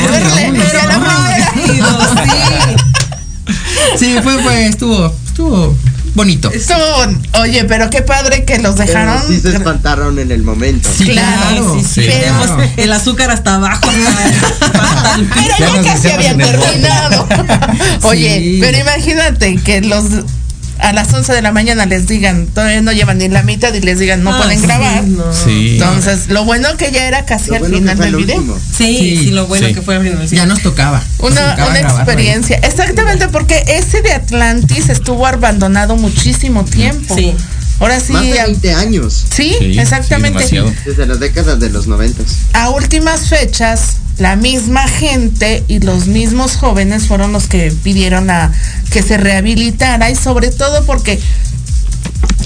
Sí, 3.99 4.16
fue, 4.22 4.43
fue, 4.43 4.66
estuvo, 4.66 5.12
estuvo 5.26 5.76
bonito. 6.14 6.51
Estuvo- 6.53 7.41
oye, 7.41 7.64
pero 7.64 7.91
qué 7.91 8.03
padre 8.03 8.45
que 8.45 8.59
los 8.59 8.74
Pero 8.76 8.87
dejaron. 8.89 9.22
sí 9.26 9.41
se 9.41 9.51
espantaron 9.51 10.18
en 10.18 10.31
el 10.31 10.43
momento. 10.43 10.89
Sí, 10.97 11.07
Claro, 11.07 11.78
Sí, 11.78 11.85
sí, 12.03 12.07
Claro. 12.07 12.59
el 12.76 12.93
azúcar 12.93 13.31
hasta 13.31 13.57
abajo. 13.57 13.91
hasta- 14.72 15.14
el. 15.16 15.28
Pero 15.59 15.74
Ya 15.74 15.83
casi 15.83 16.11
habían 16.11 16.39
terminado. 16.39 17.26
Oye, 18.03 18.39
Sí. 18.39 18.59
pero 18.61 18.78
imagínate 18.78 19.57
que 19.57 19.81
los 19.83 20.05
a 20.83 20.93
las 20.93 21.12
11 21.12 21.33
de 21.33 21.43
la 21.43 21.53
mañana 21.53 21.87
les 21.87 22.07
digan, 22.07 22.47
todavía 22.47 22.81
no 22.83 22.93
llevan 22.93 23.18
ni 23.18 23.28
la 23.28 23.43
mitad 23.43 23.72
y 23.74 23.81
les 23.81 23.99
digan, 23.99 24.22
no 24.24 24.33
Ah, 24.35 24.39
pueden 24.43 24.59
sí, 24.61 24.66
grabar. 24.66 25.05
no. 25.05 25.33
Sí. 25.33 25.78
Entonces, 25.78 26.28
lo 26.28 26.45
bueno 26.45 26.68
que 26.76 26.91
ya 26.93 27.07
era 27.07 27.24
casi 27.24 27.51
Lo 27.51 27.57
al 27.57 27.61
bueno 27.62 27.78
final 27.78 27.99
del 27.99 28.09
el 28.09 28.16
video. 28.16 28.59
Sí, 28.76 28.97
Sí, 28.99 29.16
sí, 29.24 29.31
lo 29.31 29.47
bueno 29.47 29.68
sí. 29.68 29.74
que 29.74 29.83
fue 29.83 29.97
al 29.97 30.03
final. 30.03 30.28
sí. 30.28 30.37
Ya 30.37 30.47
nos 30.47 30.62
tocaba. 30.62 31.03
nos 31.20 31.31
Una, 31.33 31.51
tocaba 31.51 31.70
una 31.70 31.78
ahí. 31.78 31.85
experiencia. 31.85 32.57
Exactamente, 32.62 33.28
porque 33.28 33.62
ese 33.68 34.03
de 34.03 34.12
Atlantis 34.12 34.89
estuvo 34.89 35.26
abandonado 35.26 35.97
muchísimo 35.97 36.64
tiempo. 36.64 37.14
Sí. 37.14 37.35
Ahora 37.81 37.99
sí. 37.99 38.12
Más 38.12 38.22
de 38.22 38.39
a- 38.41 38.45
20 38.47 38.72
años. 38.74 39.24
sí, 39.35 39.55
Sí, 39.59 39.78
exactamente. 39.78 40.47
sí, 40.47 40.55
demasiado. 40.57 40.85
Desde 40.87 41.07
las 41.07 41.18
décadas 41.18 41.59
de 41.59 41.70
los 41.70 41.87
90. 41.89 42.22
a 42.53 42.70
últimas 42.70 43.28
fechas, 43.28 43.97
la 44.18 44.37
misma 44.37 44.87
gente 44.87 45.64
y 45.66 45.81
los 45.81 46.07
mismos 46.07 46.57
jóvenes 46.57 47.07
fueron 47.07 47.33
los 47.33 47.47
que 47.49 47.72
pidieron 47.83 48.31
a 48.31 48.53
que 48.93 49.03
se 49.03 49.16
rehabilitara 49.16 50.11
y 50.11 50.14
sobre 50.14 50.51
todo 50.51 50.85
porque 50.85 51.18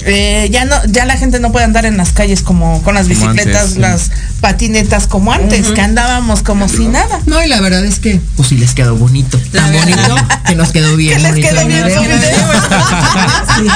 eh, 0.05 0.49
ya 0.51 0.65
no, 0.65 0.75
ya 0.85 1.05
la 1.05 1.17
gente 1.17 1.39
no 1.39 1.51
puede 1.51 1.65
andar 1.65 1.85
en 1.85 1.97
las 1.97 2.11
calles 2.11 2.41
como 2.43 2.83
con 2.83 2.93
las 2.93 3.07
bicicletas, 3.07 3.55
antes, 3.55 3.73
sí. 3.73 3.79
las 3.79 4.11
patinetas 4.39 5.07
como 5.07 5.33
antes, 5.33 5.67
que 5.69 5.81
andábamos 5.81 6.43
como 6.43 6.69
si 6.69 6.87
nada. 6.87 7.19
No, 7.25 7.43
y 7.43 7.47
la 7.47 7.59
verdad 7.61 7.83
es 7.83 7.99
que, 7.99 8.21
pues 8.35 8.49
sí 8.49 8.57
les 8.57 8.73
quedó 8.75 8.95
bonito. 8.95 9.39
Tan 9.51 9.73
bonito 9.73 10.15
que 10.45 10.55
nos 10.55 10.71
quedó 10.71 10.95
bien 10.97 11.17
Que 11.17 11.23
les 11.23 11.31
bonito 11.31 11.49
quedó 11.49 11.61
el 11.61 11.67
bien 11.67 11.85
video. 11.85 12.03
su 12.03 12.09
video. 12.09 13.73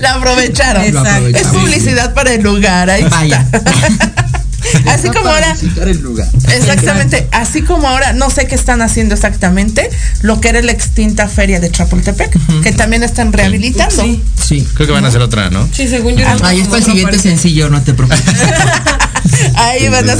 La 0.00 0.14
aprovecharon. 0.14 0.84
Exacto. 0.84 1.28
Es 1.28 1.46
publicidad 1.48 2.14
para 2.14 2.32
el 2.32 2.42
lugar. 2.42 2.88
Ahí 2.90 3.04
Vaya. 3.04 3.46
está. 3.52 3.72
Así 4.86 5.08
como 5.08 5.28
ahora, 5.28 5.56
el 5.86 6.00
lugar. 6.00 6.28
exactamente, 6.54 7.26
así 7.32 7.62
como 7.62 7.88
ahora, 7.88 8.12
no 8.12 8.30
sé 8.30 8.46
qué 8.46 8.54
están 8.54 8.82
haciendo 8.82 9.14
exactamente, 9.14 9.90
lo 10.22 10.40
que 10.40 10.48
era 10.48 10.62
la 10.62 10.72
extinta 10.72 11.28
feria 11.28 11.60
de 11.60 11.70
Chapultepec, 11.70 12.36
que 12.62 12.72
también 12.72 13.02
están 13.02 13.32
rehabilitando. 13.32 14.02
Sí. 14.02 14.22
Sí. 14.40 14.68
Creo 14.74 14.86
que 14.86 14.92
van 14.92 15.04
a 15.04 15.08
hacer 15.08 15.20
otra, 15.20 15.50
¿no? 15.50 15.68
Sí, 15.72 15.88
según 15.88 16.16
yo. 16.16 16.26
Ahí 16.42 16.60
está 16.60 16.76
el 16.78 16.84
siguiente 16.84 17.18
sencillo, 17.18 17.70
no 17.70 17.82
te 17.82 17.94
preocupes. 17.94 18.22
Ahí 19.54 19.88
van 19.88 20.08
a 20.08 20.12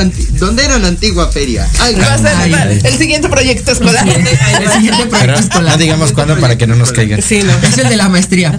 anti- 0.00 0.28
¿Dónde 0.38 0.64
era 0.64 0.78
la 0.78 0.88
antigua 0.88 1.30
feria? 1.32 1.66
Ay, 1.80 1.94
Va 1.94 2.14
a 2.14 2.18
ser 2.18 2.32
Ay, 2.36 2.52
ay. 2.54 2.80
el 2.84 2.98
siguiente 2.98 3.28
proyecto 3.28 3.72
escolar. 3.72 4.06
El 4.60 4.70
siguiente 4.72 5.06
Pero 5.06 5.08
proyecto 5.10 5.40
escolar. 5.40 5.72
no 5.72 5.78
digamos 5.78 6.12
cuándo 6.12 6.38
para 6.38 6.56
que 6.56 6.66
no 6.66 6.76
nos 6.76 6.92
caigan. 6.92 7.20
Sí, 7.22 7.42
no. 7.42 7.52
Es 7.66 7.78
el 7.78 7.88
de 7.88 7.96
la 7.96 8.08
maestría. 8.08 8.58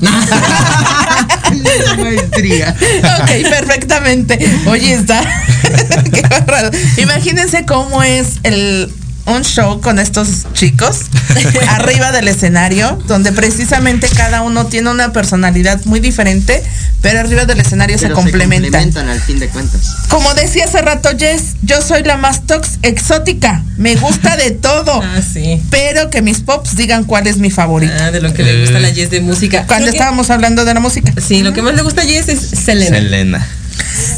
Maestría. 1.97 2.75
ok, 3.21 3.49
perfectamente. 3.49 4.39
Oye, 4.67 4.93
está. 4.93 5.21
Qué. 6.13 7.01
Imagínense 7.01 7.65
cómo 7.65 8.03
es 8.03 8.39
el 8.43 8.91
un 9.31 9.43
show 9.43 9.81
con 9.81 9.99
estos 9.99 10.45
chicos 10.53 11.01
arriba 11.69 12.11
del 12.11 12.27
escenario, 12.27 12.97
donde 13.07 13.31
precisamente 13.31 14.07
cada 14.09 14.41
uno 14.41 14.65
tiene 14.67 14.89
una 14.89 15.11
personalidad 15.13 15.83
muy 15.85 15.99
diferente, 15.99 16.63
pero 17.01 17.19
arriba 17.19 17.45
del 17.45 17.59
escenario 17.59 17.97
Pero 17.99 18.09
se 18.09 18.13
complementan. 18.13 18.71
complementan 18.83 19.09
al 19.09 19.19
fin 19.21 19.39
de 19.39 19.47
cuentas. 19.49 19.81
Como 20.09 20.33
decía 20.33 20.65
hace 20.65 20.81
rato 20.81 21.09
Jess, 21.17 21.55
yo 21.63 21.81
soy 21.81 22.03
la 22.03 22.17
más 22.17 22.45
tox 22.45 22.77
exótica, 22.83 23.63
me 23.77 23.95
gusta 23.95 24.37
de 24.37 24.51
todo, 24.51 25.01
Ah, 25.03 25.21
sí. 25.21 25.61
pero 25.69 26.09
que 26.09 26.21
mis 26.21 26.41
pops 26.41 26.75
digan 26.75 27.03
cuál 27.03 27.27
es 27.27 27.37
mi 27.37 27.49
favorito. 27.49 27.93
Ah, 27.99 28.11
de 28.11 28.21
lo 28.21 28.33
que 28.33 28.43
le 28.43 28.61
gusta 28.61 28.77
a 28.77 28.81
la 28.81 28.91
Jess 28.93 29.09
de 29.09 29.21
música. 29.21 29.65
Cuando 29.65 29.85
Creo 29.85 29.91
que- 29.93 29.97
estábamos 29.97 30.29
hablando 30.29 30.65
de 30.65 30.73
la 30.73 30.79
música. 30.79 31.11
Sí, 31.25 31.41
lo 31.41 31.53
que 31.53 31.61
más 31.61 31.73
le 31.75 31.81
gusta 31.81 32.01
a 32.01 32.05
Jess 32.05 32.29
es 32.29 32.39
Selena. 32.39 32.97
Selena. 32.97 33.47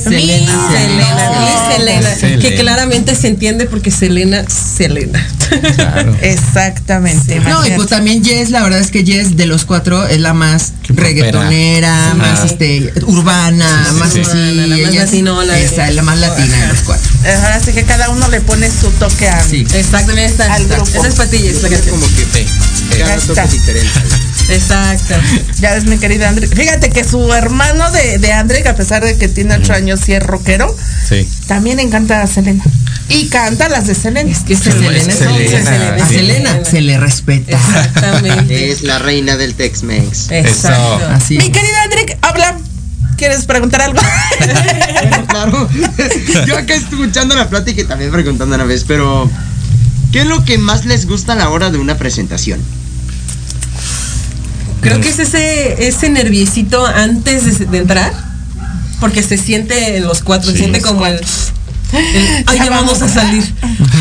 Mi 0.07 0.19
Selena, 0.19 0.69
mi 0.69 1.73
Selena, 1.75 2.15
Selena. 2.15 2.39
que 2.41 2.55
claramente 2.55 3.15
se 3.15 3.27
entiende 3.27 3.65
porque 3.65 3.91
Selena, 3.91 4.43
Selena. 4.49 5.25
Claro. 5.75 6.15
Exactamente. 6.21 7.39
No, 7.39 7.65
y 7.65 7.71
pues 7.71 7.89
también 7.89 8.23
Jess, 8.23 8.49
la 8.49 8.63
verdad 8.63 8.79
es 8.79 8.91
que 8.91 9.05
Jess 9.05 9.35
de 9.37 9.45
los 9.45 9.65
cuatro 9.65 10.05
es 10.07 10.19
la 10.19 10.33
más 10.33 10.73
Qué 10.83 10.93
reggaetonera, 10.93 12.11
Sí. 12.11 12.17
más 12.17 12.39
Ah. 12.41 12.45
este 12.45 12.93
urbana, 13.05 13.85
Sí, 13.85 13.91
sí, 13.93 13.99
más 13.99 14.13
sí. 14.13 14.19
así. 14.21 14.29
Urbana, 14.29 14.67
la 14.67 14.77
más 14.77 14.93
latinola. 14.93 15.59
Esa 15.59 15.91
la 15.91 16.01
más 16.03 16.17
latina 16.19 16.57
de 16.61 16.67
los 16.67 16.79
cuatro. 16.81 17.09
Ahora 17.25 17.59
sí 17.63 17.71
que 17.71 17.83
cada 17.83 18.09
uno 18.09 18.27
le 18.29 18.41
pone 18.41 18.69
su 18.69 18.89
toque 18.91 19.29
a 19.29 19.43
Sí. 19.43 19.65
Exactamente, 19.73 20.25
está. 20.31 20.53
Al 20.53 20.67
grupo. 20.67 20.89
Esa 20.99 21.07
es 21.07 21.15
patillas, 21.15 21.61
la 21.61 21.69
Es 21.69 21.81
como 21.87 22.05
que 22.07 22.25
Sí. 22.33 22.45
cada 22.99 23.15
toque 23.17 23.47
diferente. 23.47 23.89
Exacto. 24.49 25.15
Ya 25.59 25.73
ves, 25.73 25.85
mi 25.85 25.97
querida 25.97 26.29
André. 26.29 26.47
Fíjate 26.47 26.89
que 26.89 27.03
su 27.03 27.33
hermano 27.33 27.89
de, 27.91 28.17
de 28.19 28.31
André, 28.33 28.63
que 28.63 28.69
a 28.69 28.75
pesar 28.75 29.03
de 29.03 29.17
que 29.17 29.27
tiene 29.27 29.55
ocho 29.55 29.73
años 29.73 30.07
y 30.09 30.13
es 30.13 30.23
rockero, 30.23 30.75
Sí. 31.07 31.27
también 31.47 31.79
encanta 31.79 32.21
a 32.21 32.27
Selena. 32.27 32.63
Y 33.09 33.27
canta 33.27 33.69
las 33.69 33.87
de 33.87 33.95
Selena. 33.95 34.29
Es 34.31 34.39
que 34.39 34.55
Selena 34.55 34.99
Selena, 35.13 35.39
es 35.43 35.65
Selena, 35.65 35.95
A 36.03 36.07
sí. 36.07 36.15
Selena 36.15 36.65
se 36.65 36.81
le 36.81 36.97
respeta. 36.99 37.51
Exactamente. 37.57 38.71
Es 38.71 38.83
la 38.83 38.99
reina 38.99 39.35
del 39.37 39.55
Tex-Mex. 39.55 40.31
Exacto. 40.31 40.97
Eso. 40.97 41.09
Así. 41.11 41.37
Mi 41.37 41.51
querida 41.51 41.83
André, 41.83 42.17
habla. 42.21 42.57
¿Quieres 43.17 43.45
preguntar 43.45 43.81
algo? 43.81 44.01
Bueno, 44.39 45.25
claro. 45.29 45.69
Yo 46.47 46.57
acá 46.57 46.73
escuchando 46.73 47.35
la 47.35 47.47
plática 47.49 47.81
y 47.81 47.85
también 47.85 48.11
preguntando 48.11 48.55
a 48.55 48.57
la 48.57 48.63
vez, 48.63 48.83
pero 48.87 49.29
¿qué 50.11 50.21
es 50.21 50.25
lo 50.25 50.43
que 50.43 50.57
más 50.57 50.85
les 50.85 51.05
gusta 51.05 51.33
a 51.33 51.35
la 51.35 51.49
hora 51.49 51.69
de 51.69 51.77
una 51.77 51.95
presentación? 51.97 52.59
Creo 54.83 55.01
que 55.01 55.09
es 55.09 55.19
ese, 55.19 55.87
ese 55.87 56.09
nerviecito 56.09 56.85
antes 56.85 57.59
de, 57.59 57.65
de 57.65 57.77
entrar, 57.79 58.13
porque 58.99 59.23
se 59.23 59.37
siente 59.37 59.97
en 59.97 60.03
los 60.03 60.21
cuatro, 60.21 60.51
se 60.51 60.57
siente 60.57 60.81
como 60.81 61.05
el, 61.07 61.15
el, 61.15 62.43
ay, 62.47 62.57
ya 62.57 62.69
vamos 62.69 63.01
a 63.01 63.09
salir, 63.09 63.43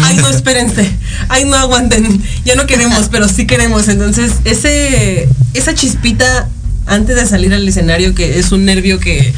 ay, 0.03 0.16
no, 0.16 0.28
espérense, 0.28 0.91
ay, 1.28 1.45
no 1.45 1.57
aguanten, 1.57 2.22
ya 2.45 2.55
no 2.55 2.66
queremos, 2.66 3.09
pero 3.11 3.28
sí 3.28 3.47
queremos. 3.47 3.89
Entonces, 3.89 4.33
ese, 4.45 5.28
esa 5.55 5.74
chispita 5.74 6.49
antes 6.87 7.16
de 7.16 7.26
salir 7.26 7.55
al 7.55 7.66
escenario, 7.66 8.14
que 8.14 8.39
es 8.39 8.53
un 8.53 8.64
nervio 8.64 8.99
que 8.99 9.33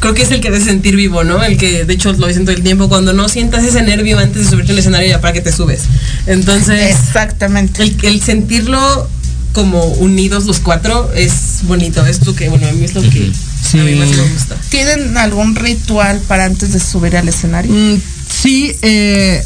creo 0.00 0.14
que 0.14 0.22
es 0.22 0.30
el 0.30 0.40
que 0.40 0.50
debe 0.50 0.64
sentir 0.64 0.94
vivo, 0.96 1.24
¿no? 1.24 1.42
El 1.42 1.56
que, 1.56 1.84
de 1.84 1.94
hecho, 1.94 2.12
lo 2.12 2.26
dicen 2.26 2.44
todo 2.44 2.54
el 2.54 2.62
tiempo, 2.62 2.88
cuando 2.88 3.12
no 3.12 3.28
sientas 3.28 3.64
ese 3.64 3.82
nervio 3.82 4.18
antes 4.18 4.44
de 4.44 4.50
subirte 4.50 4.72
al 4.72 4.78
escenario, 4.78 5.08
ya 5.08 5.20
para 5.20 5.32
que 5.32 5.40
te 5.40 5.52
subes. 5.52 5.82
Entonces, 6.26 6.94
Exactamente. 6.94 7.82
el, 7.82 7.96
el 8.02 8.22
sentirlo 8.22 9.08
como 9.56 9.82
unidos 9.84 10.44
los 10.44 10.60
cuatro 10.60 11.10
es 11.14 11.60
bonito. 11.62 12.04
Es 12.04 12.24
lo 12.26 12.34
que, 12.34 12.50
bueno, 12.50 12.68
a 12.68 12.72
mí 12.72 12.84
es 12.84 12.94
lo 12.94 13.00
que 13.00 13.32
Sí. 13.62 13.78
a 13.80 13.84
mí 13.84 13.94
más 13.94 14.10
me 14.10 14.22
gusta. 14.34 14.54
¿Tienen 14.68 15.16
algún 15.16 15.56
ritual 15.56 16.20
para 16.28 16.44
antes 16.44 16.74
de 16.74 16.78
subir 16.78 17.16
al 17.16 17.26
escenario? 17.26 17.72
Mm, 17.72 17.98
sí, 18.28 18.76
eh, 18.82 19.42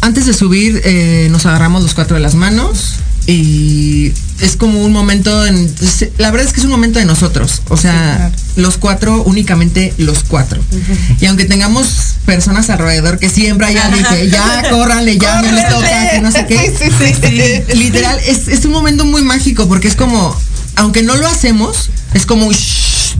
antes 0.00 0.24
de 0.24 0.32
subir 0.32 0.80
eh, 0.84 1.28
nos 1.30 1.44
agarramos 1.44 1.82
los 1.82 1.92
cuatro 1.92 2.16
de 2.16 2.22
las 2.22 2.34
manos 2.34 2.94
y 3.26 4.12
es 4.40 4.56
como 4.56 4.80
un 4.82 4.92
momento, 4.92 5.44
en, 5.46 5.70
la 6.16 6.30
verdad 6.30 6.46
es 6.46 6.54
que 6.54 6.60
es 6.60 6.64
un 6.64 6.70
momento 6.70 6.98
de 6.98 7.04
nosotros, 7.04 7.60
o 7.68 7.76
sea, 7.76 7.92
Sí, 7.92 8.16
claro. 8.16 8.34
los 8.56 8.78
cuatro, 8.78 9.22
únicamente 9.24 9.92
los 9.98 10.24
cuatro. 10.24 10.58
Y 11.20 11.26
aunque 11.26 11.44
tengamos 11.44 12.09
personas 12.30 12.70
alrededor 12.70 13.18
que 13.18 13.28
siempre 13.28 13.66
alguien 13.66 14.04
que 14.08 14.30
ya 14.30 14.62
córranle, 14.70 15.18
ya 15.18 15.42
no 15.42 15.50
les 15.50 15.68
toca, 15.68 16.10
que 16.12 16.20
no 16.20 16.30
sé 16.30 16.46
qué. 16.46 16.72
Sí, 16.78 16.90
sí, 16.96 17.14
sí. 17.20 17.74
Literal, 17.76 18.18
es, 18.24 18.46
es 18.46 18.64
un 18.64 18.70
momento 18.72 19.04
muy 19.04 19.22
mágico 19.22 19.66
porque 19.66 19.88
es 19.88 19.96
como, 19.96 20.34
aunque 20.76 21.02
no 21.02 21.16
lo 21.16 21.26
hacemos, 21.26 21.90
es 22.14 22.26
como 22.26 22.46
un 22.46 22.52
shh, 22.54 23.16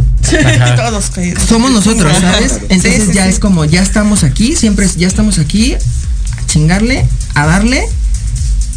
Todos 0.76 1.10
somos 1.48 1.72
nosotros, 1.72 2.16
¿sabes? 2.20 2.52
Entonces 2.68 3.02
Sí, 3.02 3.06
sí, 3.08 3.12
ya 3.14 3.24
sí. 3.24 3.30
es 3.30 3.38
como, 3.40 3.64
ya 3.64 3.82
estamos 3.82 4.22
aquí, 4.22 4.54
siempre 4.54 4.86
es- 4.86 4.96
ya 4.96 5.08
estamos 5.08 5.38
aquí, 5.40 5.74
a 5.74 6.46
chingarle, 6.46 7.04
a 7.34 7.46
darle 7.46 7.82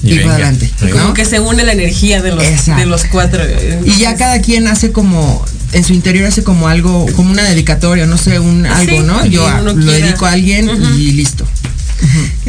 y, 0.01 0.13
Y 0.15 0.19
para 0.19 0.33
adelante. 0.33 0.71
Como 0.91 1.13
que 1.13 1.25
se 1.25 1.39
une 1.39 1.63
la 1.63 1.73
energía 1.73 2.21
de 2.23 2.31
los, 2.31 2.43
Exacto. 2.43 2.79
de 2.81 2.85
los 2.87 3.03
cuatro. 3.05 3.41
Y 3.85 3.97
ya 3.99 4.15
cada 4.15 4.41
quien 4.41 4.67
hace 4.67 4.91
como, 4.91 5.45
en 5.73 5.83
su 5.83 5.93
interior 5.93 6.25
hace 6.27 6.43
como 6.43 6.67
algo, 6.67 7.05
como 7.15 7.31
una 7.31 7.43
dedicatoria, 7.43 8.05
no 8.05 8.17
sé, 8.17 8.39
un 8.39 8.65
algo, 8.65 9.01
¿no? 9.03 9.25
Yo 9.25 9.47
a- 9.47 9.61
lo 9.61 9.75
quiera. 9.75 9.91
dedico 10.05 10.25
a 10.25 10.31
alguien 10.31 10.69
y 10.97 11.11
listo. 11.11 11.45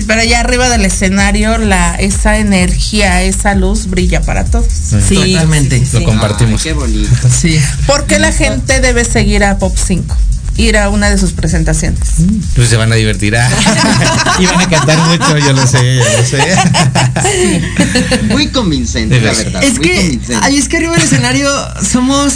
Pero 0.07 0.21
allá 0.21 0.41
arriba 0.41 0.69
del 0.69 0.85
escenario, 0.85 1.59
la, 1.59 1.95
esa 1.95 2.39
energía, 2.39 3.23
esa 3.23 3.55
luz 3.55 3.87
brilla 3.87 4.21
para 4.21 4.45
todos. 4.45 4.67
Sí, 4.69 5.15
Totalmente. 5.15 5.79
sí, 5.79 5.87
sí, 5.87 5.93
Lo 5.93 5.99
sí. 6.01 6.05
compartimos. 6.05 6.61
Ay, 6.61 6.65
qué 6.65 6.73
bonito. 6.73 7.29
Sí. 7.31 7.61
¿Por 7.87 8.07
qué 8.07 8.19
la 8.19 8.33
gente 8.33 8.81
debe 8.81 9.05
seguir 9.05 9.45
a 9.45 9.59
Pop 9.59 9.77
5? 9.77 10.17
Ir 10.57 10.77
a 10.77 10.89
una 10.89 11.09
de 11.11 11.19
sus 11.19 11.33
presentaciones. 11.33 12.01
Pues 12.55 12.69
se 12.69 12.77
van 12.77 12.91
a 12.93 12.95
divertir. 12.97 13.37
Ah. 13.37 13.49
y 14.41 14.47
van 14.47 14.61
a 14.61 14.69
cantar 14.69 14.99
mucho, 15.09 15.39
yo 15.39 15.53
lo 15.53 15.67
sé, 15.67 15.97
yo 15.97 16.05
lo 16.05 16.25
sé. 16.25 16.39
Muy 18.31 18.49
convincente, 18.49 19.21
la 19.21 19.33
verdad. 19.33 19.63
Es 19.63 19.75
muy 19.79 19.83
que, 19.89 19.95
convincente. 19.97 20.37
ay, 20.43 20.57
es 20.59 20.69
que 20.69 20.77
arriba 20.77 20.93
del 20.95 21.03
escenario 21.03 21.51
somos, 21.83 22.33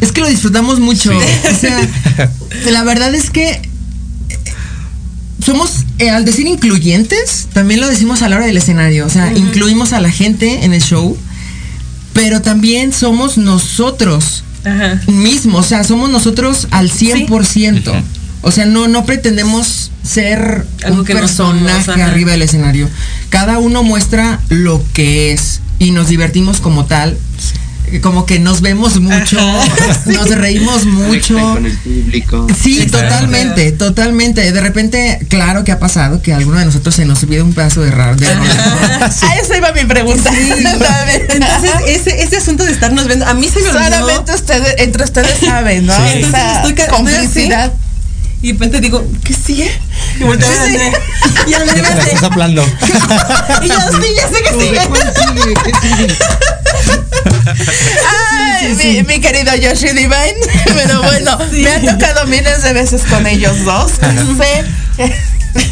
es 0.00 0.12
que 0.12 0.20
lo 0.20 0.28
disfrutamos 0.28 0.80
mucho. 0.80 1.10
O 1.16 1.58
sea, 1.60 1.80
la 2.70 2.84
verdad 2.84 3.14
es 3.14 3.30
que 3.30 3.50
eh, 3.50 3.60
somos, 5.44 5.84
eh, 5.98 6.10
al 6.10 6.24
decir 6.24 6.46
incluyentes, 6.46 7.48
también 7.52 7.80
lo 7.80 7.88
decimos 7.88 8.22
a 8.22 8.28
la 8.28 8.36
hora 8.36 8.46
del 8.46 8.56
escenario. 8.56 9.06
O 9.06 9.10
sea, 9.10 9.32
incluimos 9.32 9.92
a 9.92 10.00
la 10.00 10.10
gente 10.10 10.64
en 10.64 10.72
el 10.72 10.82
show, 10.82 11.16
pero 12.12 12.42
también 12.42 12.92
somos 12.92 13.38
nosotros 13.38 14.44
Ajá. 14.64 15.00
mismos. 15.06 15.66
O 15.66 15.68
sea, 15.68 15.84
somos 15.84 16.10
nosotros 16.10 16.68
al 16.70 16.90
100%. 16.90 18.02
O 18.46 18.50
sea, 18.50 18.66
no, 18.66 18.88
no 18.88 19.06
pretendemos 19.06 19.90
ser 20.02 20.66
Algo 20.84 21.00
un 21.00 21.04
que 21.06 21.14
no 21.14 21.26
somos, 21.28 21.62
personaje 21.62 22.02
arriba 22.02 22.32
del 22.32 22.42
escenario. 22.42 22.90
Cada 23.30 23.58
uno 23.58 23.82
muestra 23.82 24.38
lo 24.50 24.82
que 24.92 25.32
es 25.32 25.60
y 25.78 25.92
nos 25.92 26.08
divertimos 26.08 26.60
como 26.60 26.84
tal. 26.84 27.16
Como 28.02 28.26
que 28.26 28.38
nos 28.38 28.60
vemos 28.60 28.98
mucho, 29.00 29.38
nos 30.06 30.28
reímos 30.30 30.84
mucho. 30.86 31.34
Con 31.38 31.66
el 31.66 31.76
público. 31.78 32.46
Sí, 32.60 32.82
Exacto. 32.82 32.98
totalmente, 33.08 33.72
totalmente. 33.72 34.50
De 34.52 34.60
repente, 34.60 35.20
claro 35.28 35.64
que 35.64 35.70
ha 35.72 35.78
pasado 35.78 36.20
que 36.20 36.32
a 36.32 36.38
alguno 36.38 36.58
de 36.58 36.64
nosotros 36.64 36.94
se 36.94 37.04
nos 37.04 37.22
olvida 37.22 37.44
un 37.44 37.52
pedazo 37.52 37.82
de 37.82 37.90
raro. 37.90 38.16
de- 38.16 38.26
A 38.28 39.36
eso 39.40 39.54
iba 39.56 39.72
mi 39.72 39.84
pregunta. 39.84 40.30
Entonces, 41.28 41.70
ese, 41.86 42.22
ese 42.22 42.36
asunto 42.38 42.64
de 42.64 42.72
estarnos 42.72 43.06
viendo, 43.06 43.26
a 43.26 43.34
mí 43.34 43.48
se 43.48 43.60
me 43.60 43.68
olvidó. 43.68 43.82
Solamente 43.84 44.34
ustedes, 44.34 44.74
entre 44.78 45.04
ustedes 45.04 45.38
saben, 45.40 45.86
¿no? 45.86 45.94
Sí. 45.94 46.00
Entonces 46.14 46.28
Esa 46.40 46.66
estoy 46.68 46.86
complicidad. 46.88 47.72
Y 48.42 48.48
de 48.48 48.52
repente 48.54 48.80
digo, 48.82 49.06
¿qué 49.24 49.32
sigue? 49.32 49.70
Y 50.20 50.22
volteo 50.24 50.46
a 50.46 50.50
ver 50.50 50.60
a 50.60 50.64
André. 50.64 50.92
Y 51.46 51.54
André 51.54 51.76
me 51.76 51.82
La 51.82 51.88
hace, 51.88 52.12
está 52.12 52.20
soplando. 52.28 52.62
Y 53.62 53.68
yo, 53.68 53.74
sí, 54.02 54.08
ya 54.14 54.28
sé 54.28 54.42
que 54.42 54.60
sigue. 54.60 54.80
¿Cuál 54.86 55.14
sigue? 55.14 55.54
¿Qué 55.64 55.72
sigue? 55.80 56.14
Ay, 57.24 58.74
mi, 58.74 59.02
mi 59.02 59.20
querido 59.20 59.54
Yoshi 59.54 59.88
Divine. 59.88 60.34
Pero 60.74 61.02
bueno, 61.02 61.38
me 61.52 61.68
ha 61.70 61.80
tocado 61.80 62.26
miles 62.26 62.62
de 62.62 62.72
veces 62.72 63.02
con 63.08 63.26
ellos 63.26 63.64
dos. 63.64 63.92
Sé 64.38 64.64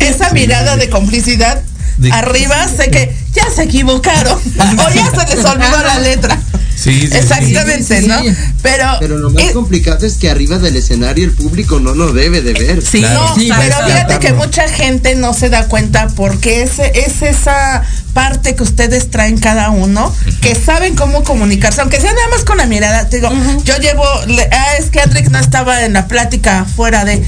esa 0.00 0.30
mirada 0.30 0.76
de 0.76 0.88
complicidad. 0.88 1.60
De- 1.98 2.10
Arriba 2.12 2.66
sé 2.68 2.90
que 2.90 3.14
ya 3.32 3.44
se 3.54 3.64
equivocaron 3.64 4.38
o 4.58 4.88
ya 4.90 5.10
se 5.10 5.36
les 5.36 5.44
olvidó 5.44 5.82
la 5.82 5.98
letra. 5.98 6.38
Sí, 6.82 7.02
sí, 7.02 7.08
sí. 7.08 7.16
Exactamente, 7.16 7.96
sí, 7.96 8.02
sí, 8.02 8.08
¿no? 8.08 8.20
sí. 8.22 8.34
Pero, 8.62 8.86
Pero 9.00 9.18
lo 9.18 9.30
más 9.30 9.42
eh, 9.44 9.52
complicado 9.52 10.06
es 10.06 10.14
que 10.14 10.30
arriba 10.30 10.58
del 10.58 10.76
escenario 10.76 11.24
el 11.24 11.32
público 11.32 11.78
no 11.80 11.94
lo 11.94 12.12
debe 12.12 12.42
de 12.42 12.52
ver. 12.54 12.82
Sí, 12.82 12.98
Claro. 13.00 13.28
No, 13.28 13.34
Sí, 13.34 13.50
pero 13.56 13.76
fíjate 13.86 14.18
que 14.18 14.32
mucha 14.32 14.68
gente 14.68 15.14
no 15.14 15.32
se 15.34 15.48
da 15.48 15.66
cuenta 15.68 16.08
porque 16.16 16.62
es, 16.62 16.78
es 16.78 17.22
esa 17.22 17.82
parte 18.14 18.54
que 18.56 18.62
ustedes 18.62 19.10
traen 19.10 19.38
cada 19.38 19.70
uno, 19.70 20.14
que 20.40 20.54
saben 20.54 20.94
cómo 20.96 21.24
comunicarse, 21.24 21.80
aunque 21.80 22.00
sea 22.00 22.12
nada 22.12 22.28
más 22.30 22.44
con 22.44 22.58
la 22.58 22.66
mirada. 22.66 23.08
Te 23.08 23.16
digo, 23.16 23.30
yo 23.64 23.76
llevo, 23.78 24.04
le- 24.26 24.48
ah, 24.52 24.76
es 24.78 24.90
que 24.90 25.00
Adric 25.00 25.30
no 25.30 25.38
estaba 25.38 25.84
en 25.84 25.92
la 25.94 26.08
plática 26.08 26.64
fuera 26.76 27.04
de. 27.04 27.22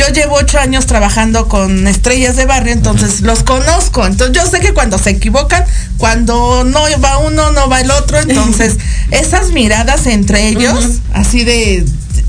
Yo 0.00 0.08
llevo 0.14 0.36
ocho 0.36 0.58
años 0.58 0.86
trabajando 0.86 1.46
con 1.46 1.86
estrellas 1.86 2.34
de 2.34 2.46
barrio, 2.46 2.72
entonces 2.72 3.20
los 3.20 3.42
conozco. 3.42 4.06
Entonces 4.06 4.34
yo 4.34 4.50
sé 4.50 4.60
que 4.60 4.72
cuando 4.72 4.96
se 4.96 5.10
equivocan, 5.10 5.62
cuando 5.98 6.64
no 6.64 6.80
va 7.04 7.18
uno, 7.18 7.50
no 7.50 7.68
va 7.68 7.82
el 7.82 7.90
otro, 7.90 8.18
entonces 8.18 8.78
esas 9.10 9.50
miradas 9.50 10.06
entre 10.06 10.48
ellos, 10.48 11.00
así 11.12 11.44
de, 11.44 11.84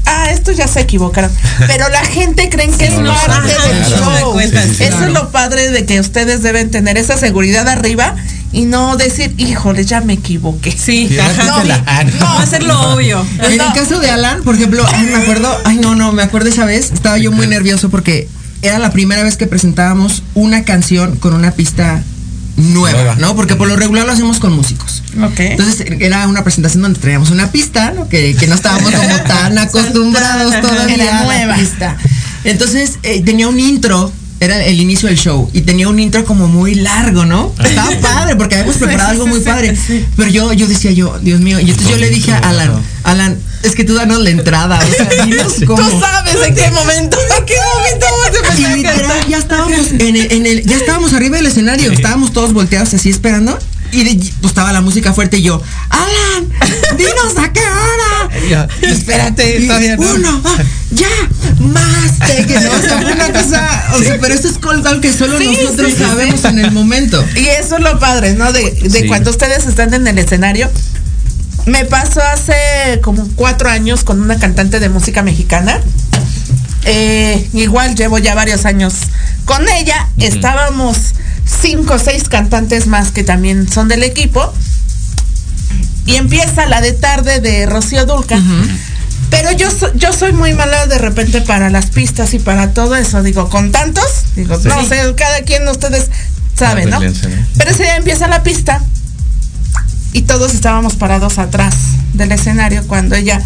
ah, 0.05 0.31
estos 0.31 0.57
ya 0.57 0.67
se 0.67 0.81
equivocaron. 0.81 1.31
Pero 1.65 1.87
la 1.87 2.03
gente 2.03 2.49
creen 2.49 2.73
que 2.77 2.87
es 2.87 2.93
no 2.97 3.15
parte 3.25 3.47
del 3.47 3.85
claro. 3.85 4.19
show. 4.19 4.39
Sí, 4.41 4.75
sí. 4.75 4.83
Eso 4.83 5.05
es 5.05 5.13
lo 5.13 5.31
padre 5.31 5.71
de 5.71 5.85
que 5.85 6.01
ustedes 6.01 6.41
deben 6.41 6.71
tener 6.71 6.97
esa 6.97 7.15
seguridad 7.15 7.69
arriba 7.69 8.15
y 8.53 8.63
no 8.65 8.97
decir, 8.97 9.33
híjole, 9.37 9.85
ya 9.85 10.01
me 10.01 10.13
equivoqué. 10.13 10.71
Sí, 10.71 11.07
Sí. 11.07 11.17
Ah, 11.19 12.03
no. 12.03 12.19
No, 12.19 12.39
hacerlo 12.39 12.93
obvio. 12.93 13.25
En 13.39 13.57
No. 13.57 13.67
el 13.67 13.73
caso 13.73 13.99
de 13.99 14.09
Alan, 14.09 14.43
por 14.43 14.55
ejemplo, 14.55 14.85
ay, 14.93 15.05
me 15.07 15.15
acuerdo, 15.15 15.55
ay 15.65 15.77
no, 15.77 15.95
no, 15.95 16.11
me 16.11 16.23
acuerdo 16.23 16.49
esa 16.49 16.65
vez, 16.65 16.91
estaba 16.91 17.17
yo 17.17 17.31
muy 17.31 17.47
nervioso 17.47 17.89
porque 17.89 18.27
era 18.61 18.77
la 18.79 18.91
primera 18.91 19.23
vez 19.23 19.37
que 19.37 19.47
presentábamos 19.47 20.23
una 20.35 20.63
canción 20.63 21.15
con 21.17 21.33
una 21.33 21.51
pista 21.51 22.03
nueva, 22.57 22.97
Nueva. 22.97 23.15
¿no? 23.15 23.35
Porque 23.35 23.55
por 23.55 23.67
lo 23.67 23.75
regular 23.75 24.05
lo 24.05 24.11
hacemos 24.11 24.39
con 24.39 24.53
músicos. 24.53 25.01
Ok. 25.23 25.39
Entonces 25.39 25.85
era 25.99 26.27
una 26.27 26.43
presentación 26.43 26.83
donde 26.83 26.99
traíamos 26.99 27.31
una 27.31 27.51
pista, 27.51 27.91
¿no? 27.95 28.07
Que, 28.09 28.35
que 28.35 28.45
no 28.47 28.55
estábamos 28.55 28.91
como 28.91 29.15
tan 29.21 29.57
acostumbrados 29.57 30.61
todavía 30.61 30.95
Era 30.95 31.19
a 31.19 31.21
la 31.21 31.25
nueva. 31.25 31.55
pista. 31.55 31.97
Entonces 32.43 32.99
eh, 33.03 33.21
tenía 33.23 33.47
un 33.47 33.59
intro, 33.59 34.11
era 34.41 34.65
el 34.65 34.79
inicio 34.81 35.07
del 35.07 35.17
show, 35.17 35.49
y 35.53 35.61
tenía 35.61 35.87
un 35.87 35.99
intro 35.99 36.25
como 36.25 36.47
muy 36.47 36.73
largo, 36.75 37.25
¿no? 37.25 37.53
Estaba 37.63 37.91
padre, 38.01 38.35
porque 38.35 38.55
habíamos 38.55 38.75
preparado 38.77 39.11
algo 39.11 39.27
muy 39.27 39.39
padre. 39.41 39.77
Pero 40.17 40.29
yo, 40.31 40.51
yo 40.53 40.67
decía 40.67 40.91
yo, 40.91 41.17
Dios 41.21 41.39
mío, 41.39 41.59
y 41.59 41.69
entonces 41.69 41.89
yo 41.89 41.97
le 41.97 42.09
dije 42.09 42.31
a 42.33 42.39
Alan, 42.39 42.71
Alan, 43.03 43.37
es 43.61 43.75
que 43.75 43.83
tú 43.83 43.93
danos 43.93 44.19
la 44.19 44.31
entrada, 44.31 44.79
o 44.79 44.91
sea, 44.95 45.25
dinos 45.25 45.53
cómo. 45.67 45.87
Tú 45.87 45.99
sabes 45.99 46.35
en 46.47 46.55
qué 46.55 46.71
momento, 46.71 47.17
en 47.37 47.45
qué 47.45 47.53
momento 47.75 48.05
vamos 48.09 48.25
a 48.25 48.49
empezar 48.49 48.77
literal, 48.77 49.27
ya 49.29 49.37
estábamos 49.37 49.91
en 49.91 50.15
el, 50.15 50.31
en 50.31 50.45
el- 50.47 50.65
ya 50.65 50.75
estábamos 50.77 51.13
arriba 51.13 51.37
del 51.37 51.45
escenario, 51.45 51.91
estábamos 51.91 52.33
todos 52.33 52.51
volteados 52.53 52.93
así 52.95 53.09
esperando. 53.11 53.57
Y 53.93 54.03
de- 54.05 54.31
pues 54.39 54.51
estaba 54.51 54.71
la 54.71 54.81
música 54.81 55.13
fuerte 55.13 55.37
y 55.37 55.41
yo, 55.43 55.61
Alan, 55.89 56.49
dinos 56.97 57.37
a 57.37 57.51
qué 57.53 57.59
hora. 57.59 58.10
Ya, 58.49 58.67
espérate, 58.81 59.59
Y 59.59 59.67
todavía 59.67 59.95
no. 59.97 60.13
Uno, 60.13 60.41
ah, 60.45 60.57
ya, 60.91 61.07
más. 61.59 62.19
te- 62.27 62.45
que 62.45 62.59
no, 62.59 62.71
o 62.71 62.79
sea, 62.79 62.97
fue 63.01 63.11
una 63.13 63.31
cosa, 63.31 63.83
o 63.95 63.99
sea, 64.01 64.17
pero 64.19 64.33
eso 64.33 64.47
es 64.47 64.57
col- 64.57 64.85
algo 64.85 65.01
que 65.01 65.13
solo 65.13 65.37
Sí, 65.37 65.45
nosotros 65.45 65.91
sí, 65.91 65.97
sí, 65.97 66.03
sabemos 66.03 66.43
en 66.45 66.59
el 66.59 66.71
momento. 66.71 67.23
Y 67.35 67.47
eso 67.47 67.77
es 67.77 67.81
lo 67.83 67.99
padre, 67.99 68.33
¿no? 68.35 68.51
De, 68.51 68.71
de 68.71 69.01
Sí. 69.01 69.07
cuando 69.07 69.31
ustedes 69.31 69.65
están 69.65 69.93
en 69.93 70.07
el 70.07 70.17
escenario. 70.17 70.69
Me 71.67 71.85
pasó 71.85 72.21
hace 72.23 72.99
como 73.03 73.27
cuatro 73.35 73.69
años 73.69 74.03
con 74.03 74.19
una 74.19 74.39
cantante 74.39 74.79
de 74.79 74.89
música 74.89 75.21
mexicana. 75.21 75.79
Eh, 76.85 77.47
igual 77.53 77.95
llevo 77.95 78.17
ya 78.17 78.33
varios 78.33 78.65
años 78.65 78.93
con 79.45 79.67
ella. 79.69 80.07
Estábamos 80.17 80.97
cinco 81.61 81.93
o 81.95 81.99
seis 81.99 82.27
cantantes 82.29 82.87
más 82.87 83.11
que 83.11 83.23
también 83.23 83.71
son 83.71 83.87
del 83.87 84.01
equipo. 84.03 84.51
Y 86.11 86.15
empieza 86.17 86.65
la 86.65 86.81
de 86.81 86.93
tarde 86.93 87.39
de 87.39 87.65
Rocío 87.65 88.05
Dulca. 88.05 88.39
Pero 89.29 89.51
yo, 89.53 89.67
yo 89.95 90.11
soy 90.11 90.33
muy 90.33 90.53
mala 90.53 90.87
de 90.87 90.97
repente 90.97 91.41
para 91.41 91.69
las 91.69 91.85
pistas 91.87 92.33
y 92.33 92.39
para 92.39 92.73
todo 92.73 92.95
eso. 92.97 93.23
Digo, 93.23 93.49
con 93.49 93.71
tantos, 93.71 94.03
digo, 94.35 94.59
Sí. 94.59 94.67
no 94.67 94.85
sé, 94.85 94.97
cada 95.15 95.41
quien 95.43 95.65
ustedes 95.69 96.09
saben, 96.57 96.89
¿no? 96.89 96.97
Arreglense, 96.97 97.29
¿no? 97.29 97.45
Pero 97.57 97.71
ese 97.71 97.83
día 97.83 97.95
empieza 97.95 98.27
la 98.27 98.43
pista 98.43 98.83
y 100.13 100.23
todos 100.23 100.53
estábamos 100.53 100.95
parados 100.95 101.37
atrás 101.39 101.75
del 102.13 102.31
escenario 102.33 102.85
cuando 102.87 103.15
ella 103.15 103.41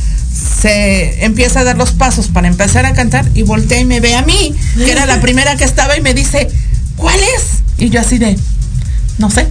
se 0.62 1.24
empieza 1.24 1.60
a 1.60 1.64
dar 1.64 1.78
los 1.78 1.92
pasos 1.92 2.28
para 2.30 2.48
empezar 2.48 2.86
a 2.88 2.94
cantar 2.94 3.26
y 3.36 3.44
voltea 3.44 3.80
y 3.80 3.86
me 3.86 4.00
ve 4.00 4.16
a 4.16 4.24
mí, 4.24 4.56
que 4.76 4.92
era 4.92 5.06
la 5.06 5.22
primera 5.22 5.56
que 5.56 5.64
estaba 5.66 5.96
y 5.96 6.02
me 6.02 6.14
dice, 6.16 6.50
¿cuál 6.96 7.20
es? 7.20 7.44
Y 7.78 7.90
yo 7.90 8.02
así 8.02 8.18
de, 8.18 8.38
no 9.20 9.30
sé. 9.30 9.48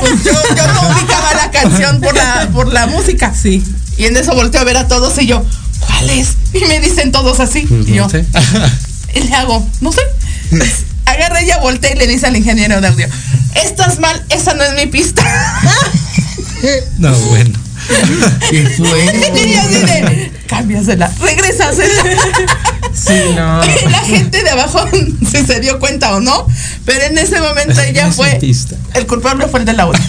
Pues 0.00 0.24
yo, 0.24 0.32
yo 0.56 0.66
no 0.66 0.88
ubicaba 0.88 1.34
la 1.34 1.50
canción 1.50 2.00
por 2.00 2.14
la, 2.14 2.48
por 2.52 2.72
la 2.72 2.86
música. 2.86 3.32
Sí. 3.34 3.62
Y 3.96 4.04
en 4.04 4.16
eso 4.16 4.34
volteo 4.34 4.60
a 4.60 4.64
ver 4.64 4.76
a 4.76 4.88
todos 4.88 5.18
y 5.18 5.26
yo, 5.26 5.44
¿cuál 5.80 6.10
es? 6.10 6.36
Y 6.52 6.64
me 6.66 6.80
dicen 6.80 7.12
todos 7.12 7.40
así. 7.40 7.62
Pues 7.62 7.88
y 7.88 7.94
yo, 7.94 8.04
no 8.04 8.10
sé. 8.10 8.24
y 9.14 9.20
le 9.20 9.34
hago, 9.34 9.66
no 9.80 9.92
sé. 9.92 10.02
Agarra 11.06 11.40
ella, 11.40 11.58
voltea 11.58 11.92
y 11.92 11.98
le 11.98 12.06
dice 12.06 12.26
al 12.26 12.36
ingeniero 12.36 12.80
de 12.80 12.88
audio, 12.88 13.08
estás 13.54 13.98
mal, 13.98 14.24
esa 14.28 14.54
no 14.54 14.62
es 14.62 14.74
mi 14.74 14.86
pista. 14.86 15.22
No, 16.98 17.12
bueno. 17.12 17.58
¿Qué 18.50 18.68
fue? 18.76 19.04
y 19.34 19.52
yo 19.52 19.60
así 19.60 19.74
de, 19.74 20.32
cámbiasela, 20.46 21.12
regrésasela. 21.20 22.04
Sí, 22.94 23.12
no. 23.36 23.60
La 23.90 23.98
gente 24.00 24.42
de 24.42 24.50
abajo, 24.50 24.84
si 25.30 25.46
se 25.46 25.60
dio 25.60 25.78
cuenta 25.78 26.14
o 26.14 26.20
no, 26.20 26.46
pero 26.84 27.04
en 27.04 27.16
ese 27.18 27.40
momento 27.40 27.80
ella 27.88 28.10
fue, 28.10 28.38
el 28.94 29.06
culpable 29.06 29.46
fue 29.48 29.60
el 29.60 29.66
del 29.66 29.80
audio. 29.80 30.00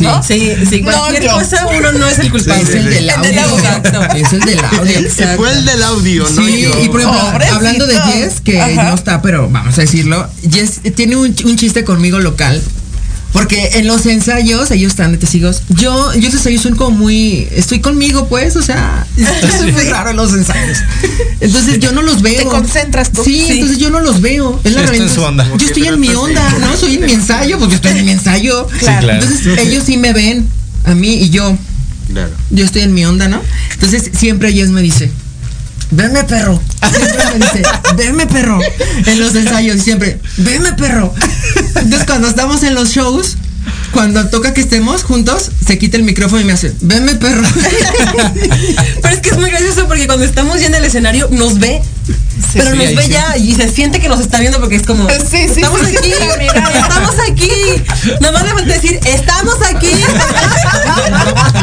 ¿no? 0.00 0.22
Sí, 0.22 0.52
sí, 0.68 0.82
No, 0.82 0.92
cualquier 0.92 1.22
yo. 1.24 1.32
cosa 1.32 1.66
uno 1.66 1.92
no 1.92 2.06
es 2.06 2.18
el 2.18 2.30
culpable. 2.30 2.62
Es 2.62 2.68
el 2.70 2.84
del 2.90 3.10
El 3.10 3.22
del 3.22 3.38
audio. 3.38 3.56
Exacto. 3.58 4.02
Es 4.16 4.32
el 4.32 4.40
del 4.40 4.64
audio. 4.64 4.98
Ese 4.98 5.36
fue 5.36 5.50
el 5.52 5.64
del 5.64 5.82
audio, 5.82 6.22
¿no? 6.28 6.46
Sí, 6.46 6.60
yo. 6.62 6.82
y 6.82 6.88
por 6.88 7.00
ejemplo, 7.00 7.20
Pobrecito. 7.30 7.56
hablando 7.56 7.86
de 7.86 8.00
Jess, 8.02 8.40
que 8.42 8.60
Ajá. 8.60 8.84
no 8.90 8.94
está, 8.94 9.22
pero 9.22 9.48
vamos 9.48 9.78
a 9.78 9.80
decirlo, 9.80 10.28
Jess 10.50 10.80
tiene 10.94 11.16
un, 11.16 11.34
un 11.44 11.56
chiste 11.56 11.84
conmigo 11.84 12.18
local. 12.18 12.62
Porque 13.32 13.70
en 13.74 13.86
los 13.86 14.06
ensayos, 14.06 14.70
ellos 14.70 14.92
están 14.92 15.12
de 15.12 15.18
testigos. 15.18 15.62
Yo, 15.68 16.14
yo 16.14 16.22
los 16.22 16.34
ensayos 16.34 16.62
son 16.62 16.74
como 16.76 16.96
muy. 16.96 17.46
Estoy 17.50 17.80
conmigo, 17.80 18.28
pues, 18.28 18.56
o 18.56 18.62
sea, 18.62 19.06
es 19.16 19.72
muy 19.72 19.82
raro 19.84 20.10
en 20.10 20.16
los 20.16 20.32
ensayos. 20.32 20.78
Entonces 21.40 21.78
yo 21.80 21.92
no 21.92 22.02
los 22.02 22.22
veo. 22.22 22.38
Te 22.38 22.44
concentras 22.44 23.12
tú. 23.12 23.22
Sí, 23.24 23.44
Sí. 23.46 23.52
entonces 23.52 23.78
yo 23.78 23.90
no 23.90 24.00
los 24.00 24.20
veo. 24.22 24.58
Es 24.64 24.72
la 24.72 24.82
en 24.84 25.08
su 25.10 25.22
onda. 25.22 25.46
Yo 25.58 25.66
estoy 25.66 25.86
en 25.86 26.00
mi 26.00 26.08
onda, 26.14 26.58
¿no? 26.60 26.76
Soy 26.76 26.94
en 26.94 27.04
mi 27.04 27.12
ensayo, 27.12 27.58
porque 27.58 27.74
estoy 27.74 27.98
en 27.98 28.04
mi 28.06 28.12
ensayo. 28.12 28.66
claro. 28.78 29.12
Entonces 29.12 29.58
ellos 29.58 29.84
sí 29.84 29.96
me 29.98 30.12
ven 30.12 30.46
a 30.84 30.94
mí 30.94 31.14
y 31.14 31.30
yo 31.30 31.56
Claro. 32.12 32.30
yo 32.50 32.64
estoy 32.64 32.82
en 32.82 32.94
mi 32.94 33.04
onda, 33.04 33.28
¿no? 33.28 33.40
Entonces 33.74 34.10
siempre 34.16 34.52
Jess 34.52 34.70
me 34.70 34.80
dice, 34.80 35.10
venme 35.90 36.24
perro. 36.24 36.60
Siempre 36.90 37.24
me 37.32 37.46
dice, 37.46 37.62
venme 37.96 38.26
perro. 38.26 38.58
En 39.06 39.20
los 39.20 39.34
ensayos 39.34 39.82
siempre, 39.82 40.20
venme 40.38 40.72
perro. 40.72 41.12
Entonces 41.74 42.04
cuando 42.06 42.28
estamos 42.28 42.62
en 42.62 42.74
los 42.74 42.90
shows, 42.90 43.36
cuando 43.92 44.28
toca 44.28 44.52
que 44.54 44.60
estemos 44.60 45.02
juntos, 45.02 45.50
se 45.66 45.78
quita 45.78 45.96
el 45.96 46.02
micrófono 46.02 46.40
y 46.40 46.44
me 46.44 46.52
hace, 46.52 46.72
venme 46.80 47.14
perro. 47.14 47.42
Pero 49.02 49.14
es 49.14 49.20
que 49.20 49.30
es 49.30 49.36
muy 49.38 49.50
gracioso 49.50 49.86
porque 49.86 50.06
cuando 50.06 50.24
estamos 50.24 50.60
ya 50.60 50.66
en 50.66 50.74
el 50.74 50.84
escenario 50.84 51.28
nos 51.30 51.58
ve. 51.58 51.80
pero 52.52 52.70
sí, 52.70 52.76
nos 52.76 52.94
ve 52.94 53.02
sí. 53.04 53.08
ya 53.10 53.36
y 53.36 53.54
se 53.54 53.68
siente 53.68 54.00
que 54.00 54.08
nos 54.08 54.20
está 54.20 54.38
viendo 54.40 54.60
porque 54.60 54.76
es 54.76 54.82
como 54.82 55.08
Sí, 55.08 55.16
sí, 55.30 55.36
estamos 55.60 55.80
sí, 55.80 55.96
aquí, 55.96 56.08
sí, 56.12 56.14
mira. 56.38 56.70
estamos 56.80 57.14
aquí. 57.30 57.50
Nada 58.20 58.32
más 58.32 58.42
le 58.44 58.50
falta 58.50 58.72
decir, 58.74 59.00
estamos 59.04 59.56
aquí. 59.74 59.90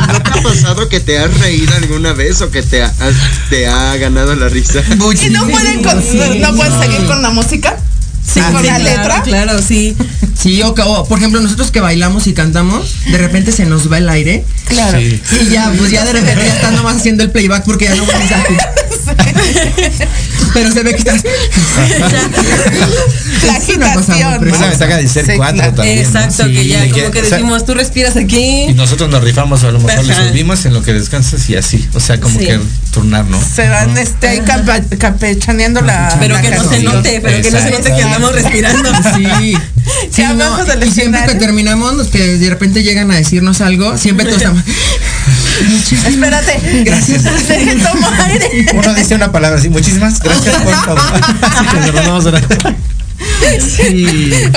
¿No 0.07 0.21
te 0.24 0.39
ha 0.39 0.43
pasado 0.43 0.89
que 0.89 0.99
te 0.99 1.17
has 1.19 1.38
reído 1.39 1.74
alguna 1.76 2.13
vez 2.13 2.41
o 2.41 2.49
que 2.51 2.61
te 2.63 2.84
ha, 2.84 2.93
te 3.49 3.67
ha 3.67 3.95
ganado 3.97 4.36
la 4.36 4.49
risa? 4.49 4.82
Y 5.21 5.30
no 5.30 5.47
pueden, 5.47 5.84
con- 5.84 6.03
no 6.41 6.55
pueden 6.55 6.80
seguir 6.82 7.05
con 7.07 7.21
la 7.21 7.30
música. 7.30 7.78
Sí, 8.26 8.39
con 8.39 8.61
sí, 8.61 8.67
la 8.67 8.76
claro, 8.78 8.84
letra. 8.84 9.21
Claro, 9.24 9.61
sí. 9.61 9.95
Sí, 10.39 10.61
o, 10.61 10.69
o, 10.69 11.07
por 11.07 11.17
ejemplo, 11.19 11.39
nosotros 11.41 11.71
que 11.71 11.80
bailamos 11.80 12.26
y 12.28 12.34
cantamos, 12.34 12.95
de 13.11 13.17
repente 13.17 13.51
se 13.51 13.65
nos 13.65 13.91
va 13.91 13.97
el 13.99 14.09
aire. 14.09 14.43
Claro. 14.67 14.97
Sí. 14.99 15.21
Y 15.41 15.49
ya, 15.51 15.71
pues 15.78 15.91
ya 15.91 16.03
de 16.05 16.13
repente 16.13 16.41
ya 16.45 16.55
están 16.55 16.76
nomás 16.76 16.97
haciendo 16.97 17.24
el 17.24 17.32
playback 17.32 17.63
porque 17.65 17.86
ya 17.86 17.95
no 17.95 18.05
vuelves 18.05 18.32
a 18.32 18.43
Pero 20.53 20.71
se 20.71 20.84
ve 20.84 20.91
que 20.91 20.97
estás. 20.97 21.24
La 23.45 23.57
Es 23.57 23.69
una 23.76 23.93
cosa 23.93 24.15
muy 24.39 24.49
ventaja 24.51 24.97
de 24.97 25.07
ser 25.07 25.26
Sí, 25.26 25.32
cuatro 25.36 25.57
claro. 25.57 25.74
también. 25.74 25.95
¿no? 26.01 26.19
Exacto, 26.19 26.45
que 26.45 26.61
Sí, 26.63 26.67
ya 26.67 26.80
como 26.89 27.11
que 27.11 27.19
o 27.19 27.26
sea, 27.26 27.38
decimos, 27.38 27.65
tú 27.65 27.74
respiras 27.74 28.15
aquí. 28.15 28.65
Y 28.69 28.74
nosotros 28.74 29.09
nos 29.09 29.24
rifamos, 29.24 29.63
a 29.63 29.71
lo 29.71 29.80
mejor 29.80 30.05
le 30.05 30.15
subimos 30.15 30.65
en 30.65 30.74
lo 30.74 30.82
que 30.82 30.93
descansas 30.93 31.49
y 31.49 31.55
así. 31.55 31.88
O 31.93 31.99
sea, 31.99 32.19
como 32.19 32.39
Sí. 32.39 32.45
que 32.45 32.59
turnar, 32.91 33.26
¿no? 33.26 33.39
Se 33.43 33.67
van 33.67 33.97
este, 33.97 34.28
ahí 34.28 34.39
campa- 34.39 34.82
campechaneando 34.97 35.82
la. 35.82 36.15
Pero 36.19 36.36
la 36.36 36.41
que 36.41 36.49
no 36.51 36.69
se 36.69 36.82
note, 36.84 37.19
pero 37.21 37.41
que 37.41 37.51
no 37.51 37.59
se 37.59 37.71
note 37.71 37.91
que 37.95 38.03
Andamos 38.16 38.36
respirando. 38.36 38.89
Sí. 39.16 39.57
Sí, 40.11 40.22
abajo 40.24 40.59
no, 40.59 40.66
del 40.66 40.88
y 40.88 40.91
siempre 40.91 41.22
que 41.28 41.36
terminamos, 41.36 42.07
que 42.07 42.38
de 42.38 42.49
repente 42.49 42.84
llegan 42.84 43.11
a 43.11 43.16
decirnos 43.16 43.61
algo, 43.61 43.97
siempre 43.97 44.26
todos 44.26 44.38
estamos. 44.38 44.64
Espérate. 46.07 46.84
Gracias. 46.84 47.24
Tomo 47.91 48.07
aire. 48.26 48.66
Uno 48.74 48.93
dice 48.93 49.16
una 49.16 49.32
palabra 49.32 49.59
así, 49.59 49.70
muchísimas 49.70 50.20
gracias 50.20 50.55
por 50.64 50.86
todo. 50.86 50.97
Así 51.41 51.66
que 51.68 51.91
nos 51.91 51.93
vamos 51.93 52.26
a- 52.28 52.41
Sí. 53.59 54.05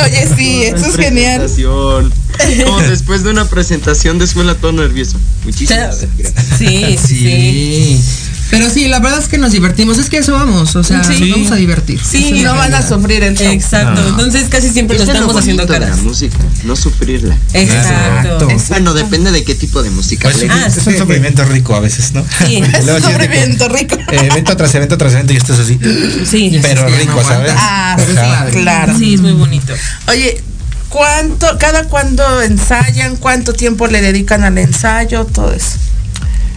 Oye, 0.04 0.28
sí, 0.36 0.62
eso 0.64 0.86
es 0.86 0.96
genial. 0.96 1.40
Presentación. 1.42 2.12
Como 2.64 2.80
después 2.82 3.22
de 3.22 3.30
una 3.30 3.44
presentación 3.46 4.18
de 4.18 4.24
escuela 4.26 4.54
todo 4.54 4.72
nervioso. 4.72 5.18
Muchísimas 5.44 6.06
gracias. 6.18 6.34
Sí, 6.58 6.98
sí, 7.06 7.08
sí. 7.08 8.02
Sí. 8.46 8.50
Pero 8.50 8.70
sí, 8.70 8.88
la 8.88 9.00
verdad 9.00 9.18
es 9.20 9.28
que 9.28 9.38
nos 9.38 9.52
divertimos. 9.52 9.98
Es 9.98 10.08
que 10.08 10.18
eso 10.18 10.32
vamos. 10.32 10.76
O 10.76 10.82
sea, 10.84 11.02
Sí. 11.04 11.18
nos 11.20 11.30
vamos 11.30 11.52
a 11.52 11.56
divertir. 11.56 12.00
Sí, 12.04 12.42
no 12.42 12.54
van 12.54 12.74
a 12.74 12.82
sufrir 12.86 13.22
el 13.24 13.36
show. 13.36 13.50
Exacto. 13.50 14.00
No. 14.02 14.08
Entonces 14.10 14.48
casi 14.48 14.68
siempre 14.70 14.96
lo 14.96 15.02
Eso 15.02 15.12
es 15.12 15.18
lo 15.18 15.24
estamos 15.24 15.40
haciendo 15.42 15.66
caras. 15.66 15.90
la 15.90 16.02
música, 16.02 16.38
no 16.64 16.76
sufrirla. 16.76 17.36
Exacto. 17.52 18.50
Exacto. 18.50 18.68
Bueno, 18.68 18.94
depende 18.94 19.32
de 19.32 19.44
qué 19.44 19.54
tipo 19.54 19.82
de 19.82 19.90
música. 19.90 20.28
Pues, 20.30 20.42
es 20.76 20.86
un 20.86 20.96
sufrimiento 20.98 21.44
rico 21.44 21.74
a 21.74 21.80
veces, 21.80 22.12
¿no? 22.12 22.24
Sí. 22.46 22.56
Es 22.76 22.84
un 22.88 22.96
sí, 22.96 23.02
sufrimiento 23.02 23.68
rico. 23.68 23.96
eh, 24.12 24.28
evento 24.30 24.56
tras 24.56 24.74
evento 24.74 24.96
tras 24.98 25.12
evento 25.14 25.32
y 25.32 25.36
esto 25.36 25.54
es 25.54 25.60
así. 25.60 25.78
Sí. 26.28 26.58
Pero 26.62 26.86
Sí, 26.86 26.92
no 26.92 26.98
rico, 26.98 27.22
¿sabes? 27.24 27.52
Ah, 27.56 27.96
padre. 28.14 28.60
Claro. 28.60 28.96
Sí, 28.98 29.14
es 29.14 29.20
muy 29.20 29.32
bonito. 29.32 29.72
Oye, 30.08 30.40
¿cuánto, 30.88 31.46
cada 31.58 31.84
cuándo 31.84 32.42
ensayan? 32.42 33.16
¿Cuánto 33.16 33.52
tiempo 33.52 33.86
le 33.86 34.00
dedican 34.00 34.44
al 34.44 34.56
ensayo? 34.58 35.24
Todo 35.26 35.52
eso. 35.52 35.78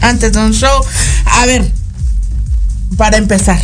Antes 0.02 0.34
de 0.34 0.40
un 0.40 0.54
show. 0.54 0.84
A 1.26 1.46
ver, 1.46 1.72
para 2.98 3.18
empezar. 3.18 3.62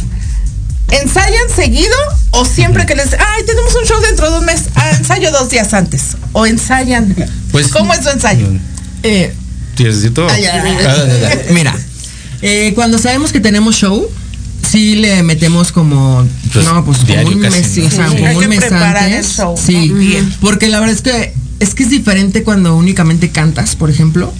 ¿Ensayan 0.91 1.49
seguido 1.53 1.95
o 2.32 2.45
siempre 2.45 2.86
que 2.86 2.95
les... 2.95 3.13
Ay, 3.13 3.43
tenemos 3.45 3.73
un 3.76 3.88
show 3.88 3.99
dentro 4.01 4.32
de 4.32 4.39
un 4.39 4.45
mes. 4.45 4.63
Ah, 4.76 4.91
ensayo 4.97 5.32
dos 5.32 5.49
días 5.49 5.73
antes. 5.73 6.15
O 6.32 6.45
ensayan. 6.45 7.15
Pues- 7.51 7.69
¿Cómo 7.69 7.93
es 7.93 8.03
su 8.03 8.09
ensayo? 8.09 8.47
Eh, 9.03 9.34
da, 10.84 11.05
da. 11.05 11.41
Mira, 11.53 11.76
eh, 12.41 12.71
cuando 12.76 12.97
sabemos 12.99 13.32
que 13.32 13.39
tenemos 13.39 13.76
show, 13.76 14.07
sí 14.69 14.95
le 14.95 15.23
metemos 15.23 15.71
como, 15.71 16.26
Pues, 16.53 16.65
no, 16.65 16.86
pues 16.86 16.99
como 16.99 17.07
diario 17.07 17.32
un 17.32 17.39
mes, 17.39 17.67
sí, 17.67 17.82
¿no? 17.82 17.88
o 17.88 17.91
sea, 17.91 18.09
Sí, 18.09 18.15
como 18.15 18.28
hay 18.28 18.36
un 18.38 18.47
mes 18.49 18.59
preparar 18.59 18.97
antes. 18.97 19.26
el 19.26 19.32
show, 19.36 19.55
sí, 19.57 20.17
porque 20.41 20.67
la 20.69 20.80
verdad 20.80 20.95
es 20.95 21.01
que 21.01 21.34
es 21.59 21.73
que 21.73 21.84
es 21.84 21.89
diferente 21.89 22.43
cuando 22.43 22.76
únicamente 22.76 23.30
cantas, 23.32 23.76
por 23.76 23.89
ejemplo. 23.89 24.34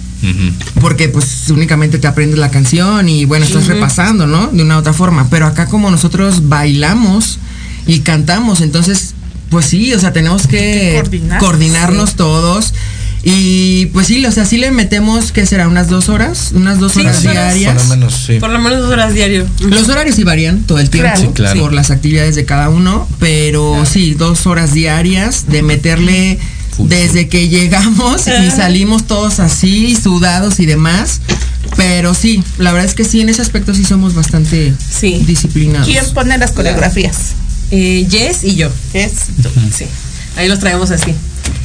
Porque 0.80 1.08
pues 1.08 1.44
únicamente 1.50 1.98
te 1.98 2.06
aprendes 2.06 2.38
la 2.38 2.50
canción 2.50 3.08
y 3.08 3.24
bueno, 3.24 3.44
estás 3.46 3.66
repasando, 3.66 4.26
¿no? 4.26 4.48
De 4.48 4.62
una 4.62 4.76
u 4.76 4.80
otra 4.80 4.92
forma. 4.92 5.28
Pero 5.30 5.46
acá 5.46 5.66
como 5.66 5.90
nosotros 5.90 6.48
bailamos 6.48 7.38
y 7.86 8.00
cantamos, 8.00 8.60
entonces, 8.60 9.14
pues 9.50 9.66
sí, 9.66 9.92
o 9.94 10.00
sea, 10.00 10.12
tenemos 10.12 10.46
que, 10.46 10.58
que 10.58 10.92
coordinar. 10.94 11.38
coordinarnos 11.38 12.14
todos. 12.16 12.74
Y 13.28 13.86
pues 13.86 14.06
sí, 14.06 14.24
o 14.24 14.30
sea, 14.30 14.44
sí 14.44 14.56
le 14.56 14.70
metemos, 14.70 15.32
¿qué 15.32 15.46
será? 15.46 15.66
¿Unas 15.66 15.88
dos 15.88 16.08
horas? 16.08 16.52
¿Unas 16.54 16.78
dos 16.78 16.92
Sí, 16.92 17.00
horas 17.00 17.22
diarias? 17.22 17.74
Por 17.74 17.82
lo 17.82 17.88
menos, 17.88 18.14
sí. 18.14 18.38
Por 18.38 18.50
lo 18.50 18.58
menos 18.60 18.80
dos 18.82 18.90
horas 18.92 19.14
diario. 19.14 19.44
Los 19.60 19.88
horarios 19.88 20.14
sí 20.14 20.22
varían 20.22 20.62
todo 20.62 20.78
el 20.78 20.90
tiempo 20.90 21.10
Claro. 21.12 21.26
Sí, 21.26 21.32
claro. 21.34 21.60
por 21.60 21.72
las 21.72 21.90
actividades 21.90 22.36
de 22.36 22.44
cada 22.44 22.68
uno, 22.68 23.08
pero 23.18 23.84
sí, 23.84 24.14
dos 24.14 24.46
horas 24.46 24.72
diarias 24.74 25.46
de 25.48 25.62
meterle. 25.62 26.38
Desde 26.78 27.28
que 27.28 27.48
llegamos 27.48 28.26
y 28.26 28.50
salimos 28.50 29.06
todos 29.06 29.40
así, 29.40 29.96
sudados 29.96 30.60
y 30.60 30.66
demás. 30.66 31.20
Pero 31.76 32.14
sí, 32.14 32.42
la 32.58 32.72
verdad 32.72 32.88
es 32.88 32.94
que 32.94 33.04
sí, 33.04 33.20
en 33.20 33.28
ese 33.28 33.42
aspecto 33.42 33.74
sí 33.74 33.84
somos 33.84 34.14
bastante 34.14 34.72
Sí. 34.90 35.22
disciplinados. 35.26 35.86
¿Quién 35.86 36.04
pone 36.14 36.38
las 36.38 36.52
coreografías? 36.52 37.16
Eh, 37.70 38.06
Jess 38.10 38.44
y 38.44 38.54
yo. 38.54 38.70
¿Qué 38.92 39.04
es? 39.04 39.12
Sí. 39.76 39.84
Ahí 40.36 40.48
los 40.48 40.58
traemos 40.60 40.90
así. 40.90 41.14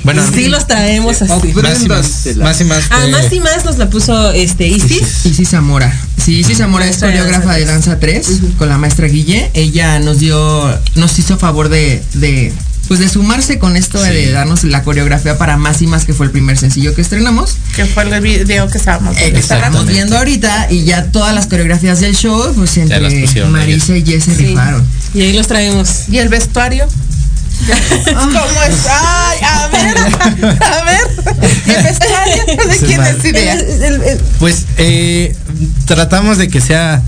Bueno, 0.03 0.24
sí 0.34 0.47
los 0.47 0.66
traemos 0.68 1.22
así. 1.22 1.53
más 1.53 1.84
y 1.84 1.88
más, 1.88 2.28
más 2.38 2.62
y 2.62 2.64
más. 2.64 2.84
Ah, 2.89 3.05
más 3.12 3.32
y 3.32 3.39
más 3.39 3.66
nos 3.66 3.78
la 3.78 3.89
puso 3.89 4.32
este 4.32 4.68
Isis. 4.68 5.26
Isis 5.26 5.49
Zamora. 5.49 5.93
Sí, 6.24 6.39
Isis 6.39 6.57
Zamora 6.57 6.88
es 6.88 6.97
coreógrafa 6.97 7.53
de 7.53 7.66
danza 7.66 7.91
danza 7.91 7.99
3 7.99 8.28
con 8.57 8.70
la 8.70 8.78
maestra 8.78 9.07
Guille. 9.07 9.51
Ella 9.53 9.99
nos 9.99 10.20
dio, 10.20 10.80
nos 10.95 11.20
hizo 11.20 11.38
favor 11.38 11.70
de, 11.70 12.01
de 12.16 12.51
pues 12.91 12.99
de 12.99 13.07
sumarse 13.07 13.57
con 13.57 13.77
esto 13.77 14.03
Sí. 14.03 14.11
de 14.11 14.31
darnos 14.33 14.65
la 14.65 14.83
coreografía 14.83 15.37
para 15.37 15.55
Más 15.55 15.81
y 15.81 15.87
Más, 15.87 16.03
que 16.03 16.11
fue 16.11 16.25
el 16.25 16.31
primer 16.33 16.57
sencillo 16.57 16.93
que 16.93 17.01
estrenamos. 17.01 17.55
Que 17.73 17.85
fue 17.85 18.03
el 18.03 18.19
video 18.19 18.67
que 18.67 18.77
estábamos 18.77 19.15
Eh, 19.15 19.31
que 19.31 19.39
estábamos 19.39 19.43
Exactamente. 19.85 19.93
viendo 19.93 20.17
ahorita 20.17 20.67
y 20.69 20.83
ya 20.83 21.05
todas 21.05 21.33
las 21.33 21.47
coreografías 21.47 22.01
del 22.01 22.17
show, 22.17 22.53
pues 22.53 22.75
entre 22.75 22.99
Marisa 23.45 23.95
y 23.95 24.03
Jess 24.05 24.25
se 24.25 24.35
Sí. 24.35 24.45
rifaron. 24.47 24.85
Y 25.13 25.21
ahí 25.21 25.31
los 25.31 25.47
traemos. 25.47 26.09
¿Y 26.09 26.17
el 26.17 26.27
vestuario? 26.27 26.85
¿Cómo 28.05 28.63
es? 28.67 28.87
Ay, 28.89 29.37
a 29.41 29.67
ver, 29.69 29.97
a 30.61 30.83
ver. 30.83 31.45
¿Y 31.65 31.69
el 31.71 31.83
vestuario? 31.83 32.45
¿De 32.67 32.77
quién 32.85 33.01
es 33.03 33.23
idea? 33.23 34.17
Pues 34.37 34.65
eh, 34.77 35.33
tratamos 35.85 36.37
de 36.39 36.49
que 36.49 36.59
sea, 36.59 37.01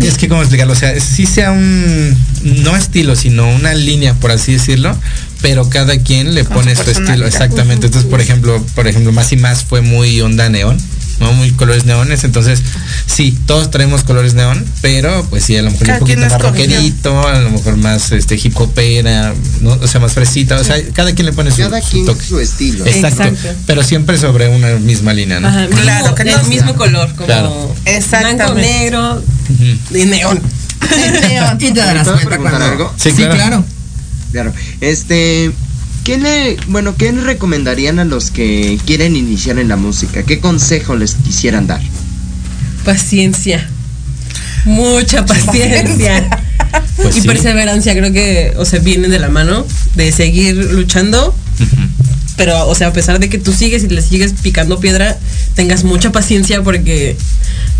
es 0.00 0.18
que 0.18 0.28
cómo 0.28 0.42
explicarlo, 0.42 0.72
o 0.72 0.76
sea, 0.76 0.98
sí 1.00 1.26
sea 1.26 1.52
un, 1.52 2.16
no 2.62 2.76
estilo, 2.76 3.14
sino 3.16 3.48
una 3.48 3.74
línea, 3.74 4.14
por 4.14 4.30
así 4.30 4.52
decirlo, 4.52 4.96
pero 5.40 5.68
cada 5.68 5.98
quien 5.98 6.34
le 6.34 6.44
Con 6.44 6.56
pone 6.56 6.74
su 6.74 6.84
su, 6.84 6.90
estilo, 6.90 7.26
exactamente. 7.26 7.86
Entonces, 7.86 8.10
por 8.10 8.20
ejemplo, 8.20 8.64
por 8.74 8.88
ejemplo, 8.88 9.12
más 9.12 9.32
y 9.32 9.36
más 9.36 9.64
fue 9.64 9.82
muy 9.82 10.20
onda 10.20 10.48
neón. 10.48 10.78
¿No? 11.20 11.32
Muy 11.32 11.50
colores 11.52 11.84
neones, 11.84 12.24
entonces 12.24 12.62
sí, 13.06 13.36
todos 13.46 13.70
traemos 13.70 14.02
colores 14.04 14.34
neón, 14.34 14.64
pero 14.82 15.24
pues 15.30 15.44
sí, 15.44 15.56
a 15.56 15.62
lo 15.62 15.70
mejor 15.70 15.86
Cada 15.86 15.98
un 15.98 16.06
poquito 16.06 16.20
más 16.20 16.40
rockerito, 16.40 17.28
a 17.28 17.38
lo 17.40 17.50
mejor 17.50 17.76
más 17.76 18.12
este 18.12 18.34
hip 18.36 18.58
hopera, 18.60 19.34
¿no? 19.60 19.70
o 19.72 19.86
sea, 19.86 20.00
más 20.00 20.12
fresita, 20.12 20.56
o 20.56 20.64
sea, 20.64 20.76
cada 20.92 21.12
quien 21.14 21.26
le 21.26 21.32
pone 21.32 21.50
su, 21.50 21.58
Cada 21.62 21.80
su 21.80 21.90
quien 21.90 22.06
toque. 22.06 22.24
su 22.24 22.40
estilo. 22.40 22.84
Exacto, 22.86 23.22
Exacto. 23.24 23.60
pero 23.66 23.82
siempre 23.82 24.18
sobre 24.18 24.48
una 24.48 24.74
misma 24.76 25.12
línea, 25.14 25.40
¿no? 25.40 25.48
Ajá, 25.48 25.66
Claro, 25.68 26.02
mismo- 26.02 26.14
que 26.14 26.22
el 26.22 26.30
no- 26.30 26.44
mismo 26.44 26.74
color, 26.74 27.08
como 27.14 27.26
Claro. 27.26 27.48
Blanco, 27.50 28.54
negro 28.54 29.22
Ujú. 29.50 29.96
y 29.98 30.04
neón. 30.06 30.40
Neón. 31.28 31.58
Y 31.60 31.72
te 31.72 31.80
darás 31.80 32.06
¿Puedo 32.08 32.20
cuenta 32.38 32.66
algo? 32.68 32.92
Sí, 32.96 33.10
Sí, 33.10 33.16
claro. 33.16 33.34
claro. 33.34 33.64
Claro. 34.32 34.52
Este, 34.80 35.52
¿qué 36.04 36.18
le, 36.18 36.56
bueno, 36.68 36.94
qué 36.96 37.10
le 37.12 37.22
recomendarían 37.22 37.98
a 37.98 38.04
los 38.04 38.30
que 38.30 38.78
quieren 38.86 39.16
iniciar 39.16 39.58
en 39.58 39.68
la 39.68 39.76
música? 39.76 40.22
¿Qué 40.22 40.38
consejo 40.38 40.94
les 40.94 41.14
quisieran 41.14 41.66
dar? 41.66 41.80
Paciencia. 42.84 43.68
Mucha 44.66 45.26
paciencia. 45.26 46.28
Pues 46.96 47.16
y 47.16 47.20
sí. 47.22 47.26
perseverancia, 47.26 47.94
creo 47.94 48.12
que, 48.12 48.52
o 48.56 48.64
sea, 48.64 48.78
vienen 48.78 49.10
de 49.10 49.18
la 49.18 49.28
mano 49.28 49.66
de 49.96 50.12
seguir 50.12 50.54
luchando. 50.56 51.34
Pero, 52.36 52.66
o 52.66 52.74
sea, 52.74 52.88
a 52.88 52.92
pesar 52.92 53.20
de 53.20 53.28
que 53.28 53.38
tú 53.38 53.52
sigues 53.52 53.84
y 53.84 53.88
le 53.88 54.02
sigues 54.02 54.32
picando 54.42 54.80
piedra, 54.80 55.16
tengas 55.54 55.84
mucha 55.84 56.10
paciencia 56.10 56.62
porque 56.62 57.16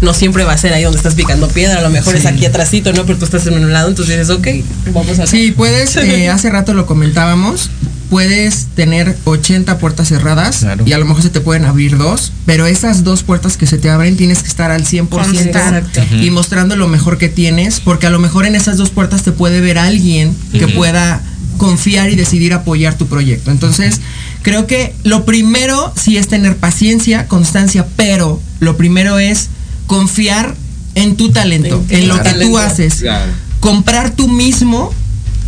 no 0.01 0.15
siempre 0.15 0.45
va 0.45 0.53
a 0.53 0.59
ser 0.59 0.73
ahí 0.73 0.85
donde 0.85 0.99
estás 0.99 1.15
picando 1.15 1.49
piedra. 1.49 1.79
A 1.79 1.83
lo 1.83 1.91
mejor 1.91 2.15
es 2.15 2.25
aquí 2.25 2.47
atrásito, 2.47 2.93
¿no? 2.93 3.05
Pero 3.05 3.19
tú 3.19 3.25
estás 3.25 3.47
en 3.49 3.55
un 3.55 3.73
lado, 3.73 3.89
entonces 3.89 4.17
dices, 4.17 4.31
ok, 4.31 4.49
vamos 4.93 5.19
a 5.19 5.27
Sí, 5.27 5.51
puedes, 5.51 5.97
eh, 5.97 6.29
hace 6.29 6.51
rato 6.51 6.73
lo 6.73 6.87
comentábamos, 6.87 7.71
puedes 8.11 8.67
tener 8.75 9.17
80 9.25 9.79
puertas 9.79 10.09
cerradas 10.09 10.59
Claro. 10.59 10.85
y 10.87 10.93
a 10.93 10.99
lo 10.99 11.05
mejor 11.05 11.23
se 11.23 11.31
te 11.31 11.41
pueden 11.41 11.65
abrir 11.65 11.97
dos, 11.99 12.33
pero 12.47 12.67
esas 12.67 13.05
dos 13.05 13.23
puertas 13.23 13.57
que 13.57 13.67
se 13.67 13.79
te 13.79 13.91
abren 13.91 14.17
tienes 14.17 14.43
que 14.43 14.49
estar 14.49 14.71
al 14.71 14.85
100% 14.85 15.09
Constante. 15.09 16.07
y 16.23 16.31
mostrando 16.31 16.77
lo 16.77 16.89
mejor 16.89 17.19
que 17.19 17.29
tienes, 17.29 17.81
porque 17.81 18.07
a 18.07 18.11
lo 18.11 18.19
mejor 18.19 18.47
en 18.47 18.55
esas 18.55 18.77
dos 18.77 18.91
puertas 18.91 19.23
te 19.23 19.33
puede 19.33 19.61
ver 19.61 19.79
alguien 19.79 20.35
que 20.53 20.69
pueda 20.69 21.23
confiar 21.59 22.11
y 22.11 22.17
decidir 22.17 22.53
apoyar 22.53 22.97
tu 22.99 23.07
proyecto. 23.07 23.51
Entonces, 23.51 24.01
creo 24.43 24.67
que 24.67 24.95
lo 25.05 25.25
primero 25.25 25.93
sí 26.01 26.17
es 26.17 26.27
tener 26.29 26.57
paciencia, 26.57 27.27
constancia, 27.29 27.87
pero 27.97 28.41
lo 28.61 28.77
primero 28.77 29.19
es 29.19 29.49
confiar 29.87 30.55
en 30.97 31.17
tu 31.17 31.31
talento, 31.31 31.83
En 31.89 32.03
en, 32.03 32.09
lo 32.09 32.23
que 32.23 32.31
tú 32.35 32.59
haces 32.59 32.97
Claro. 32.97 33.31
comprar 33.61 34.11
tú 34.11 34.29
mismo 34.29 34.93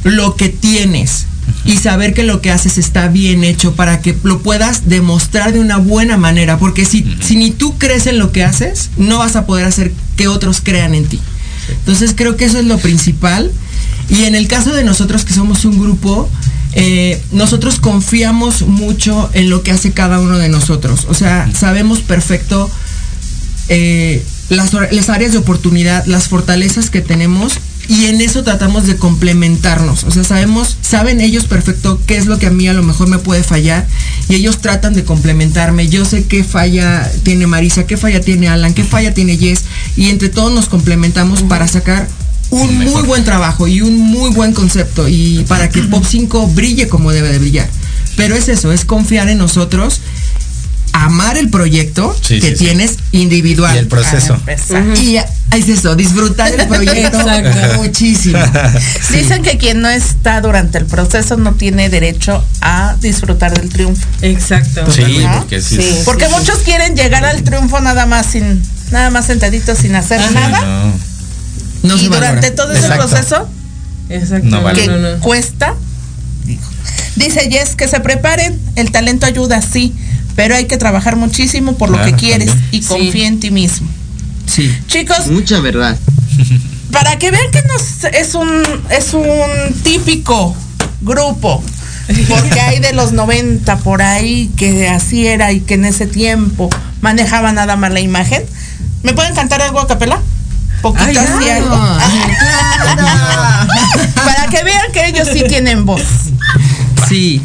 lo 0.04 0.36
que 0.36 0.48
tienes 0.48 1.26
y 1.66 1.76
saber 1.76 2.14
que 2.14 2.22
lo 2.22 2.40
que 2.40 2.52
haces 2.52 2.78
está 2.78 3.08
bien 3.08 3.42
hecho 3.42 3.74
para 3.74 4.00
que 4.00 4.16
lo 4.22 4.40
puedas 4.40 4.88
demostrar 4.88 5.52
de 5.52 5.58
una 5.58 5.78
buena 5.78 6.16
manera. 6.16 6.58
Porque 6.58 6.84
si, 6.84 7.04
si 7.20 7.36
ni 7.36 7.50
tú 7.50 7.76
crees 7.76 8.06
en 8.06 8.18
lo 8.18 8.30
que 8.30 8.44
haces, 8.44 8.90
no 8.96 9.18
vas 9.18 9.34
a 9.34 9.46
poder 9.46 9.66
hacer 9.66 9.92
que 10.16 10.28
otros 10.28 10.60
crean 10.62 10.94
en 10.94 11.06
ti. 11.06 11.20
Entonces 11.68 12.14
creo 12.16 12.36
que 12.36 12.44
eso 12.44 12.58
es 12.58 12.66
lo 12.66 12.78
principal. 12.78 13.50
Y 14.08 14.24
en 14.24 14.36
el 14.36 14.46
caso 14.46 14.72
de 14.72 14.84
nosotros 14.84 15.24
que 15.24 15.34
somos 15.34 15.64
un 15.64 15.80
grupo, 15.80 16.30
eh, 16.74 17.20
nosotros 17.32 17.80
confiamos 17.80 18.62
mucho 18.62 19.28
en 19.32 19.50
lo 19.50 19.64
que 19.64 19.72
hace 19.72 19.90
cada 19.90 20.20
uno 20.20 20.38
de 20.38 20.48
nosotros. 20.48 21.06
O 21.08 21.14
sea, 21.14 21.50
sabemos 21.52 21.98
perfecto 21.98 22.70
eh, 23.68 24.24
las, 24.50 24.72
las 24.72 25.08
áreas 25.08 25.32
de 25.32 25.38
oportunidad, 25.38 26.06
las 26.06 26.28
fortalezas 26.28 26.90
que 26.90 27.00
tenemos 27.00 27.54
y 27.88 28.06
en 28.06 28.20
eso 28.20 28.42
tratamos 28.42 28.86
de 28.86 28.96
complementarnos. 28.96 30.04
O 30.04 30.10
sea, 30.10 30.24
sabemos, 30.24 30.76
saben 30.80 31.20
ellos 31.20 31.44
perfecto 31.44 32.00
qué 32.06 32.16
es 32.16 32.26
lo 32.26 32.38
que 32.38 32.46
a 32.46 32.50
mí 32.50 32.66
a 32.68 32.72
lo 32.72 32.82
mejor 32.82 33.08
me 33.08 33.18
puede 33.18 33.42
fallar 33.42 33.86
y 34.28 34.34
ellos 34.34 34.60
tratan 34.60 34.94
de 34.94 35.04
complementarme. 35.04 35.88
Yo 35.88 36.04
sé 36.04 36.24
qué 36.24 36.42
falla 36.42 37.10
tiene 37.22 37.46
Marisa, 37.46 37.86
qué 37.86 37.96
falla 37.96 38.20
tiene 38.20 38.48
Alan, 38.48 38.74
qué 38.74 38.84
falla 38.84 39.14
tiene 39.14 39.36
Jess 39.36 39.64
y 39.96 40.10
entre 40.10 40.28
todos 40.28 40.52
nos 40.52 40.68
complementamos 40.68 41.42
para 41.42 41.68
sacar 41.68 42.08
un 42.50 42.76
muy 42.78 43.02
buen 43.02 43.24
trabajo 43.24 43.66
y 43.66 43.80
un 43.80 43.98
muy 43.98 44.30
buen 44.30 44.52
concepto 44.52 45.08
y 45.08 45.44
para 45.48 45.68
que 45.68 45.82
Pop 45.82 46.04
5 46.08 46.48
brille 46.48 46.88
como 46.88 47.12
debe 47.12 47.30
de 47.30 47.38
brillar. 47.38 47.68
Pero 48.16 48.34
es 48.34 48.48
eso, 48.48 48.72
es 48.72 48.84
confiar 48.84 49.28
en 49.28 49.38
nosotros 49.38 50.00
amar 51.04 51.36
el 51.36 51.50
proyecto 51.50 52.16
Sí, 52.22 52.40
que 52.40 52.50
sí, 52.50 52.56
sí. 52.56 52.64
tienes 52.64 52.96
individual. 53.12 53.74
Y 53.74 53.78
el 53.78 53.86
proceso. 53.88 54.40
Y 55.02 55.16
es 55.16 55.68
eso, 55.68 55.94
disfrutar 55.94 56.52
el 56.58 56.66
proyecto 56.68 57.18
Exacto. 57.20 57.76
muchísimo. 57.82 58.38
Dicen 59.12 59.42
que 59.42 59.58
quien 59.58 59.80
no 59.82 59.88
está 59.88 60.40
durante 60.40 60.78
el 60.78 60.86
proceso 60.86 61.36
no 61.36 61.54
tiene 61.54 61.88
derecho 61.88 62.44
a 62.60 62.96
disfrutar 63.00 63.58
del 63.58 63.68
triunfo. 63.68 64.06
Exacto. 64.22 64.90
Sí, 64.90 65.18
¿no? 65.18 65.38
porque 65.38 65.60
sí. 65.60 65.76
Sí. 65.76 65.82
es- 65.82 66.04
Porque 66.04 66.28
muchos 66.28 66.58
quieren 66.60 66.96
llegar 66.96 67.24
al 67.24 67.42
triunfo 67.42 67.80
nada 67.80 68.06
más 68.06 68.26
sin 68.26 68.62
nada 68.90 69.10
más 69.10 69.26
sentaditos 69.26 69.78
sin 69.78 69.94
hacer 69.96 70.20
Ajá. 70.20 70.30
nada. 70.30 70.60
No. 70.62 70.92
No 71.82 71.96
y 72.02 72.06
durante 72.08 72.50
todo 72.52 72.72
ese 72.72 72.86
Exacto. 72.86 73.08
proceso 73.08 73.48
Exacto. 74.08 74.46
No 74.48 74.62
vale. 74.62 74.80
que 74.82 74.86
no, 74.88 74.98
no. 74.98 75.20
cuesta, 75.20 75.74
dice 77.16 77.48
Jess 77.50 77.74
que 77.76 77.88
se 77.88 78.00
preparen, 78.00 78.58
el 78.76 78.90
talento 78.92 79.26
ayuda, 79.26 79.60
sí, 79.62 79.94
pero 80.36 80.54
hay 80.54 80.66
que 80.66 80.76
trabajar 80.76 81.16
muchísimo 81.16 81.76
por 81.76 81.90
lo 81.90 82.00
que 82.04 82.12
quieres 82.12 82.48
también. 82.50 82.68
y 82.72 82.82
Sí. 82.82 82.88
confía 82.88 83.26
en 83.26 83.40
ti 83.40 83.50
mismo. 83.50 83.88
Sí. 84.46 84.72
Chicos, 84.86 85.26
Mucha 85.26 85.58
verdad. 85.60 85.98
para 86.92 87.18
que 87.18 87.30
vean 87.32 87.50
que 87.50 87.62
nos, 87.64 88.04
es 88.14 88.34
un 88.34 88.62
es 88.90 89.12
un 89.14 89.26
típico 89.82 90.54
grupo 91.00 91.62
porque 92.28 92.60
hay 92.60 92.78
de 92.78 92.92
los 92.92 93.10
90 93.12 93.78
por 93.78 94.00
ahí 94.02 94.48
que 94.56 94.88
así 94.88 95.26
era 95.26 95.50
y 95.52 95.60
que 95.60 95.74
en 95.74 95.84
ese 95.84 96.06
tiempo 96.06 96.70
manejaba 97.00 97.50
nada 97.52 97.74
más 97.76 97.92
la 97.92 97.98
imagen 98.00 98.44
¿me 99.02 99.12
pueden 99.12 99.34
cantar 99.34 99.60
algo 99.62 99.80
a 99.80 99.88
capela? 99.88 100.20
poquito 100.82 101.04
Ay, 101.04 101.16
así 101.16 101.32
claro. 101.44 101.64
algo 101.64 101.76
Ah. 101.76 103.66
para 104.14 104.46
que 104.48 104.62
vean 104.64 104.92
que 104.92 105.06
ellos 105.08 105.28
sí 105.32 105.42
tienen 105.48 105.84
voz 105.84 106.02
Sí. 107.08 107.42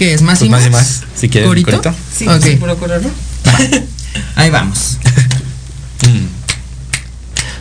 ¿Qué 0.00 0.14
es? 0.14 0.22
¿Más 0.22 0.38
Pues 0.38 0.48
y 0.48 0.50
más 0.50 0.60
más? 0.62 0.68
y 0.68 0.70
más. 0.70 1.02
Si 1.14 1.28
quieren, 1.28 1.50
¿Corito? 1.50 1.72
corito. 1.72 1.94
Ahí 4.34 4.48
vamos. 4.48 4.96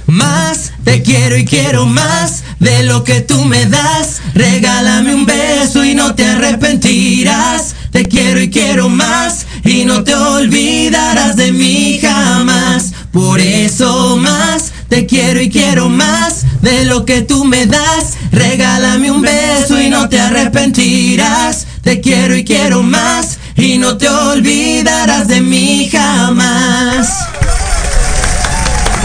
Mm. 0.08 0.12
Más 0.14 0.72
te 0.86 1.02
quiero 1.04 1.36
y 1.38 1.44
quiero 1.44 1.86
más 1.86 2.44
de 2.60 2.84
lo 2.84 3.04
que 3.04 3.20
tú 3.20 3.44
me 3.44 3.66
das. 3.66 4.22
Regálame 4.34 5.14
un 5.14 5.26
beso 5.26 5.84
y 5.84 5.94
no 5.94 6.16
te 6.16 6.24
arrepentirás. 6.24 7.76
Te 7.92 8.06
quiero 8.06 8.40
y 8.40 8.50
quiero 8.50 8.88
más 8.88 9.46
y 9.66 9.84
no 9.84 10.06
te 10.06 10.16
olvidarás 10.16 11.36
de 11.36 11.52
mí 11.52 12.00
jamás. 12.02 12.94
Por 13.12 13.42
eso 13.42 14.16
más 14.16 14.72
te 14.88 15.06
quiero 15.06 15.42
y 15.42 15.50
quiero 15.50 15.90
más 15.90 16.46
de 16.62 16.86
lo 16.86 17.04
que 17.04 17.22
tú 17.22 17.44
me 17.44 17.66
das. 17.66 18.14
Regálame 18.32 19.12
un 19.12 19.22
beso 19.22 19.80
y 19.82 19.90
no 19.90 20.08
te 20.08 20.22
arrepentirás. 20.22 21.68
Te 21.90 22.02
quiero 22.02 22.36
y 22.36 22.46
quiero 22.46 22.84
más 22.84 23.40
y 23.56 23.80
no 23.80 23.98
te 23.98 24.08
olvidarás 24.08 25.28
de 25.28 25.42
mí 25.42 25.90
jamás. 25.92 27.10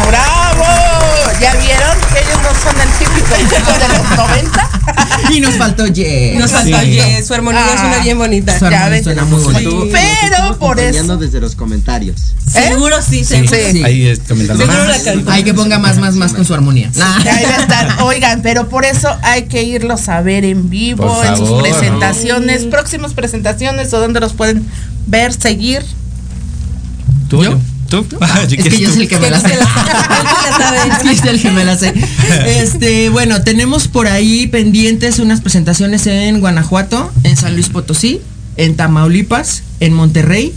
¡Bravo! 0.07 0.94
¿Ya 1.45 1.55
vieron 1.61 1.97
que 2.13 2.21
ellos 2.21 2.39
no 2.43 2.55
son 2.71 2.81
el 2.81 2.89
típico 2.99 3.35
chico 3.37 3.73
de 3.79 3.89
los 3.89 4.17
90? 4.17 4.71
Y 5.31 5.41
nos 5.41 5.55
faltó 5.57 5.85
Jess. 5.93 6.39
Nos 6.39 6.51
falta 6.51 6.81
Sí. 6.83 6.93
Jess, 6.95 7.27
su 7.27 7.35
armonía 7.35 7.61
Ah. 7.65 7.79
suena 7.79 7.99
bien 8.03 8.19
bonita. 8.19 8.59
Su 8.59 8.71
Ya 8.71 8.89
ves. 8.89 9.05
suena 9.05 9.25
muy 9.25 9.43
bonito. 9.43 9.83
Sí. 9.85 9.91
Pero 9.93 10.59
por 10.59 10.81
eso. 10.81 11.17
desde 11.19 11.41
los 11.41 11.55
comentarios. 11.55 12.17
¿Eh? 12.55 12.69
Seguro 12.69 12.97
sí. 13.03 13.25
Sí. 13.25 13.35
Ahí 13.85 14.07
es 14.09 14.21
comentando 14.21 14.65
Seguro 14.65 14.85
más. 14.87 15.29
Hay 15.35 15.45
que 15.45 15.53
ponga 15.55 15.79
más, 15.79 15.99
más, 15.99 16.15
más 16.15 16.33
con 16.33 16.45
su 16.47 16.55
armonía. 16.55 16.91
Nah. 16.95 17.17
Ahí 17.19 17.45
va 17.45 17.57
a 17.57 17.63
estar. 17.63 18.03
Oigan, 18.03 18.41
pero 18.43 18.69
por 18.69 18.85
eso 18.87 19.09
hay 19.23 19.43
que 19.45 19.63
irlos 19.63 20.09
a 20.09 20.23
ver 20.23 20.45
en 20.47 20.71
vivo, 20.71 21.07
Por 21.07 21.27
en 21.27 21.37
sus 21.37 21.61
presentaciones, 21.63 22.65
próximas 22.65 23.13
presentaciones 23.13 23.93
o 23.93 24.01
donde 24.01 24.21
los 24.21 24.33
pueden 24.33 24.67
ver, 25.07 25.33
seguir. 25.33 25.85
¿Tú? 27.29 27.43
¿Yo? 27.45 27.59
¿Tú? 28.03 28.07
Es 28.43 28.49
que 28.49 28.81
yo 28.81 28.91
soy 28.91 29.03
el 29.03 29.09
que 29.09 29.19
me 29.19 29.31
la 29.31 29.41
sé. 29.41 29.49
Es 29.55 30.99
que 30.99 31.09
yo 31.15 31.21
soy 31.21 31.29
el 31.31 31.43
que 31.43 31.51
me 31.51 31.65
la 31.65 31.77
sé. 31.77 31.95
Este, 32.47 33.09
bueno, 33.11 33.43
tenemos 33.43 33.89
por 33.89 34.09
ahí 34.09 34.47
pendientes 34.47 35.19
unas 35.19 35.41
presentaciones 35.41 36.07
en 36.07 36.41
Guanajuato, 36.41 37.13
en 37.23 37.37
San 37.37 37.55
Luis 37.55 37.69
Potosí, 37.69 38.21
en 38.57 38.77
Tamaulipas, 38.77 39.63
en 39.81 39.93
Monterrey. 39.93 40.53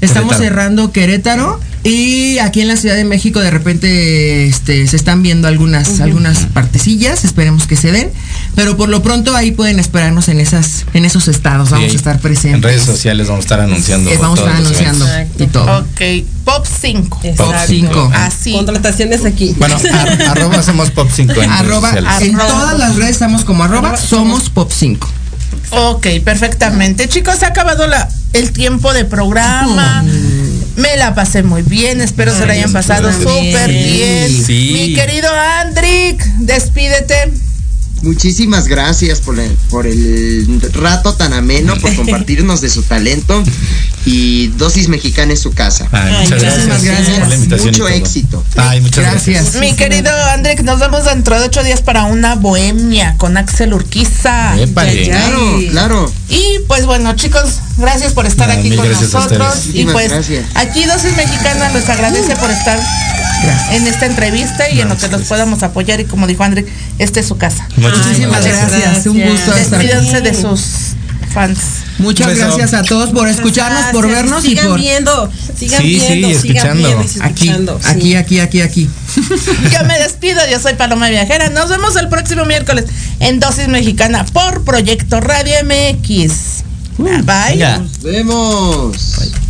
Estamos 0.00 0.36
Querétaro. 0.36 0.44
cerrando 0.44 0.92
Querétaro 0.92 1.60
y 1.84 2.38
aquí 2.38 2.60
en 2.60 2.68
la 2.68 2.76
Ciudad 2.76 2.96
de 2.96 3.04
México 3.04 3.40
de 3.40 3.50
repente 3.50 4.46
este, 4.46 4.86
se 4.86 4.96
están 4.96 5.22
viendo 5.22 5.48
algunas, 5.48 6.00
algunas 6.00 6.38
partecillas, 6.46 7.24
esperemos 7.24 7.66
que 7.66 7.76
se 7.76 7.92
den, 7.92 8.10
pero 8.54 8.76
por 8.76 8.88
lo 8.88 9.02
pronto 9.02 9.34
ahí 9.36 9.52
pueden 9.52 9.78
esperarnos 9.78 10.28
en 10.28 10.40
esas, 10.40 10.84
en 10.94 11.04
esos 11.04 11.28
estados, 11.28 11.70
vamos 11.70 11.92
a 11.92 11.96
estar 11.96 12.18
presentes. 12.20 12.56
En 12.56 12.62
redes 12.62 12.82
sociales 12.82 13.28
vamos 13.28 13.42
a 13.42 13.46
estar 13.46 13.60
anunciando. 13.60 14.10
Eh, 14.10 14.18
vamos 14.20 14.38
a 14.38 14.42
todos 14.42 14.58
estar 14.58 14.62
los 14.70 14.80
anunciando 14.80 15.08
eventos. 15.08 15.40
y 15.40 15.46
todo. 15.46 15.78
Ok, 15.78 16.26
Pop 16.44 16.66
5. 16.80 17.08
Pop 17.08 17.24
Exacto. 17.24 17.64
5. 17.68 18.12
Así. 18.14 18.52
Contrataciones 18.52 19.24
aquí. 19.24 19.54
Bueno, 19.58 19.76
ar- 19.92 20.22
arroba 20.30 20.62
somos 20.62 20.90
pop 20.90 21.08
5 21.14 21.42
en 21.42 21.50
Arroba, 21.50 21.92
en 22.20 22.36
todas 22.36 22.78
las 22.78 22.96
redes 22.96 23.10
estamos 23.12 23.44
como 23.44 23.62
arroba 23.64 23.96
somos 23.96 24.50
pop 24.50 24.70
5. 24.74 25.08
Ok, 25.70 26.06
perfectamente. 26.24 27.08
Chicos, 27.08 27.36
se 27.38 27.44
ha 27.44 27.48
acabado 27.48 27.86
la, 27.86 28.08
el 28.32 28.50
tiempo 28.52 28.92
de 28.92 29.04
programa. 29.04 30.02
Me 30.76 30.96
la 30.96 31.14
pasé 31.14 31.42
muy 31.42 31.62
bien, 31.62 32.00
espero 32.00 32.36
se 32.36 32.46
la 32.46 32.54
hayan 32.54 32.72
pasado 32.72 33.12
súper 33.12 33.68
bien. 33.68 34.44
Sí. 34.44 34.70
Mi 34.72 34.94
querido 34.94 35.28
Andrick, 35.60 36.24
despídete. 36.38 37.32
Muchísimas 38.02 38.66
gracias 38.66 39.20
por 39.20 39.38
el, 39.38 39.50
por 39.68 39.86
el 39.86 40.60
rato 40.72 41.14
tan 41.14 41.32
ameno, 41.32 41.76
por 41.76 41.94
compartirnos 41.96 42.60
de 42.60 42.70
su 42.70 42.82
talento 42.82 43.42
y 44.06 44.48
Dosis 44.48 44.88
Mexicana 44.88 45.32
en 45.32 45.36
su 45.36 45.52
casa. 45.52 45.86
Ay, 45.92 46.22
muchas 46.22 46.32
Ay, 46.32 46.40
gracias. 46.40 46.82
gracias. 46.84 47.18
por 47.18 47.28
la 47.28 47.34
invitación 47.34 47.68
y 47.68 47.78
Mucho 47.78 47.88
éxito. 47.88 48.44
Ay, 48.56 48.80
muchas 48.80 49.04
gracias. 49.04 49.42
Gracias. 49.52 49.60
Mi 49.60 49.76
querido 49.76 50.10
Andrick, 50.32 50.62
nos 50.62 50.80
vemos 50.80 51.04
dentro 51.04 51.38
de 51.38 51.46
ocho 51.46 51.62
días 51.62 51.82
para 51.82 52.04
una 52.04 52.36
bohemia 52.36 53.16
con 53.18 53.36
Axel 53.36 53.74
Urquiza. 53.74 54.58
Épale. 54.60 55.06
Ya, 55.06 55.12
ya. 55.12 55.26
Claro, 55.28 55.58
claro. 55.70 56.12
Y 56.30 56.60
pues 56.68 56.86
bueno, 56.86 57.14
chicos, 57.16 57.58
gracias 57.76 58.12
por 58.12 58.24
estar 58.24 58.48
No, 58.48 58.54
aquí 58.54 58.74
con 58.76 58.90
nosotros. 58.90 59.66
Y 59.72 59.84
pues 59.84 60.10
gracias. 60.10 60.46
aquí 60.54 60.84
Dosis 60.84 61.16
Mexicana 61.16 61.70
les 61.70 61.88
agradece 61.88 62.36
por 62.36 62.50
estar 62.50 62.78
en 63.72 63.86
esta 63.86 64.06
entrevista 64.06 64.70
y 64.70 64.80
en 64.80 64.88
lo 64.88 64.96
que 64.96 65.08
los 65.08 65.22
podamos 65.22 65.64
apoyar. 65.64 65.98
Y 66.00 66.04
como 66.04 66.28
dijo 66.28 66.44
André, 66.44 66.66
esta 66.98 67.18
es 67.18 67.26
su 67.26 67.36
casa. 67.36 67.66
Muchísimas 67.76 68.44
gracias. 68.44 68.70
gracias. 68.70 69.06
Un 69.06 69.20
gusto. 69.20 69.52
Despídanse 69.54 70.20
de 70.20 70.34
sus 70.34 70.94
fans. 71.34 71.58
Muchas 72.00 72.26
beso. 72.28 72.40
gracias 72.46 72.74
a 72.74 72.82
todos 72.82 73.10
por 73.10 73.28
escucharnos, 73.28 73.86
por 73.92 74.06
Gracias. 74.08 74.22
vernos 74.24 74.44
y 74.44 74.48
sigan 74.48 74.66
por 74.68 74.78
viendo, 74.80 75.30
sigan 75.56 75.82
Sí, 75.82 76.00
sí, 76.00 76.06
viendo, 76.14 76.28
sigan 76.40 76.56
escuchando. 76.56 76.88
viendo 76.88 77.02
y 77.02 77.20
aquí, 77.22 77.48
escuchando, 77.48 77.80
sí. 77.82 77.88
aquí, 77.88 78.16
aquí, 78.16 78.40
aquí, 78.40 78.60
aquí. 78.60 78.90
Yo 79.72 79.84
me 79.86 79.98
despido, 79.98 80.40
yo 80.50 80.58
soy 80.60 80.74
Paloma 80.74 81.08
Viajera. 81.10 81.50
Nos 81.50 81.68
vemos 81.68 81.96
el 81.96 82.08
próximo 82.08 82.44
miércoles 82.44 82.84
en 83.18 83.40
Dosis 83.40 83.68
Mexicana 83.68 84.24
por 84.32 84.64
Proyecto 84.64 85.20
Radio 85.20 85.54
MX. 85.64 86.32
Bye. 86.98 87.22
Venga. 87.50 87.78
Nos 87.78 88.02
vemos. 88.02 88.96
Gracias 89.16 89.49